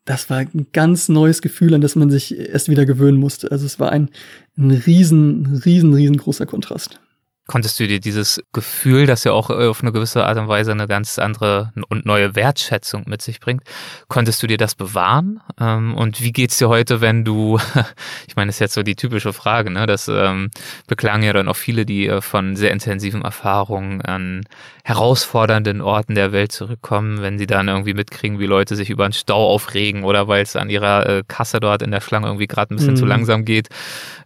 [0.03, 3.51] das war ein ganz neues Gefühl, an das man sich erst wieder gewöhnen musste.
[3.51, 4.09] Also es war ein,
[4.57, 6.99] ein riesen, riesen, riesengroßer Kontrast.
[7.47, 10.71] Konntest du dir dieses Gefühl, das ja auch äh, auf eine gewisse Art und Weise
[10.71, 13.61] eine ganz andere und neue Wertschätzung mit sich bringt,
[14.07, 15.41] konntest du dir das bewahren?
[15.59, 17.59] Ähm, und wie geht's dir heute, wenn du,
[18.27, 19.85] ich meine, das ist jetzt so die typische Frage, ne?
[19.85, 20.49] Das ähm,
[20.87, 24.41] beklagen ja dann auch viele, die äh, von sehr intensiven Erfahrungen an
[24.83, 29.13] herausfordernden Orten der Welt zurückkommen, wenn sie dann irgendwie mitkriegen, wie Leute sich über einen
[29.13, 32.73] Stau aufregen oder weil es an ihrer äh, Kasse dort in der Schlange irgendwie gerade
[32.73, 32.97] ein bisschen mhm.
[32.97, 33.69] zu langsam geht.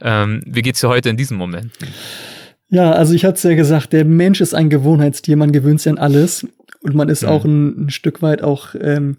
[0.01, 1.73] Ähm, wie geht's dir heute in diesem Moment?
[2.69, 5.91] Ja, also ich hatte es ja gesagt, der Mensch ist ein Gewohnheitstier, man gewöhnt sich
[5.91, 6.45] an alles
[6.81, 7.29] und man ist ja.
[7.29, 9.17] auch ein, ein, Stück weit auch ähm,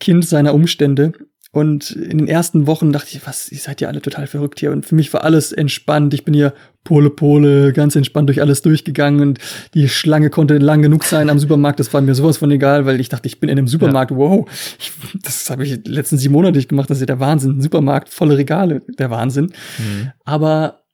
[0.00, 1.12] Kind seiner Umstände.
[1.52, 4.72] Und in den ersten Wochen dachte ich, was, ihr seid ja alle total verrückt hier.
[4.72, 6.12] Und für mich war alles entspannt.
[6.12, 6.52] Ich bin hier
[6.84, 9.38] Pole Pole, ganz entspannt durch alles durchgegangen und
[9.72, 11.80] die Schlange konnte lang genug sein am Supermarkt.
[11.80, 14.10] Das war mir sowas von egal, weil ich dachte, ich bin in einem Supermarkt.
[14.10, 14.18] Ja.
[14.18, 14.92] Wow, ich,
[15.22, 16.90] das habe ich die letzten sieben Monate nicht gemacht.
[16.90, 17.60] Das ist ja der Wahnsinn.
[17.62, 19.46] Supermarkt, volle Regale, der Wahnsinn.
[19.78, 20.12] Mhm.
[20.24, 20.85] Aber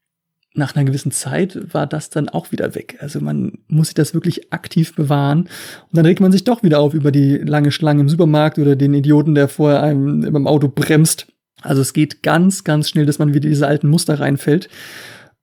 [0.54, 2.98] nach einer gewissen Zeit war das dann auch wieder weg.
[3.00, 5.40] Also man muss sich das wirklich aktiv bewahren.
[5.40, 8.76] Und dann regt man sich doch wieder auf über die lange Schlange im Supermarkt oder
[8.76, 11.26] den Idioten, der vorher einem beim Auto bremst.
[11.62, 14.68] Also es geht ganz, ganz schnell, dass man wieder diese alten Muster reinfällt.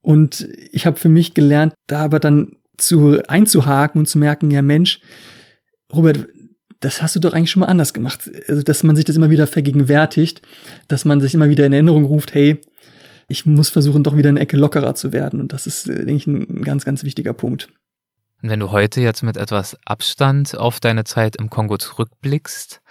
[0.01, 4.61] Und ich habe für mich gelernt, da aber dann zu einzuhaken und zu merken, ja
[4.61, 5.01] Mensch,
[5.93, 6.27] Robert,
[6.79, 8.29] das hast du doch eigentlich schon mal anders gemacht.
[8.47, 10.41] Also, dass man sich das immer wieder vergegenwärtigt,
[10.87, 12.61] dass man sich immer wieder in Erinnerung ruft, hey,
[13.29, 15.39] ich muss versuchen, doch wieder eine Ecke lockerer zu werden.
[15.39, 17.69] Und das ist, äh, denke ich, ein ganz, ganz wichtiger Punkt.
[18.41, 22.81] Und wenn du heute jetzt mit etwas Abstand auf deine Zeit im Kongo zurückblickst,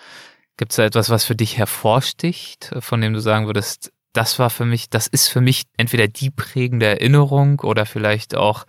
[0.57, 4.51] gibt es da etwas, was für dich hervorsticht, von dem du sagen würdest, das war
[4.51, 8.65] für mich, das ist für mich entweder die prägende Erinnerung oder vielleicht auch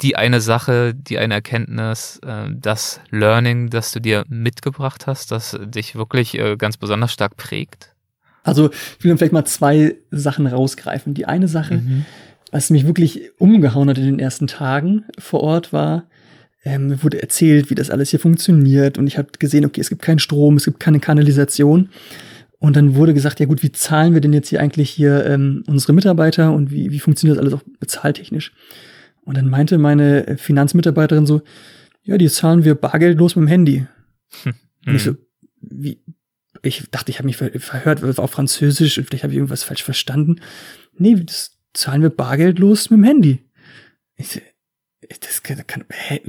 [0.00, 5.58] die eine Sache, die eine Erkenntnis, äh, das Learning, das du dir mitgebracht hast, das
[5.60, 7.94] dich wirklich äh, ganz besonders stark prägt?
[8.48, 11.14] Also ich will vielleicht mal zwei Sachen rausgreifen.
[11.14, 12.04] Die eine Sache, mhm.
[12.50, 16.04] was mich wirklich umgehauen hat in den ersten Tagen vor Ort, war,
[16.64, 18.98] ähm, mir wurde erzählt, wie das alles hier funktioniert.
[18.98, 21.90] Und ich habe gesehen, okay, es gibt keinen Strom, es gibt keine Kanalisation.
[22.58, 25.62] Und dann wurde gesagt, ja gut, wie zahlen wir denn jetzt hier eigentlich hier ähm,
[25.68, 28.52] unsere Mitarbeiter und wie, wie funktioniert das alles auch bezahltechnisch?
[29.24, 31.42] Und dann meinte meine Finanzmitarbeiterin so,
[32.02, 33.86] ja, die zahlen wir bargeldlos mit dem Handy.
[34.42, 34.54] Hm.
[34.86, 35.14] Und ich so,
[35.60, 36.00] wie,
[36.62, 40.40] ich dachte, ich habe mich verhört, auf Französisch und vielleicht habe ich irgendwas falsch verstanden.
[40.96, 43.44] Nee, das zahlen wir bargeldlos mit dem Handy.
[44.16, 44.40] Ich,
[45.20, 45.84] das kann, kann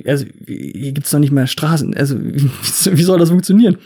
[0.06, 1.95] also hier gibt's noch nicht mal Straßen.
[1.95, 2.49] Also wie,
[2.97, 3.77] wie soll das funktionieren?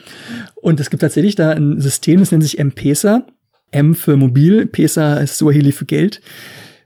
[0.56, 3.26] Und es gibt tatsächlich da ein System, das nennt sich M-Pesa.
[3.72, 6.22] M für mobil, Pesa ist Swahili für Geld.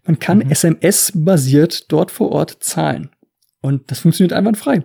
[0.05, 0.51] Man kann mhm.
[0.51, 3.09] SMS-basiert dort vor Ort zahlen.
[3.61, 4.83] Und das funktioniert einwandfrei.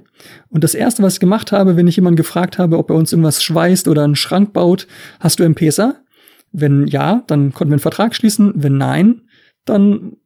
[0.49, 3.12] Und das erste, was ich gemacht habe, wenn ich jemanden gefragt habe, ob er uns
[3.12, 4.86] irgendwas schweißt oder einen Schrank baut,
[5.20, 5.97] hast du M-Pesa?
[6.53, 8.53] Wenn ja, dann konnten wir einen Vertrag schließen.
[8.57, 9.23] Wenn nein,
[9.65, 10.16] dann,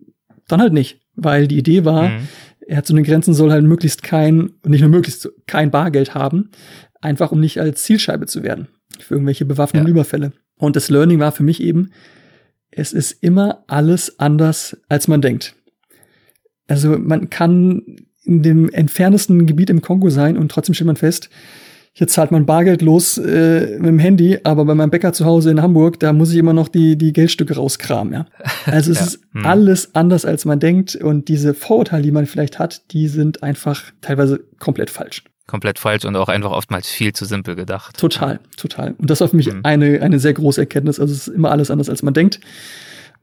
[0.48, 1.00] dann halt nicht.
[1.14, 2.28] Weil die Idee war, mhm.
[2.60, 6.50] er hat so eine Grenzen, soll halt möglichst kein, nicht nur möglichst kein Bargeld haben,
[7.00, 8.68] einfach um nicht als Zielscheibe zu werden
[9.00, 9.90] für irgendwelche bewaffneten ja.
[9.90, 10.32] Überfälle.
[10.58, 11.90] Und das Learning war für mich eben,
[12.70, 15.54] es ist immer alles anders, als man denkt.
[16.66, 17.82] Also man kann
[18.26, 21.30] in dem entferntesten Gebiet im Kongo sein und trotzdem stellt man fest,
[21.98, 25.50] hier zahlt man Bargeld los äh, mit dem Handy, aber bei meinem Bäcker zu Hause
[25.50, 28.26] in Hamburg, da muss ich immer noch die, die Geldstücke rauskramen, ja.
[28.66, 29.06] Also es ja.
[29.06, 29.46] ist hm.
[29.46, 33.82] alles anders, als man denkt und diese Vorurteile, die man vielleicht hat, die sind einfach
[34.02, 35.24] teilweise komplett falsch.
[35.46, 37.96] Komplett falsch und auch einfach oftmals viel zu simpel gedacht.
[37.96, 38.94] Total, total.
[38.98, 39.60] Und das war für mich hm.
[39.62, 41.00] eine, eine sehr große Erkenntnis.
[41.00, 42.40] Also es ist immer alles anders, als man denkt.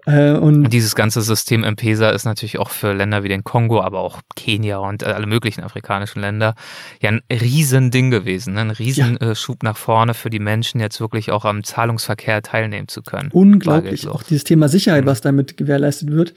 [0.06, 3.82] Äh, und, und, dieses ganze System M-Pesa ist natürlich auch für Länder wie den Kongo,
[3.82, 6.56] aber auch Kenia und alle möglichen afrikanischen Länder
[7.02, 8.62] ja ein Riesending gewesen, ne?
[8.62, 9.70] ein Riesenschub ja.
[9.70, 13.30] nach vorne für die Menschen, jetzt wirklich auch am Zahlungsverkehr teilnehmen zu können.
[13.32, 14.08] Unglaublich.
[14.08, 15.10] Auch dieses Thema Sicherheit, mhm.
[15.10, 16.34] was damit gewährleistet wird.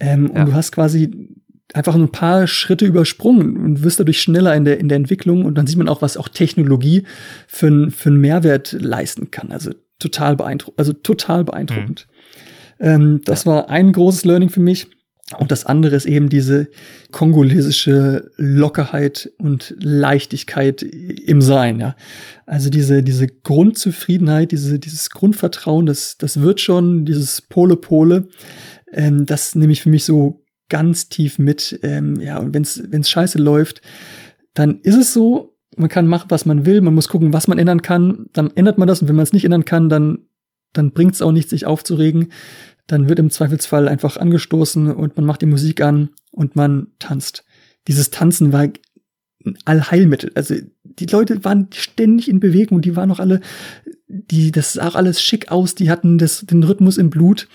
[0.00, 0.40] Ähm, ja.
[0.40, 1.10] Und du hast quasi
[1.74, 5.56] einfach ein paar Schritte übersprungen und wirst dadurch schneller in der, in der Entwicklung und
[5.56, 7.04] dann sieht man auch, was auch Technologie
[7.46, 9.52] für, für einen Mehrwert leisten kann.
[9.52, 12.06] Also total beeindruckend, also total beeindruckend.
[12.08, 12.17] Mhm.
[12.80, 14.88] Ähm, das war ein großes Learning für mich.
[15.36, 16.68] Und das andere ist eben diese
[17.10, 21.96] kongolesische Lockerheit und Leichtigkeit im Sein, ja.
[22.46, 28.28] Also diese, diese Grundzufriedenheit, diese, dieses Grundvertrauen, das, das wird schon, dieses Pole-Pole,
[28.90, 31.78] ähm, das nehme ich für mich so ganz tief mit.
[31.82, 33.82] Ähm, ja, und wenn es scheiße läuft,
[34.54, 37.58] dann ist es so, man kann machen, was man will, man muss gucken, was man
[37.58, 40.27] ändern kann, dann ändert man das und wenn man es nicht ändern kann, dann
[40.72, 42.32] dann bringt es auch nicht, sich aufzuregen.
[42.86, 47.44] Dann wird im Zweifelsfall einfach angestoßen und man macht die Musik an und man tanzt.
[47.86, 50.32] Dieses Tanzen war ein Allheilmittel.
[50.34, 53.40] Also die Leute waren ständig in Bewegung, die waren noch alle,
[54.08, 57.48] die, das sah auch alles schick aus, die hatten das, den Rhythmus im Blut.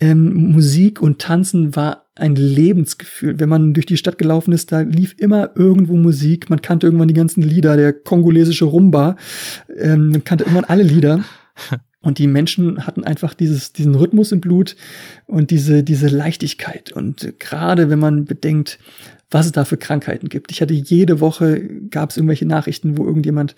[0.00, 3.38] Ähm, Musik und Tanzen war ein Lebensgefühl.
[3.38, 6.50] Wenn man durch die Stadt gelaufen ist, da lief immer irgendwo Musik.
[6.50, 9.16] Man kannte irgendwann die ganzen Lieder, der kongolesische Rumba.
[9.78, 11.24] Ähm, man kannte irgendwann alle Lieder.
[12.02, 14.76] Und die Menschen hatten einfach dieses, diesen Rhythmus im Blut
[15.26, 16.92] und diese, diese Leichtigkeit.
[16.92, 18.78] Und gerade wenn man bedenkt,
[19.30, 20.50] was es da für Krankheiten gibt.
[20.50, 23.56] Ich hatte jede Woche, gab es irgendwelche Nachrichten, wo irgendjemand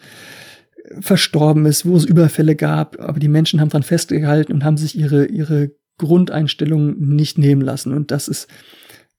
[1.01, 4.97] verstorben ist, wo es Überfälle gab, aber die Menschen haben dran festgehalten und haben sich
[4.97, 7.93] ihre, ihre Grundeinstellung nicht nehmen lassen.
[7.93, 8.49] Und das ist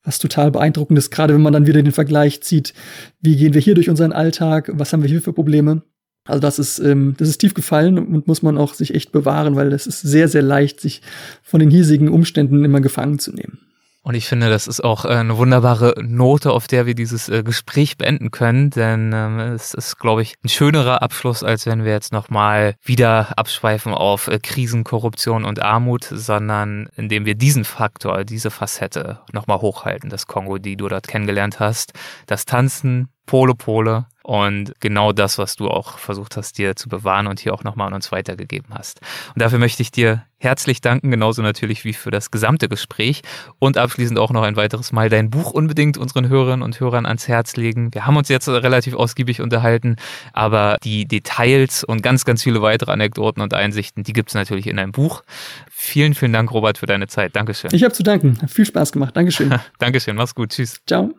[0.06, 2.74] was total beeindruckend ist, gerade wenn man dann wieder den Vergleich zieht,
[3.20, 5.82] wie gehen wir hier durch unseren Alltag, was haben wir hier für Probleme.
[6.26, 9.56] Also das ist, ähm, das ist tief gefallen und muss man auch sich echt bewahren,
[9.56, 11.02] weil es ist sehr, sehr leicht, sich
[11.42, 13.58] von den hiesigen Umständen immer gefangen zu nehmen.
[14.06, 17.42] Und ich finde, das ist auch äh, eine wunderbare Note, auf der wir dieses äh,
[17.42, 21.90] Gespräch beenden können, denn ähm, es ist, glaube ich, ein schönerer Abschluss, als wenn wir
[21.90, 28.22] jetzt nochmal wieder abschweifen auf äh, Krisen, Korruption und Armut, sondern indem wir diesen Faktor,
[28.22, 31.92] diese Facette nochmal hochhalten, das Kongo, die du dort kennengelernt hast,
[32.26, 37.28] das Tanzen, Pole Pole und genau das, was du auch versucht hast, dir zu bewahren
[37.28, 39.00] und hier auch nochmal an uns weitergegeben hast.
[39.32, 43.22] Und dafür möchte ich dir herzlich danken, genauso natürlich wie für das gesamte Gespräch
[43.60, 47.28] und abschließend auch noch ein weiteres Mal dein Buch unbedingt unseren Hörerinnen und Hörern ans
[47.28, 47.94] Herz legen.
[47.94, 49.94] Wir haben uns jetzt relativ ausgiebig unterhalten,
[50.32, 54.66] aber die Details und ganz, ganz viele weitere Anekdoten und Einsichten, die gibt es natürlich
[54.66, 55.22] in deinem Buch.
[55.70, 57.36] Vielen, vielen Dank, Robert, für deine Zeit.
[57.36, 57.70] Dankeschön.
[57.72, 58.42] Ich habe zu danken.
[58.42, 59.16] Hat viel Spaß gemacht.
[59.16, 59.54] Dankeschön.
[59.78, 60.16] Dankeschön.
[60.16, 60.50] Mach's gut.
[60.50, 60.80] Tschüss.
[60.84, 61.14] Ciao.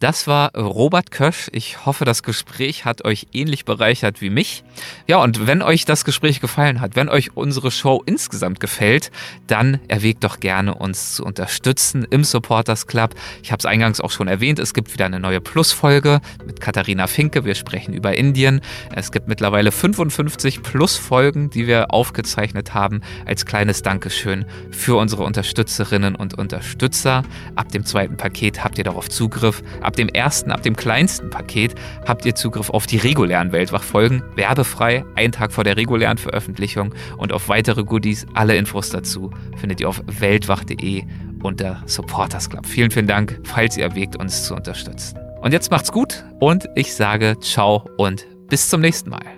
[0.00, 1.48] Das war Robert Kösch.
[1.50, 4.62] Ich hoffe, das Gespräch hat euch ähnlich bereichert wie mich.
[5.08, 9.10] Ja, und wenn euch das Gespräch gefallen hat, wenn euch unsere Show insgesamt gefällt,
[9.48, 13.16] dann erwägt doch gerne, uns zu unterstützen im Supporters Club.
[13.42, 17.08] Ich habe es eingangs auch schon erwähnt, es gibt wieder eine neue Plus-Folge mit Katharina
[17.08, 17.44] Finke.
[17.44, 18.60] Wir sprechen über Indien.
[18.94, 26.14] Es gibt mittlerweile 55 Plus-Folgen, die wir aufgezeichnet haben, als kleines Dankeschön für unsere Unterstützerinnen
[26.14, 27.24] und Unterstützer.
[27.56, 31.74] Ab dem zweiten Paket habt ihr darauf Zugriff Ab dem ersten, ab dem kleinsten Paket
[32.06, 37.32] habt ihr Zugriff auf die regulären Weltwachfolgen, werbefrei, einen Tag vor der regulären Veröffentlichung und
[37.32, 38.26] auf weitere Goodies.
[38.34, 41.04] Alle Infos dazu findet ihr auf weltwach.de
[41.42, 42.66] unter Supporters Club.
[42.66, 45.18] Vielen, vielen Dank, falls ihr erwägt, uns zu unterstützen.
[45.40, 49.37] Und jetzt macht's gut und ich sage ciao und bis zum nächsten Mal.